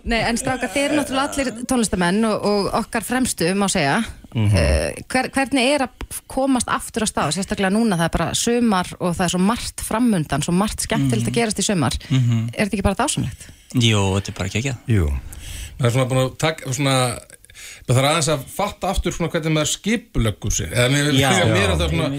Nei, 0.03 0.20
en 0.20 0.38
stráka, 0.38 0.70
þeir 0.70 0.86
eru 0.91 0.99
náttúrulega 0.99 1.32
allir 1.34 1.66
tónlistamenn 1.70 2.28
og, 2.30 2.45
og 2.49 2.70
okkar 2.84 3.05
fremstu, 3.05 3.49
má 3.57 3.66
segja. 3.72 3.99
Mhm. 4.30 4.53
uh, 4.53 5.01
hver, 5.10 5.30
Hvernig 5.34 5.72
er 5.74 5.86
að 5.88 6.20
komast 6.30 6.70
aftur 6.70 7.05
á 7.05 7.07
stað, 7.10 7.34
sérstaklega 7.38 7.74
núna 7.74 7.97
það 7.97 8.05
er 8.05 8.14
bara 8.14 8.30
sumar 8.38 8.91
og 8.99 9.16
það 9.18 9.26
er 9.26 9.34
svo 9.34 9.41
margt 9.41 9.84
framundan 9.86 10.45
svo 10.45 10.53
margt 10.53 10.86
skemmtilegt 10.86 11.32
að 11.32 11.39
gerast 11.39 11.62
í 11.62 11.66
sumar. 11.66 11.97
Mhm. 12.10 12.51
Er 12.53 12.68
þetta 12.70 12.78
ekki 12.78 12.86
bara 12.86 12.99
dásamlegt? 13.01 13.49
Jú, 13.74 14.03
þetta 14.18 14.32
er 14.32 14.38
bara 14.38 14.49
ekki 14.49 14.62
ekki 14.64 14.76
Jú. 14.93 15.10
Það 15.80 15.88
er 15.88 15.93
svona 15.95 16.10
búin 16.12 16.22
að 16.26 16.32
taka 16.41 16.74
svona 16.76 16.95
Það 17.89 17.97
þarf 17.97 18.09
aðeins 18.11 18.27
að 18.35 18.41
fatta 18.53 18.89
aftur 18.93 19.15
svona 19.15 19.31
hvernig 19.33 19.55
maður 19.55 19.71
skipulöggur 19.73 20.53
sig 20.53 20.69
Eða 20.69 20.89
mér, 20.93 21.09
Já. 21.17 21.29
mér, 21.33 21.49
mér 21.55 21.63
er 21.65 21.73
það 21.73 21.81
Já. 21.81 21.89
svona 21.95 22.09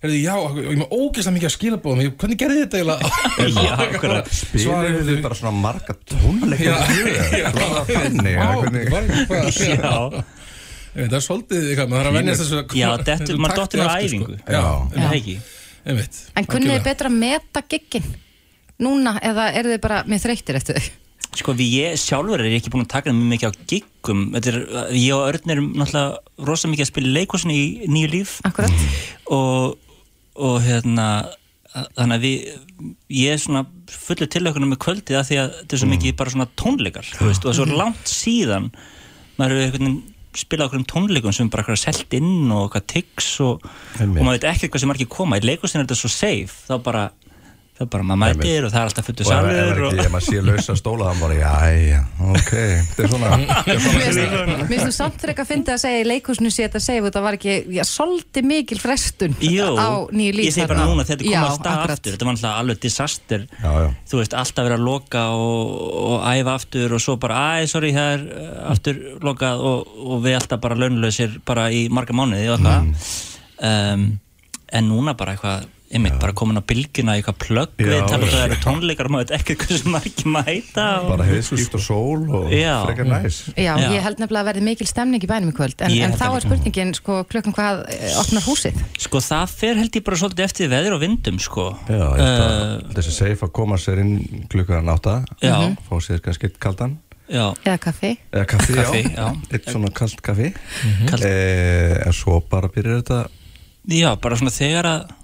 Herði, 0.00 0.18
já, 0.24 0.32
og 0.40 0.56
ég 0.56 0.78
með 0.80 0.92
ógeðslega 0.96 1.34
mikið 1.36 1.48
að 1.50 1.52
skilabóðum 1.54 2.00
ég- 2.00 2.14
Hvernig 2.22 2.38
gerði 2.40 2.60
þetta 2.64 2.78
eiginlega? 2.80 3.04
Spilir 4.40 5.04
þið 5.04 5.18
bara 5.26 5.36
svona 5.36 5.52
marga 5.60 5.92
tónleika 6.08 6.64
Já, 6.66 6.72
Það 10.90 11.12
er 11.14 11.22
svolítið 11.22 11.66
eitthvað, 11.70 11.90
maður 11.92 12.00
þarf 12.00 12.10
að 12.10 12.16
venjast 12.18 12.42
þessu 12.42 12.56
Já, 12.80 12.88
dettur- 13.06 13.38
maður 13.38 13.60
takti 13.60 13.78
dottir 13.78 13.82
á 13.86 13.94
æfingu. 14.00 14.38
sko. 14.40 14.56
Er 15.80 16.00
En 16.40 16.48
kunnið 16.50 16.72
þið 16.74 16.88
betra 16.88 17.10
að 17.12 17.18
meta 17.20 17.62
giggin 17.70 18.08
núna 18.82 19.12
eða 19.22 19.44
eru 19.60 19.70
þið 19.74 19.80
bara 19.84 20.00
með 20.10 20.24
þreyttir 20.26 20.58
eftir 20.58 20.80
þau? 20.80 20.88
Sko, 21.38 21.54
við 21.54 21.74
ég 21.78 22.00
sjálfur 22.00 22.42
er 22.42 22.56
ekki 22.56 22.72
búin 22.72 22.82
að 22.84 22.94
taka 22.96 23.14
mjög 23.14 23.28
mikið 23.30 23.52
á 23.52 23.60
giggum 23.70 24.22
Þetta 24.34 24.50
er, 24.50 24.58
ég 24.98 25.12
og 25.14 25.26
Örn 25.28 25.52
erum 25.54 25.68
náttúrulega 25.78 26.46
rosa 26.48 26.70
mikið 26.70 26.86
að 26.86 26.90
spila 26.90 27.12
leikosinu 27.18 27.54
í 27.54 27.90
nýju 27.90 28.10
líf. 28.14 28.32
Akkurat. 28.48 28.86
Og, 29.30 29.76
og 30.40 30.56
hérna 30.64 31.10
þannig 31.70 32.16
að 32.16 32.24
við 32.24 32.48
ég 33.14 33.34
er 33.36 33.38
svona 33.38 33.62
fullu 33.90 34.26
tilökunum 34.26 34.72
með 34.72 34.80
kvöldið 34.82 35.20
að 35.20 35.28
því 35.28 35.36
að 35.38 35.52
þetta 35.58 35.76
er 35.76 35.82
svo 35.82 35.90
mikið 35.92 36.16
bara 36.18 36.32
svona 36.34 36.48
tónleikar 36.58 37.10
þú 37.12 37.28
veist, 37.28 37.44
og 37.44 37.46
það 37.46 37.52
er 37.52 37.58
svo 37.60 37.78
langt 37.78 38.10
síðan 38.10 38.66
maður 39.38 39.62
hefur 39.68 39.92
spilað 40.38 40.68
okkur 40.68 40.80
um 40.80 40.88
tónleikum 40.90 41.34
sem 41.34 41.50
bara 41.50 41.64
eitthvað 41.64 41.80
selt 41.82 42.16
inn 42.18 42.50
og 42.54 42.68
eitthvað 42.68 42.86
tics 42.92 43.30
og, 43.44 43.64
og 43.98 44.12
maður 44.18 44.36
veit 44.36 44.48
ekki 44.52 44.70
hvað 44.70 44.84
sem 44.84 44.92
margir 44.92 45.10
koma. 45.10 45.40
Í 45.40 45.46
leikustinu 45.46 45.82
er 45.82 45.88
þetta 45.88 45.98
svo 45.98 46.10
safe. 46.12 46.58
Þá 46.68 46.74
bara, 46.86 47.04
þá 47.80 47.86
bara 47.94 48.04
maður 48.10 48.36
mætir 48.42 48.66
og 48.66 48.72
það 48.74 48.80
er 48.80 48.88
alltaf 48.90 49.06
fullu 49.08 49.24
Og 49.24 49.28
salur 49.30 49.50
er 49.56 49.78
og, 49.80 49.86
ekki, 49.88 50.04
ef 50.04 50.12
maður 50.12 50.26
sé 50.26 50.40
lausa 50.44 50.74
stóla 50.76 51.06
hann 51.08 51.20
bara, 51.22 51.36
já, 51.38 51.52
já, 51.80 52.00
ok 52.34 52.50
Þetta 52.90 53.04
er 53.06 53.10
svona 53.14 53.30
er 53.40 54.52
Mér 54.60 54.68
finnst 54.68 54.84
þú 54.84 54.92
samt 54.98 55.24
ekki 55.32 55.44
að 55.44 55.50
finna 55.54 55.76
að 55.76 55.82
segja 55.84 56.02
í 56.02 56.06
leikhúsinu 56.10 56.52
sé 56.52 56.66
þetta 56.66 56.82
segja 56.84 57.04
þetta 57.06 57.22
var 57.24 57.38
ekki, 57.38 57.56
já, 57.78 57.82
soldi 57.88 58.44
mikil 58.44 58.80
frestun 58.82 59.36
Jú, 59.40 59.70
á 59.80 59.88
nýju 60.12 60.36
líf 60.36 60.50
ég 60.50 60.56
segi 60.58 60.66
bara 60.68 60.82
þarna. 60.82 60.90
núna 60.92 61.06
þegar 61.08 61.24
þetta 61.24 61.54
stað 61.56 61.72
akkurat. 61.72 61.96
aftur 61.96 62.14
þetta 62.16 62.28
var 62.28 62.36
alltaf 62.36 62.60
alveg 62.60 62.80
disaster. 62.84 63.46
Já, 63.56 63.70
já. 63.80 63.88
Þú 64.10 64.20
veist, 64.20 64.36
alltaf 64.42 64.66
verið 64.68 64.76
að 64.76 64.86
loka 64.86 65.24
og, 65.40 65.74
og 66.12 66.28
æfa 66.30 66.54
aftur 66.60 66.94
og 66.96 67.02
svo 67.04 67.16
bara, 67.22 67.40
æ, 67.56 67.66
sorry, 67.70 67.92
það 67.96 68.12
er 68.14 68.24
uh, 68.28 68.54
aftur 68.74 69.00
lokað. 69.24 69.64
Og, 69.70 69.92
og 70.04 70.24
við 70.26 70.38
alltaf 70.40 70.62
bara 70.62 70.78
launlausir 70.80 71.36
bara 71.48 71.68
í 71.72 71.86
marga 71.92 72.16
mánuði 72.16 72.50
og 72.52 72.58
eitthvað. 72.58 73.12
Um, 73.70 74.08
en 74.70 74.86
núna 74.88 75.16
bara 75.18 75.34
eitthvað 75.36 75.68
einmitt 75.90 76.20
bara 76.22 76.30
komin 76.38 76.58
á 76.58 76.62
bylgjuna 76.62 77.16
í 77.16 77.20
eitthvað 77.20 77.38
plögg 77.42 77.80
Já, 77.82 77.86
við 77.90 78.02
tala 78.06 78.22
um 78.22 78.28
já. 78.28 78.34
það 78.36 78.44
eru 78.46 78.58
tónleikar 78.62 79.08
og 79.08 79.12
maður 79.16 79.24
veit 79.26 79.32
ekki 79.40 79.56
hversu 79.58 79.90
margir 79.90 80.28
mæta 80.30 80.84
og... 81.00 81.08
Bara 81.10 81.24
heiðskipt 81.26 81.74
og 81.74 81.82
sól 81.82 82.22
og 82.38 82.52
Já. 82.54 82.74
frekar 82.86 83.08
næs 83.10 83.38
Já, 83.56 83.72
Já. 83.74 83.88
ég 83.96 84.04
held 84.06 84.22
nefnilega 84.22 84.44
að 84.44 84.48
verði 84.52 84.62
mikil 84.68 84.86
stemning 84.86 85.26
í 85.26 85.30
bænum 85.32 85.50
í 85.50 85.56
kvöld 85.58 85.82
en, 85.82 85.96
en 86.06 86.14
þá 86.20 86.24
er 86.28 86.44
spurningin, 86.46 86.94
sko, 87.00 87.18
klukkan 87.32 87.56
hvað 87.58 87.82
eh, 87.96 88.14
opnar 88.22 88.46
húsið? 88.46 88.78
sko 89.02 89.22
það 89.26 89.56
fer 89.64 89.82
held 89.82 89.98
ég 89.98 90.06
bara 90.06 90.20
svolítið 90.22 90.46
eftir 90.46 90.70
veður 90.76 90.96
og 91.00 91.02
vindum 91.02 91.42
sko 91.42 91.66
Já, 91.90 91.98
ég 91.98 92.22
held 92.22 92.46
að 92.46 92.56
uh, 92.62 92.96
þessi 93.00 93.16
safe 93.18 93.48
að 93.50 93.54
koma 93.58 93.80
sér 93.82 94.04
inn 94.06 94.14
klukkan 94.52 94.94
átta 94.94 95.18
Já. 95.42 95.56
Fá 95.90 95.94
sér 96.06 96.22
kannski 96.22 96.46
eitt 96.52 96.60
kaldan 96.62 96.98
já, 97.26 97.48
Eða 97.66 97.78
kaffi? 97.82 98.14
Eða 98.30 98.46
kaffi, 98.54 98.78
Kaffi, 98.78 99.02
já, 99.10 99.18
já. 99.26 99.28
Eitt 99.58 99.66
svona 99.74 99.90
kalt 99.94 100.22
kaffi 100.22 100.52
Kalt. 101.10 101.26
eh, 101.26 101.98
En 102.06 102.14
svo 102.14 102.38
bara 102.46 102.70
byrjar 102.70 103.02
þetta 103.02 103.20
já, 103.90 104.10
bara 104.22 104.36
svona 104.38 104.52
þegar 104.54 104.86
að 104.86 105.16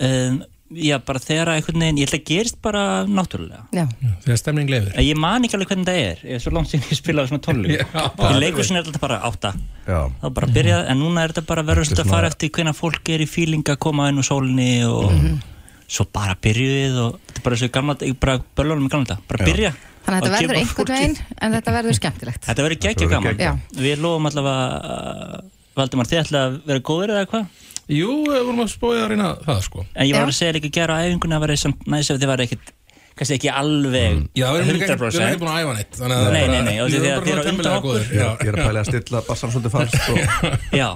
um, 0.00 0.42
já, 0.74 0.96
bara 1.06 1.20
þegar 1.22 1.50
að 1.52 1.58
einhvern 1.60 1.82
veginn, 1.84 1.98
ég 2.02 2.08
held 2.10 2.18
að 2.18 2.24
gerist 2.30 2.56
bara 2.64 2.82
náttúrulega. 3.06 3.62
Já, 3.76 3.84
Þegar 4.24 4.38
stemning 4.40 4.70
lefur 4.72 4.96
Ég 5.04 5.18
man 5.20 5.44
ekki 5.46 5.54
alveg 5.58 5.70
hvernig 5.70 5.86
það 5.86 6.00
er, 6.02 6.22
ég 6.24 6.38
er 6.38 6.42
svo 6.42 6.52
langt 6.56 6.72
síðan 6.72 6.88
ég 6.90 6.98
spilaði 6.98 7.30
svona 7.30 7.44
tónleik 7.44 7.84
Í 7.84 8.40
leikursin 8.42 8.80
er 8.80 8.86
þetta 8.88 9.02
bara 9.04 9.20
átta. 9.28 9.52
Já, 9.86 10.00
þá 10.22 10.28
bara 10.40 10.50
byrjað, 10.56 10.84
en 10.90 11.02
núna 11.04 11.24
er 11.26 11.34
þetta 11.34 11.46
bara 11.52 11.66
verður 11.68 11.86
svolítið 11.90 12.02
að 12.02 12.08
svona- 12.08 12.16
fara 12.18 12.30
eftir 12.32 12.50
hvernig 12.58 12.78
fólk 12.80 13.12
er 13.14 13.20
í 13.24 13.28
fíling 13.30 13.62
að 13.74 13.78
koma 13.86 14.08
inn 14.10 14.18
úr 14.22 14.26
sólinni 14.26 14.70
og 14.88 15.10
svo 15.94 16.06
bara 16.10 16.34
byrjuðið 16.42 16.96
og 17.04 17.18
þetta 17.28 17.38
er 17.38 17.44
bara 17.44 17.56
þessu 17.60 17.70
gamla, 17.76 17.96
bara 18.24 18.38
böllunum 18.56 18.86
í 18.88 18.94
gamla 18.96 19.10
dag, 19.12 19.18
bara 19.28 19.44
byrja. 19.44 19.74
Þannig 20.04 20.16
að 20.18 20.24
þetta 20.24 20.38
verður 20.40 20.58
einhvern 20.60 20.94
veginn 20.94 21.18
en 21.40 21.54
þetta 21.54 21.72
verður 21.78 21.96
skemmtilegt. 22.00 22.42
Þetta 22.44 22.64
verður 22.66 22.80
geggja 22.82 23.06
gaman. 23.08 23.60
Við 23.84 24.00
lofum 24.02 24.26
allavega 24.28 24.64
uh, 24.84 25.44
Valdimar, 25.74 26.06
þið 26.10 26.20
ætla 26.24 26.42
að 26.48 26.58
vera 26.68 26.82
góðir 26.88 27.12
eða 27.14 27.22
eitthvað 27.24 27.62
Jú, 27.92 28.14
við 28.24 28.46
vorum 28.48 28.62
að 28.64 28.70
spója 28.72 29.02
að 29.04 29.10
reyna 29.12 29.34
það 29.44 29.60
sko 29.66 29.84
En 29.92 30.08
ég 30.08 30.16
var 30.16 30.24
Já. 30.24 30.30
að 30.32 30.38
segja 30.38 30.56
líka 30.56 30.70
að 30.70 30.76
gera 30.78 30.96
á 30.96 31.02
æfinguna 31.04 31.36
að 31.36 31.44
vera 31.44 31.56
samt 31.60 31.86
næs 31.92 32.10
ef 32.10 32.20
þið 32.22 32.30
var 32.32 32.42
ekkit 32.46 32.72
kannski 33.14 33.36
ekki 33.38 33.52
alveg 33.52 34.18
Já, 34.34 34.46
við 34.48 34.60
erum 34.62 34.70
ekki, 34.72 34.80
við 34.80 34.94
erum 34.94 35.04
100% 35.04 35.26
ekki 35.28 35.40
búin 35.42 35.52
að 35.52 35.60
æfa 35.60 35.76
neitt 35.78 36.00
Þannig 36.00 36.18
að 36.18 36.32
Nei, 36.34 36.44
nei, 36.48 36.60
nei, 36.64 36.74
og 36.80 36.88
við 36.88 37.04
því 37.04 37.10
erum 37.12 37.20
að 37.20 37.28
þið 37.28 37.38
eru 37.38 37.54
undan 37.54 37.78
okkur. 37.78 38.00
ég, 38.00 38.12
Já. 38.16 38.26
er- 38.26 38.44
ég 38.44 38.50
er 38.50 38.58
að 38.58 38.68
pæla 38.68 38.84
að 38.84 38.90
stilla 38.90 39.24
bassan 39.28 39.54
svolítið 39.54 39.74
falskt 39.76 40.08
og 40.10 40.18
Já, 40.80 40.88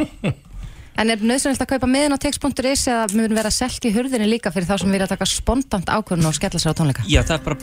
En 0.99 1.13
er 1.15 1.21
nöðsynlegt 1.23 1.63
að 1.63 1.69
kaupa 1.77 1.87
miðin 1.87 2.11
á 2.11 2.19
text.is 2.19 2.81
eða 2.91 3.05
mun 3.15 3.35
vera 3.39 3.53
selt 3.55 3.85
í 3.87 3.93
hurðinni 3.95 4.27
líka 4.33 4.51
fyrir 4.51 4.67
þá 4.67 4.81
sem 4.83 4.91
vilja 4.91 5.07
taka 5.07 5.29
spontant 5.31 5.87
ákvörðun 5.95 6.27
og 6.27 6.35
skella 6.35 6.59
sér 6.59 6.75
á 6.75 6.79
tónleika? 6.81 7.05
já, 7.07 7.21
það 7.23 7.37
er 7.37 7.45
bara 7.45 7.59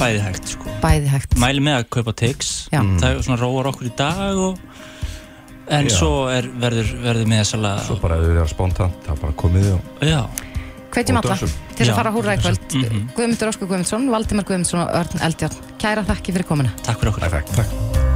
bæði 0.00 0.24
hægt 0.24 0.50
sko. 0.56 0.74
Bæði 0.82 1.12
hægt. 1.12 1.36
Mæli 1.38 1.62
með 1.62 1.76
að 1.78 1.86
kaupa 1.94 2.14
Já. 2.18 2.80
Það 2.82 3.06
er 3.12 3.22
svona 3.22 3.38
róar 3.38 3.70
okkur 3.70 3.86
í 3.86 3.94
dag 3.94 4.42
og... 4.42 4.58
En 5.70 5.86
Já. 5.86 5.94
svo 5.96 6.12
er, 6.34 6.48
verður, 6.60 6.88
verður 7.04 7.28
með 7.30 7.42
þessala 7.44 7.74
svo 7.86 7.96
bara 8.02 8.16
ef 8.18 8.24
þið 8.26 8.38
eru 8.40 8.50
spontant 8.50 9.04
það 9.06 9.12
er 9.14 9.20
bara 9.22 9.36
komið 9.44 9.68
og 9.76 10.06
Já, 10.08 10.20
Hvetjum 10.90 11.20
alla 11.20 11.36
til 11.78 11.86
að 11.86 11.94
fara 11.94 12.10
að 12.10 12.16
húra 12.18 12.34
í 12.34 12.40
kvöld. 12.42 12.74
Mhm. 12.74 13.04
Guðmundur 13.14 13.52
Óskar 13.52 13.68
Guðmundsson, 13.70 14.10
Valdimar 14.10 14.44
Guðmundsson 14.48 14.82
og 14.82 14.90
Örn 14.90 15.22
Eldjárn. 15.28 15.60
Kæra 15.78 16.02
þakki 16.04 16.34
fyrir 16.34 16.48
komuna. 16.50 16.74
takk 16.82 16.98
fyrir 16.98 17.14
okkur 17.14 17.28
Perfekt, 17.28 17.54
takk 17.54 18.09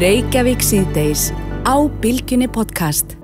Reykjavík 0.00 0.62
síðdeis 0.64 1.26
á 1.68 1.76
Bilginni 2.00 2.46
podcast. 2.48 3.18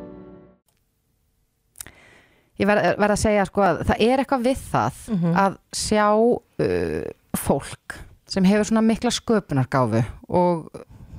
Ég 2.61 2.69
verð 2.69 2.99
verð 3.01 3.15
að 3.15 3.21
segja 3.23 3.45
sko 3.49 3.63
að 3.65 3.79
það 3.89 4.03
er 4.05 4.21
eitthvað 4.21 4.43
við 4.45 4.65
það 4.75 4.99
að 5.41 5.55
sjá 5.73 6.09
uh, 6.21 7.07
fólk 7.41 7.95
sem 8.29 8.45
hefur 8.45 8.69
svona 8.69 8.83
mikla 8.85 9.13
sköpunargáfu 9.17 10.03
og 10.29 10.67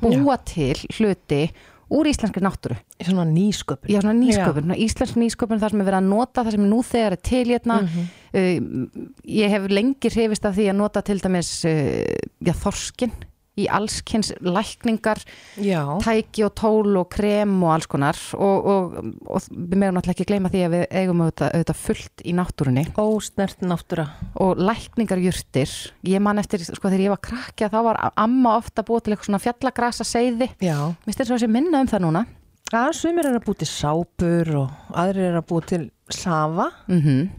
búa 0.03 0.35
til 0.45 0.75
hluti 0.99 1.39
úr 1.89 2.09
íslenskri 2.11 2.43
náttúru. 2.45 2.77
Svona 3.01 3.25
nýsköpun. 3.25 3.89
Já, 3.89 4.03
svona 4.03 4.13
nýsköpun, 4.19 4.67
svona 4.67 4.77
íslensk 4.83 5.17
nýsköpun 5.17 5.63
þar 5.63 5.73
sem 5.73 5.81
er 5.81 5.87
verið 5.89 6.01
að 6.03 6.11
nota 6.11 6.43
það 6.43 6.57
sem 6.59 6.67
nú 6.69 6.83
þegar 6.85 7.17
er 7.17 7.23
til 7.31 7.41
hérna. 7.49 7.79
uh, 7.81 9.09
ég 9.25 9.57
hef 9.57 9.65
lengi 9.73 10.13
hrifist 10.13 10.45
af 10.45 10.53
því 10.59 10.69
að 10.69 10.79
nota 10.83 11.01
til 11.01 11.17
dæmis 11.25 11.49
uh, 11.65 12.13
já, 12.45 12.53
þorskin 12.61 13.17
í 13.57 13.65
allskins 13.73 14.31
lækningar 14.43 15.21
Já. 15.57 15.81
tæki 16.03 16.45
og 16.47 16.53
tól 16.59 16.99
og 17.01 17.09
krem 17.13 17.55
og 17.63 17.73
alls 17.75 17.89
konar. 17.89 18.19
Og, 18.37 18.69
og, 18.69 18.97
og 19.25 19.49
við 19.49 19.75
meðum 19.75 19.97
náttúrulega 19.97 20.15
ekki 20.15 20.29
gleyma 20.29 20.51
því 20.53 20.63
að 20.67 20.75
við 20.75 20.85
eigum 21.01 21.23
auðvitað, 21.25 21.53
auðvitað 21.57 21.81
fullt 21.83 22.23
í 22.23 22.35
náttúrunni. 22.37 22.85
Ósnert 23.01 23.65
náttúra. 23.65 24.07
Og 24.43 24.61
lækningarjurtir 24.61 25.75
ég 26.07 26.23
man 26.23 26.41
eftir, 26.41 26.63
sko 26.67 26.91
þegar 26.91 27.05
ég 27.07 27.15
var 27.15 27.23
krakkja 27.29 27.71
þá 27.73 27.79
var 27.89 28.01
amma 28.15 28.57
ofta 28.61 28.85
búið 28.87 29.07
til 29.07 29.15
eitthvað 29.15 29.31
svona 29.31 29.43
fjallagrasa 29.43 30.07
seiði, 30.07 30.51
Já. 30.63 30.77
minnst 31.05 31.23
þess 31.23 31.37
að 31.37 31.45
sé 31.45 31.51
minna 31.51 31.81
um 31.83 31.89
það 31.89 32.05
núna. 32.07 32.25
Að 32.75 32.89
sumir 32.99 33.29
er 33.29 33.37
að 33.37 33.45
búið 33.45 33.61
til 33.61 33.69
sápur 33.71 34.49
og 34.59 34.95
aðrir 34.99 35.29
er 35.29 35.37
að 35.39 35.45
búið 35.47 35.69
til 35.71 35.83
safa 36.13 36.69
mm 36.87 37.29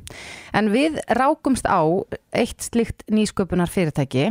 En 0.58 0.70
við 0.72 0.96
rákumst 1.14 1.66
á 1.68 1.84
eitt 2.32 2.64
slíkt 2.64 3.04
nýsköpunar 3.12 3.68
fyrirtæki 3.70 4.30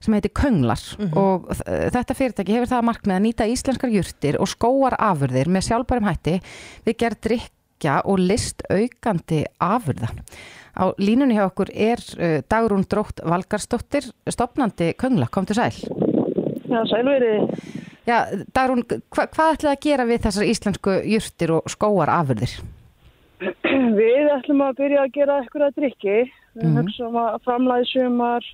sem 0.00 0.14
heitir 0.16 0.32
Könglar 0.34 0.80
og 1.12 1.44
þ- 1.52 1.90
þetta 1.94 2.16
fyrirtæki 2.16 2.54
hefur 2.56 2.70
það 2.72 2.78
að 2.80 2.86
markmið 2.88 3.16
að 3.18 3.22
nýta 3.26 3.46
íslenskar 3.52 3.92
jurtir 3.92 4.38
og 4.40 4.48
skóar 4.48 4.96
afurðir 4.98 5.46
með 5.52 5.66
sjálfbærum 5.68 6.08
hætti 6.08 6.38
við 6.88 6.96
gerð 7.04 7.20
drikja 7.28 7.98
og 8.04 8.18
list 8.18 8.64
aukandi 8.72 9.44
afurða. 9.60 10.08
Á 10.78 10.84
línunni 10.98 11.36
hjá 11.36 11.44
okkur 11.50 11.70
er 11.74 12.00
uh, 12.16 12.40
Dagrún 12.48 12.84
Drótt 12.88 13.20
Valgarsdóttir, 13.26 14.08
stopnandi 14.30 14.94
Köngla, 14.98 15.28
komdu 15.30 15.54
sæl. 15.54 15.74
Já, 16.68 16.80
sælveri. 16.90 17.44
Já, 18.08 18.24
Dagrún, 18.56 18.82
hva, 18.88 19.28
hvað 19.28 19.54
ætlaði 19.58 19.74
að 19.76 19.84
gera 19.84 20.08
við 20.08 20.22
þessar 20.26 20.48
íslensku 20.48 20.98
jurtir 21.04 21.52
og 21.58 21.68
skóar 21.70 22.08
afurðir? 22.14 22.56
Við 23.98 24.28
ætlum 24.34 24.62
að 24.66 24.78
byrja 24.80 25.02
að 25.04 25.12
gera 25.14 25.36
eitthvað 25.42 25.66
að 25.68 25.76
drikki. 25.78 26.16
Við 26.58 26.64
Mhm. 26.64 26.76
hugsaum 26.80 27.16
að 27.22 27.34
framlæði 27.46 27.86
sumar, 27.92 28.46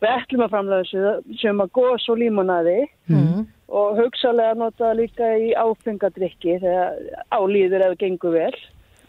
við 0.00 0.10
ætlum 0.14 0.42
að 0.44 0.52
framlæði 0.52 1.38
sumar 1.40 1.68
gós 1.74 2.04
og 2.08 2.18
límonaði 2.20 2.76
Mhm. 3.10 3.46
og 3.68 3.96
hugsalega 3.98 4.54
nota 4.54 4.92
líka 4.94 5.26
í 5.38 5.50
áfengadrykki 5.54 6.60
þegar 6.60 6.94
álýður 7.32 7.82
ef 7.82 7.90
það 7.90 7.98
gengur 7.98 8.32
vel. 8.32 8.54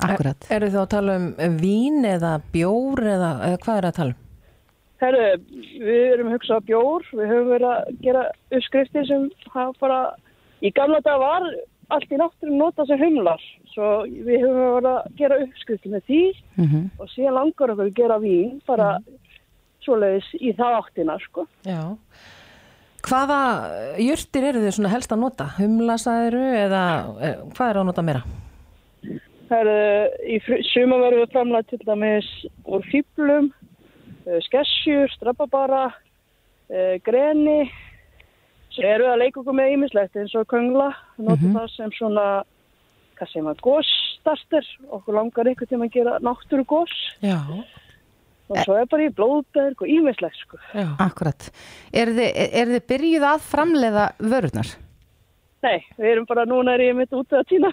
Akkurat. 0.02 0.48
Eru 0.50 0.66
þið 0.66 0.74
þá 0.74 0.82
að 0.82 0.90
tala 0.90 1.16
um 1.16 1.58
vín 1.62 2.02
eða 2.06 2.42
bjór 2.52 2.98
eða, 3.06 3.32
eða 3.46 3.58
hvað 3.62 3.78
er 3.78 3.88
að 3.92 3.96
tala 4.00 4.10
um? 4.10 4.16
Herru, 5.02 5.38
við 5.82 6.14
erum 6.14 6.28
að 6.30 6.34
hugsa 6.38 6.58
á 6.58 6.62
bjór, 6.66 7.02
við 7.14 7.28
höfum 7.30 7.52
verið 7.54 7.70
að 7.70 8.02
gera 8.02 8.24
uppskriftir 8.52 9.06
sem 9.08 9.30
hafa 9.54 9.74
bara, 9.80 10.00
í 10.64 10.72
gamla 10.74 11.00
dag 11.02 11.20
var 11.20 11.42
allt 11.92 12.10
í 12.10 12.18
náttúrun 12.18 12.58
nota 12.58 12.86
sem 12.86 12.98
humlar, 12.98 13.40
svo 13.74 13.90
við 14.08 14.44
höfum 14.44 14.60
verið 14.78 14.92
að 14.92 15.16
gera 15.22 15.40
uppskriftir 15.46 15.92
með 15.96 16.04
því 16.10 16.22
Mhm. 16.58 16.84
og 17.00 17.08
síðan 17.14 17.38
langar 17.40 17.74
okkur 17.74 17.86
að 17.88 17.96
gera 17.96 18.20
vín 18.20 18.62
bara 18.68 18.90
svoleiðis 19.86 20.30
í 20.42 20.54
það 20.56 20.78
áttina 20.82 21.18
sko. 21.24 21.48
Já. 21.66 21.96
Hvaða 23.02 23.40
jurtir 23.98 24.44
eru 24.52 24.60
þið 24.62 24.76
svona 24.76 24.92
helst 24.94 25.12
að 25.12 25.20
nota? 25.24 25.46
Humlasaðiru 25.58 26.44
eða 26.68 26.84
eh, 27.22 27.36
hvað 27.56 27.70
er 27.72 27.80
að 27.82 27.86
nota 27.90 28.02
meira? 28.06 28.22
Það 29.50 29.62
eru 29.66 30.28
í 30.32 30.38
sumar 30.72 31.02
verðum 31.02 31.24
við 31.26 31.32
framlega 31.34 31.68
til 31.72 31.80
dæmis 31.88 32.28
úr 32.66 32.86
fýblum, 32.92 33.50
skessjur, 34.46 35.10
strafabara, 35.12 35.88
uh, 36.72 36.94
greni, 37.04 37.66
svo 38.72 38.86
erum 38.88 39.08
við 39.10 39.12
að 39.12 39.20
leika 39.26 39.42
okkur 39.42 39.58
með 39.58 39.74
ímislegt 39.76 40.16
eins 40.22 40.36
og 40.40 40.46
köngla, 40.48 40.92
við 41.18 41.28
notum 41.28 41.58
það 41.58 41.68
sem 41.76 41.92
svona, 41.98 42.28
hvað 43.22 43.32
segir 43.32 43.46
maður, 43.46 43.64
gósstarter, 43.68 44.68
okkur 44.98 45.18
langar 45.18 45.50
ykkur 45.52 45.70
til 45.70 45.80
að 45.80 45.94
gera 45.94 46.18
náttúru 46.26 46.66
góss 46.70 47.02
Já. 47.22 47.38
og 48.50 48.62
svo 48.66 48.78
er 48.80 48.88
bara 48.92 49.08
í 49.08 49.12
blóðberg 49.16 49.84
og 49.86 49.92
ímislegt 49.96 50.40
sko. 50.42 50.60
Já. 50.74 50.88
Akkurat. 51.04 51.50
Er 51.94 52.14
þið, 52.18 52.30
er 52.50 52.72
þið 52.76 52.88
byrjuð 52.92 53.28
að 53.30 53.44
framleiða 53.50 54.06
vörurnar? 54.20 54.72
Nei, 55.62 55.78
við 56.00 56.14
erum 56.16 56.30
bara, 56.30 56.48
núna 56.50 56.74
er 56.74 56.88
ég 56.88 56.98
mitt 56.98 57.14
út 57.14 57.36
að 57.38 57.46
týna 57.52 57.70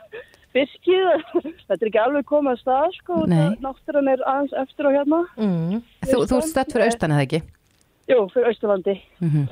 fiskið, 0.53 1.23
þetta 1.69 1.79
er 1.79 1.89
ekki 1.89 2.03
alveg 2.03 2.27
komið 2.29 2.57
að 2.57 2.61
stað 2.65 2.99
sko, 2.99 3.23
náttúran 3.65 4.13
er 4.13 4.27
aðeins 4.29 4.59
eftir 4.61 4.89
á 4.89 4.91
hérna. 4.99 5.23
Mm. 5.41 5.81
Þú, 6.05 6.21
þú 6.29 6.43
ert 6.43 6.53
stött 6.53 6.75
fyrir 6.75 6.91
austan 6.91 7.17
eða 7.17 7.25
ekki? 7.25 7.41
Jú, 8.09 8.21
fyrir 8.33 8.53
Austurlandi 8.53 9.01
Mm 9.21 9.49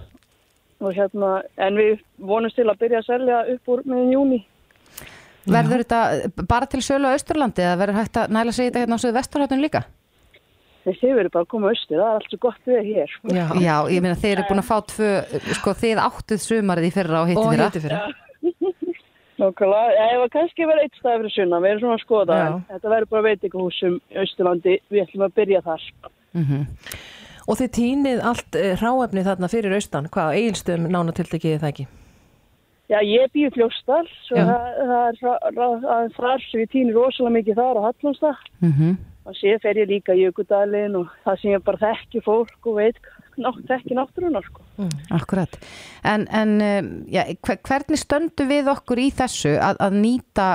og 0.80 0.92
hérna, 0.92 1.40
en 1.57 1.78
við 1.78 2.03
vonumst 2.20 2.59
til 2.59 2.68
að 2.68 2.80
byrja 2.82 3.01
að 3.01 3.09
selja 3.09 3.38
upp 3.55 3.70
úr 3.72 3.82
meðan 3.88 4.12
júni. 4.12 4.40
Verður 5.47 5.82
þetta 5.84 6.47
bara 6.51 6.66
til 6.70 6.82
sölu 6.82 7.07
á 7.07 7.14
Austurlandi 7.14 7.62
eða 7.62 7.78
verður 7.82 8.01
hægt 8.01 8.18
að 8.18 8.34
næla 8.34 8.53
sig 8.57 8.68
þetta 8.70 8.82
hérna 8.82 8.99
á 8.99 9.03
söðu 9.03 9.16
vesturhættun 9.16 9.62
líka? 9.62 9.82
Þessi 10.86 11.11
verður 11.16 11.32
bara 11.34 11.47
að 11.47 11.51
koma 11.51 11.70
austur, 11.72 11.99
það 11.99 12.07
er 12.07 12.18
allt 12.20 12.28
svo 12.30 12.38
gott 12.44 12.68
við 12.70 12.84
hér. 12.92 13.11
sko. 13.11 13.34
Já. 13.59 13.76
ég 13.90 14.03
meina 14.05 14.18
þeir 14.18 14.36
eru 14.36 14.44
búin 14.51 14.62
að 14.62 14.68
fá 14.68 14.76
tvö, 14.92 15.11
sko 15.59 15.74
þið 15.82 16.03
áttuð 16.05 16.42
sumarið 16.44 16.86
í 16.86 16.92
fyrra 16.94 17.22
og 17.24 17.32
hitti 17.32 17.42
Og 17.42 17.80
fyrra. 17.86 18.03
Nákvæmlega, 19.40 20.07
ég 20.12 20.20
var 20.22 20.30
kannski 20.32 20.64
verið 20.64 20.86
eitt 20.86 20.94
stað 20.97 21.18
fyrir 21.18 21.34
sunna, 21.34 21.59
við 21.61 21.72
erum 21.74 21.82
svona 21.82 21.97
að 21.99 22.05
skoða, 22.07 22.36
Já. 22.40 22.53
þetta 22.70 22.92
verður 22.94 23.11
bara 23.11 23.26
veitingahúsum 23.26 23.99
í 23.99 24.20
Austurlandi, 24.22 24.76
við 24.88 25.03
ætlum 25.03 25.26
að 25.26 25.34
byrja 25.36 25.61
þar. 25.66 25.84
Mhm. 26.38 26.62
Og 27.47 27.59
þið 27.61 27.68
týnið 27.76 28.22
allt 28.30 28.57
eh, 28.59 28.72
hráefni 28.80 29.22
þarna 29.26 29.51
fyrir 29.53 29.76
austan. 29.76 30.09
Hvað, 30.11 30.38
eigilstöðum 30.40 30.88
nánatiltekið 30.90 31.61
það 31.62 31.68
ekki? 31.74 31.86
Já, 32.87 33.01
ég 33.03 33.32
býð 33.34 33.51
fljóstar, 33.57 34.07
svo 34.28 34.37
Já. 34.39 34.45
það, 34.47 35.16
það 35.57 35.87
er 35.97 36.12
þar, 36.14 36.43
svo 36.47 36.61
ég 36.62 36.70
týnir 36.70 36.95
rosalega 36.95 37.34
mikið 37.41 37.57
þar 37.59 37.80
á 37.82 37.87
Hallonstað. 37.89 38.43
Mhm. 38.62 38.97
Og 39.26 39.34
sér 39.34 39.59
fer 39.59 39.74
ég 39.74 39.89
líka 39.91 40.14
í 40.14 40.20
Jökudalinn 40.22 40.95
og 41.01 41.09
það 41.24 41.41
sem 41.41 41.51
ég 41.51 41.64
bara 41.66 41.80
þekki 41.82 42.20
fólk 42.22 42.66
og 42.70 42.76
veit, 42.78 42.97
þekki 43.66 43.97
náttúrunar, 43.99 44.45
sko. 44.47 44.62
Akkurat. 45.11 45.57
En, 46.07 46.28
en 46.30 46.53
um, 46.62 46.91
hver- 47.43 47.59
hvernig 47.66 47.99
stöndu 47.99 48.47
við 48.47 48.70
okkur 48.70 49.03
í 49.03 49.09
þessu 49.11 49.57
að, 49.59 49.80
að 49.82 49.99
nýta 49.99 50.47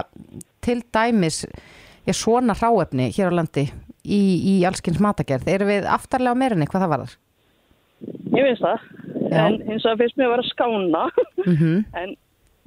til 0.64 0.80
dæmis 0.96 1.42
já, 2.08 2.14
svona 2.16 2.56
ráefni 2.56 3.10
hér 3.12 3.36
á 3.36 3.40
landi 3.42 3.68
í, 4.08 4.22
í 4.56 4.56
allskins 4.64 5.04
matagerð? 5.04 5.52
Erum 5.52 5.68
við 5.68 5.92
aftarlega 5.92 6.32
á 6.32 6.40
meirinni 6.40 6.70
hvað 6.72 6.86
það 6.88 6.94
varðar? 6.96 7.18
Ég 8.32 8.48
finnst 8.48 8.64
það, 8.64 8.88
Já. 9.30 9.42
en 9.46 9.60
hins 9.68 9.84
vegar 9.86 10.00
finnst 10.00 10.16
mér 10.18 10.30
að 10.30 10.36
vera 10.38 10.48
skána, 10.48 11.04
Mhm. 11.44 11.86
en 12.02 12.16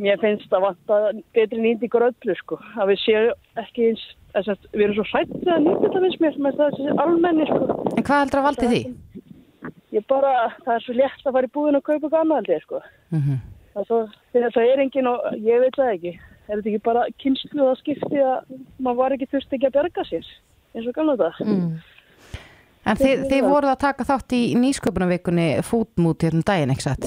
mér 0.02 0.20
finnst 0.22 0.52
að 0.54 0.66
vanta 0.66 0.98
betri 1.36 1.60
nýtingur 1.62 2.08
öllu, 2.08 2.36
sko. 2.40 2.58
Að 2.78 2.92
við 2.92 3.00
séum 3.04 3.62
ekki 3.62 3.88
eins, 3.90 4.04
að 4.34 4.52
við 4.72 4.84
erum 4.86 4.98
svo 4.98 5.06
hrættið 5.12 5.52
að 5.54 5.64
nýta 5.64 5.80
þetta 5.84 6.02
finnst 6.04 6.22
mér 6.24 6.38
með 6.46 6.60
þessi 6.60 6.98
almenni, 7.04 7.48
sko. 7.50 7.80
En 7.94 8.06
hvað 8.08 8.22
heldur 8.24 8.42
að 8.42 8.46
valdi 8.48 8.70
því? 8.72 8.82
Ég 9.94 10.06
bara, 10.10 10.34
það 10.64 10.74
er 10.74 10.84
svo 10.84 10.94
létt 10.98 11.26
að 11.26 11.36
fara 11.36 11.48
í 11.48 11.54
búðin 11.54 11.78
og 11.78 11.86
kaupa 11.86 12.12
gamla 12.16 12.40
held 12.40 12.54
ég, 12.54 12.64
sko. 12.66 12.82
Mhm. 13.14 13.42
Það, 13.74 13.82
er 13.82 13.90
svo, 13.90 14.00
þegar 14.34 14.54
það 14.54 14.70
er 14.72 14.84
engin 14.84 15.10
og 15.10 15.26
ég 15.38 15.62
veit 15.62 15.78
það 15.78 15.92
ekki. 15.94 16.14
Er 16.44 16.58
þetta 16.58 16.70
ekki 16.70 16.84
bara 16.84 17.06
kynslu 17.22 17.64
að 17.64 17.78
skipti 17.80 18.20
að 18.20 18.58
maður 18.78 19.00
var 19.00 19.14
ekki 19.14 19.30
þurft 19.32 19.54
ekki 19.56 19.68
að 19.70 19.76
berga 19.78 20.04
sér, 20.10 20.26
eins 20.74 20.88
og 20.90 20.96
gamla 20.98 21.16
þetta? 21.16 21.46
Mm. 21.48 21.70
En 22.84 22.98
þið, 23.00 23.22
þið 23.30 23.46
voruð 23.48 23.70
að 23.72 23.80
taka 23.80 24.04
þátt 24.04 24.34
í 24.36 24.42
nýsköpunarvikunni 24.60 25.46
fútmút 25.64 26.26
hérna 26.26 26.42
um 26.42 26.44
daginn, 26.44 26.74
ekki 26.74 26.84
satt? 26.84 27.06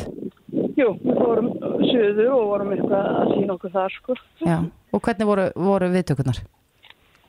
Jú, 0.77 0.95
við 1.03 1.19
fórum 1.21 1.51
suður 1.97 2.29
og 2.37 2.45
vorum 2.53 2.71
eitthvað 2.77 3.09
að 3.17 3.33
sína 3.33 3.55
okkur 3.57 3.73
þar, 3.73 3.95
sko. 3.97 4.15
Já. 4.45 4.57
Og 4.93 5.01
hvernig 5.03 5.27
voru, 5.33 5.47
voru 5.57 5.89
viðtökurnar? 5.97 6.39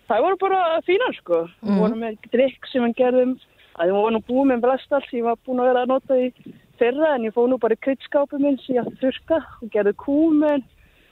Það 0.09 0.23
voru 0.25 0.39
bara 0.41 0.61
fínar 0.87 1.17
sko. 1.19 1.43
Við 1.65 1.69
Mhm. 1.73 1.79
vorum 1.83 1.99
með 2.05 2.17
drikk 2.33 2.69
sem 2.73 2.83
við 2.87 2.95
gerðum, 3.01 3.35
að 3.79 3.89
við 3.91 3.97
vorum 3.99 4.23
búið 4.29 4.47
með 4.53 4.61
blastall 4.65 5.03
sem 5.11 5.19
ég 5.21 5.25
var 5.25 5.37
búin 5.47 5.61
að 5.61 5.69
vera 5.73 5.83
að 5.85 5.89
nota 5.93 6.15
í 6.15 6.33
fyrra 6.79 7.15
en 7.15 7.23
ég 7.27 7.35
fóð 7.35 7.49
nú 7.51 7.59
bara 7.61 7.75
í 7.75 7.83
kryddskápum 7.85 8.41
minn 8.41 8.59
sem 8.65 8.77
ég 8.77 8.85
átti 8.87 8.95
að 8.97 9.03
þurka 9.03 9.39
og 9.63 9.71
gerði 9.75 9.93
kúmen, 10.05 10.63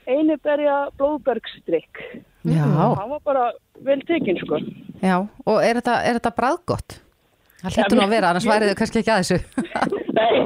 einiberja 0.07 0.77
blóðbergsdrikk. 0.97 2.01
Já. 2.47 2.63
Það 2.63 3.09
var 3.09 3.19
bara 3.25 3.51
vel 3.83 3.99
tekinn 4.07 4.39
sko. 4.39 4.57
Já. 5.03 5.27
Og 5.45 5.57
er 5.61 5.75
þetta, 5.81 5.97
er 6.07 6.19
þetta 6.19 6.35
bræðgott? 6.39 6.99
Það 7.61 7.73
hlýttur 7.75 7.97
nú 7.97 8.05
að 8.05 8.09
vera, 8.15 8.29
annars 8.31 8.45
værið 8.47 8.69
þau 8.71 8.79
kannski 8.81 8.99
ekki 9.01 9.13
að 9.13 9.21
þessu. 9.21 9.39
Nei, 10.17 10.37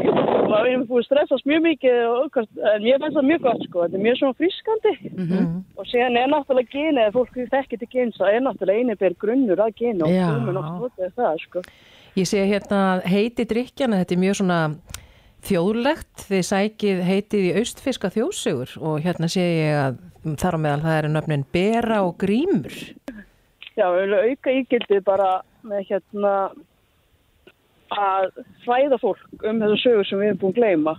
maður 0.52 0.70
erum 0.70 0.86
búið 0.90 1.02
að 1.02 1.08
stressast 1.08 1.48
mjög 1.48 1.62
mikið 1.66 2.00
og 2.10 2.38
en 2.42 2.86
ég 2.88 3.02
finnst 3.02 3.18
það 3.18 3.28
mjög 3.30 3.44
gott 3.46 3.66
sko. 3.66 3.84
Þetta 3.86 3.98
er 3.98 4.06
mjög 4.06 4.18
svona 4.20 4.38
frískandi. 4.42 4.94
Og 5.80 5.90
síðan 5.90 6.20
er 6.20 6.32
náttúrulega 6.32 6.74
geni, 6.74 7.04
eða 7.06 7.16
fólk 7.16 7.38
þekkir 7.54 7.82
til 7.82 7.90
gens, 7.96 8.20
það 8.20 8.36
er 8.36 8.46
náttúrulega 8.48 8.84
einiber 8.84 9.18
grunnur 9.22 9.64
að 9.64 9.76
geni 9.80 10.06
og 10.06 10.16
kúmen 10.16 10.62
og 10.62 10.72
notaði 10.84 11.12
það 11.20 11.44
sko. 11.46 11.64
Ég 12.20 12.28
sé 12.28 12.44
hérna 12.44 12.82
heiti 13.08 13.48
drikkjana, 13.48 14.02
þetta 14.02 14.18
er 14.18 14.24
mjög 14.26 14.40
svona 14.42 14.60
þjóðlegt. 15.48 16.26
Þið 16.28 16.44
sækið 16.52 17.04
heitið 17.08 17.46
í 17.48 17.54
austfiska 17.62 18.12
þjóðsugur 18.14 18.76
og 18.82 19.06
hérna 19.06 19.30
sé 19.32 19.46
ég 19.46 19.78
að 19.80 20.02
þar 20.42 20.58
á 20.58 20.64
meðal 20.66 20.82
það 20.84 20.98
eru 21.00 21.14
nöfnin 21.16 21.46
Bera 21.56 22.02
og 22.06 22.18
Grímur. 22.22 22.76
Já, 23.80 23.88
við 23.88 24.02
viljum 24.04 24.28
auka 24.28 24.58
ígildið 24.60 25.06
bara 25.08 25.30
með 25.66 25.88
hérna 25.88 26.34
að 27.92 28.30
fræða 28.66 29.00
fólk 29.02 29.46
um 29.48 29.60
þessar 29.62 29.82
sögur 29.82 30.08
sem 30.08 30.22
við 30.22 30.30
erum 30.30 30.40
búin 30.42 30.54
að 30.54 30.60
gleyma. 30.60 30.94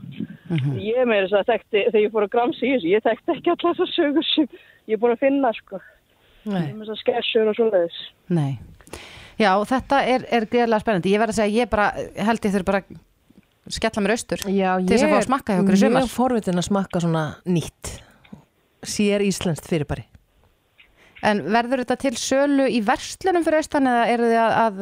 Ég 0.82 1.08
með 1.08 1.24
þess 1.24 1.38
að 1.38 1.48
þekkti, 1.52 1.84
þegar 1.86 2.02
ég 2.02 2.12
fór 2.12 2.26
að 2.26 2.34
gramsa 2.34 2.66
í 2.66 2.72
þessu, 2.74 2.90
ég 2.92 3.06
þekkti 3.06 3.34
ekki 3.36 3.52
allar 3.54 3.78
þessar 3.78 3.92
sögur 3.94 4.28
sem 4.28 4.50
ég 4.52 4.96
er 4.96 5.00
búin 5.02 5.14
að 5.14 5.22
finna, 5.22 5.54
sko. 5.56 5.80
Nei. 6.42 6.66
Með 6.74 6.82
þessar 6.82 7.00
skessur 7.00 7.52
og 7.52 7.58
svoleiðis. 7.58 8.02
Nei. 8.36 8.52
Já, 9.40 9.52
þetta 9.72 10.02
er, 10.12 10.28
er 10.28 10.48
greiðlega 10.50 10.84
spennandi. 10.84 11.14
Ég 11.14 11.22
verð 11.22 11.34
að 11.34 11.40
segja, 11.40 11.62
ég 11.62 11.72
bara 11.72 11.88
held 12.28 12.44
ég 12.44 12.54
þurfi 12.54 12.68
bara 12.68 12.82
að 12.84 13.72
skella 13.72 14.04
mér 14.04 14.16
austur 14.16 14.46
Já, 14.50 14.70
til 14.82 14.92
þess 14.92 15.06
að 15.06 15.14
fá 15.14 15.18
að 15.22 15.28
smakka 15.30 15.56
hjá 15.56 15.62
okkur 15.64 15.78
í 15.78 15.82
sumar. 15.82 16.02
Ég 16.02 16.10
er 16.10 16.16
forvitin 16.16 16.60
að 16.60 16.68
smakka 16.68 17.04
svona 17.06 17.26
nýtt 17.48 17.92
sér 18.82 19.24
íslenskt 19.24 19.70
fyrirbæri 19.70 20.11
En 21.22 21.40
verður 21.54 21.84
þetta 21.84 21.96
til 22.02 22.14
sölu 22.18 22.64
í 22.66 22.80
verslunum 22.82 23.44
fyrir 23.46 23.60
austan 23.62 23.86
eða 23.86 24.06
eru 24.10 24.30
þið 24.32 24.38
að, 24.42 24.54
að, 24.62 24.80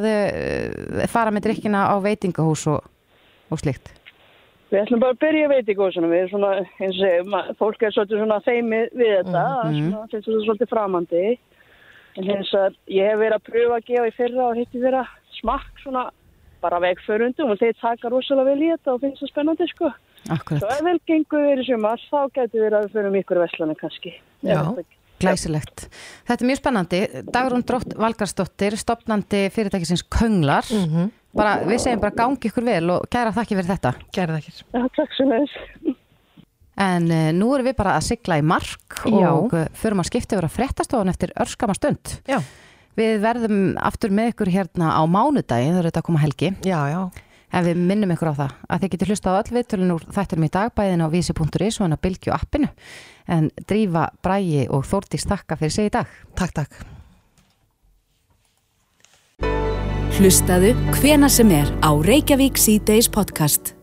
að 1.04 1.10
fara 1.12 1.32
með 1.36 1.44
drikkina 1.50 1.82
á 1.92 1.96
veitingahús 2.00 2.62
og, 2.72 2.86
og 3.52 3.60
slíkt? 3.60 3.90
Við 4.70 4.84
ætlum 4.84 5.00
bara 5.02 5.12
að 5.16 5.20
byrja 5.24 5.46
að 5.48 5.52
veit 5.52 5.68
í 5.68 5.74
góðsuna, 5.76 6.08
við 6.12 6.20
erum 6.22 6.30
svona, 6.30 6.50
eins 6.78 6.94
og 6.94 7.00
segja, 7.02 7.22
ma- 7.26 7.46
fólk 7.58 7.82
er 7.82 7.92
svolítið 7.96 8.20
svona 8.22 8.36
þeimi 8.46 8.80
við 8.94 9.12
þetta, 9.18 9.42
Mhm. 9.66 9.80
svona, 9.90 10.06
finnst 10.12 10.28
þetta 10.28 10.44
svolítið 10.46 10.70
framandi. 10.70 11.24
En 12.16 12.24
hins 12.30 12.52
að 12.54 12.76
ég 12.90 13.10
hef 13.10 13.18
verið 13.20 13.36
að 13.36 13.46
pröfa 13.50 13.76
að 13.80 13.84
gefa 13.90 14.06
í 14.10 14.14
fyrra 14.16 14.44
og 14.48 14.56
hitti 14.60 14.80
fyrra 14.82 15.02
smakk 15.40 15.82
svona 15.82 16.04
bara 16.62 16.80
vegförundum 16.82 17.50
og 17.50 17.58
þeir 17.58 17.74
taka 17.80 18.08
rosalega 18.12 18.44
vel 18.50 18.62
í 18.62 18.70
þetta 18.72 18.94
og 18.94 19.00
finnst 19.04 19.22
það 19.24 19.32
spennandi, 19.34 19.68
sko. 19.74 19.92
Akkurat. 20.30 20.60
Svo 20.62 20.70
ef 20.70 20.80
vel 20.86 20.98
gengur 21.08 21.44
við 21.50 21.62
í 21.62 21.66
sumar, 21.68 22.00
þá 22.10 22.18
getur 22.38 22.64
við 22.64 22.72
að 22.78 22.86
við 22.86 22.96
förum 22.96 23.20
ykkur 23.24 23.42
veslana 23.44 23.74
kannski. 23.80 24.14
Já. 24.44 24.60
Glæsilegt. 25.20 25.86
Þetta 26.28 26.44
er 26.44 26.50
mjög 26.50 26.60
spennandi. 26.60 27.00
Dagrún 27.32 27.64
Drótt 27.68 27.96
Valgarsdóttir, 28.00 28.76
stopnandi 28.80 29.46
fyrirtækisins 29.54 30.04
Könglar. 30.08 30.68
bara, 31.36 31.60
við 31.68 31.82
segjum 31.84 32.02
bara 32.02 32.16
gangi 32.16 32.50
ykkur 32.50 32.66
vel 32.66 32.94
og 32.96 33.08
gæra 33.12 33.32
þakki 33.36 33.58
fyrir 33.58 33.70
þetta. 33.74 33.94
Gæra 34.16 34.38
þakkir. 34.38 34.62
Já, 34.74 34.82
takk 34.96 35.16
svo 35.18 35.28
neins. 35.30 35.56
En 36.80 37.10
uh, 37.12 37.28
nú 37.36 37.50
erum 37.54 37.66
við 37.68 37.76
bara 37.76 37.98
að 37.98 38.06
sigla 38.08 38.38
í 38.40 38.44
mark 38.46 39.02
Já. 39.04 39.28
og 39.34 39.52
uh, 39.52 39.66
förum 39.76 40.00
að 40.00 40.08
skipta 40.08 40.38
yfir 40.38 40.46
að 40.48 40.54
fréttastofan 40.56 41.12
eftir 41.12 41.34
örskama 41.36 41.76
stund. 41.76 42.14
Já. 42.30 42.38
Við 42.96 43.18
verðum 43.22 43.58
aftur 43.80 44.12
með 44.14 44.32
ykkur 44.32 44.50
hérna 44.50 44.94
á 44.96 45.02
mánudaginn, 45.06 45.74
það 45.74 45.82
eru 45.82 45.90
þetta 45.90 46.00
að 46.02 46.08
koma 46.08 46.22
helgi. 46.24 46.54
Já, 46.66 46.78
já. 46.90 47.02
En 47.50 47.64
við 47.66 47.78
minnum 47.82 48.12
ykkur 48.14 48.30
á 48.30 48.34
það 48.40 48.52
að 48.70 48.82
þið 48.82 48.92
getur 48.94 49.10
hlusta 49.10 49.32
á 49.34 49.38
öll 49.40 49.54
viðtölun 49.56 49.94
úr 49.96 50.04
þættinum 50.14 50.46
í 50.46 50.50
dag 50.54 50.74
bæðin 50.76 51.02
á 51.02 51.08
vísi.is 51.10 51.78
og 51.80 51.84
hann 51.84 51.96
að 51.96 52.02
bylgju 52.06 52.34
appinu. 52.34 52.68
En 53.30 53.50
drífa 53.70 54.10
Bræi 54.24 54.66
og 54.68 54.86
Þórdís 54.90 55.28
takka 55.30 55.58
fyrir 55.60 55.74
sig 55.74 55.90
í 55.90 55.94
dag. 55.94 56.06
Takk, 56.38 56.56
takk. 56.62 56.80
Hlustaðu 60.20 60.74
hvena 60.98 61.30
sem 61.32 61.48
er 61.54 61.70
á 61.80 61.90
Reykjavík 61.96 62.58
C-Days 62.60 63.08
podcast. 63.08 63.79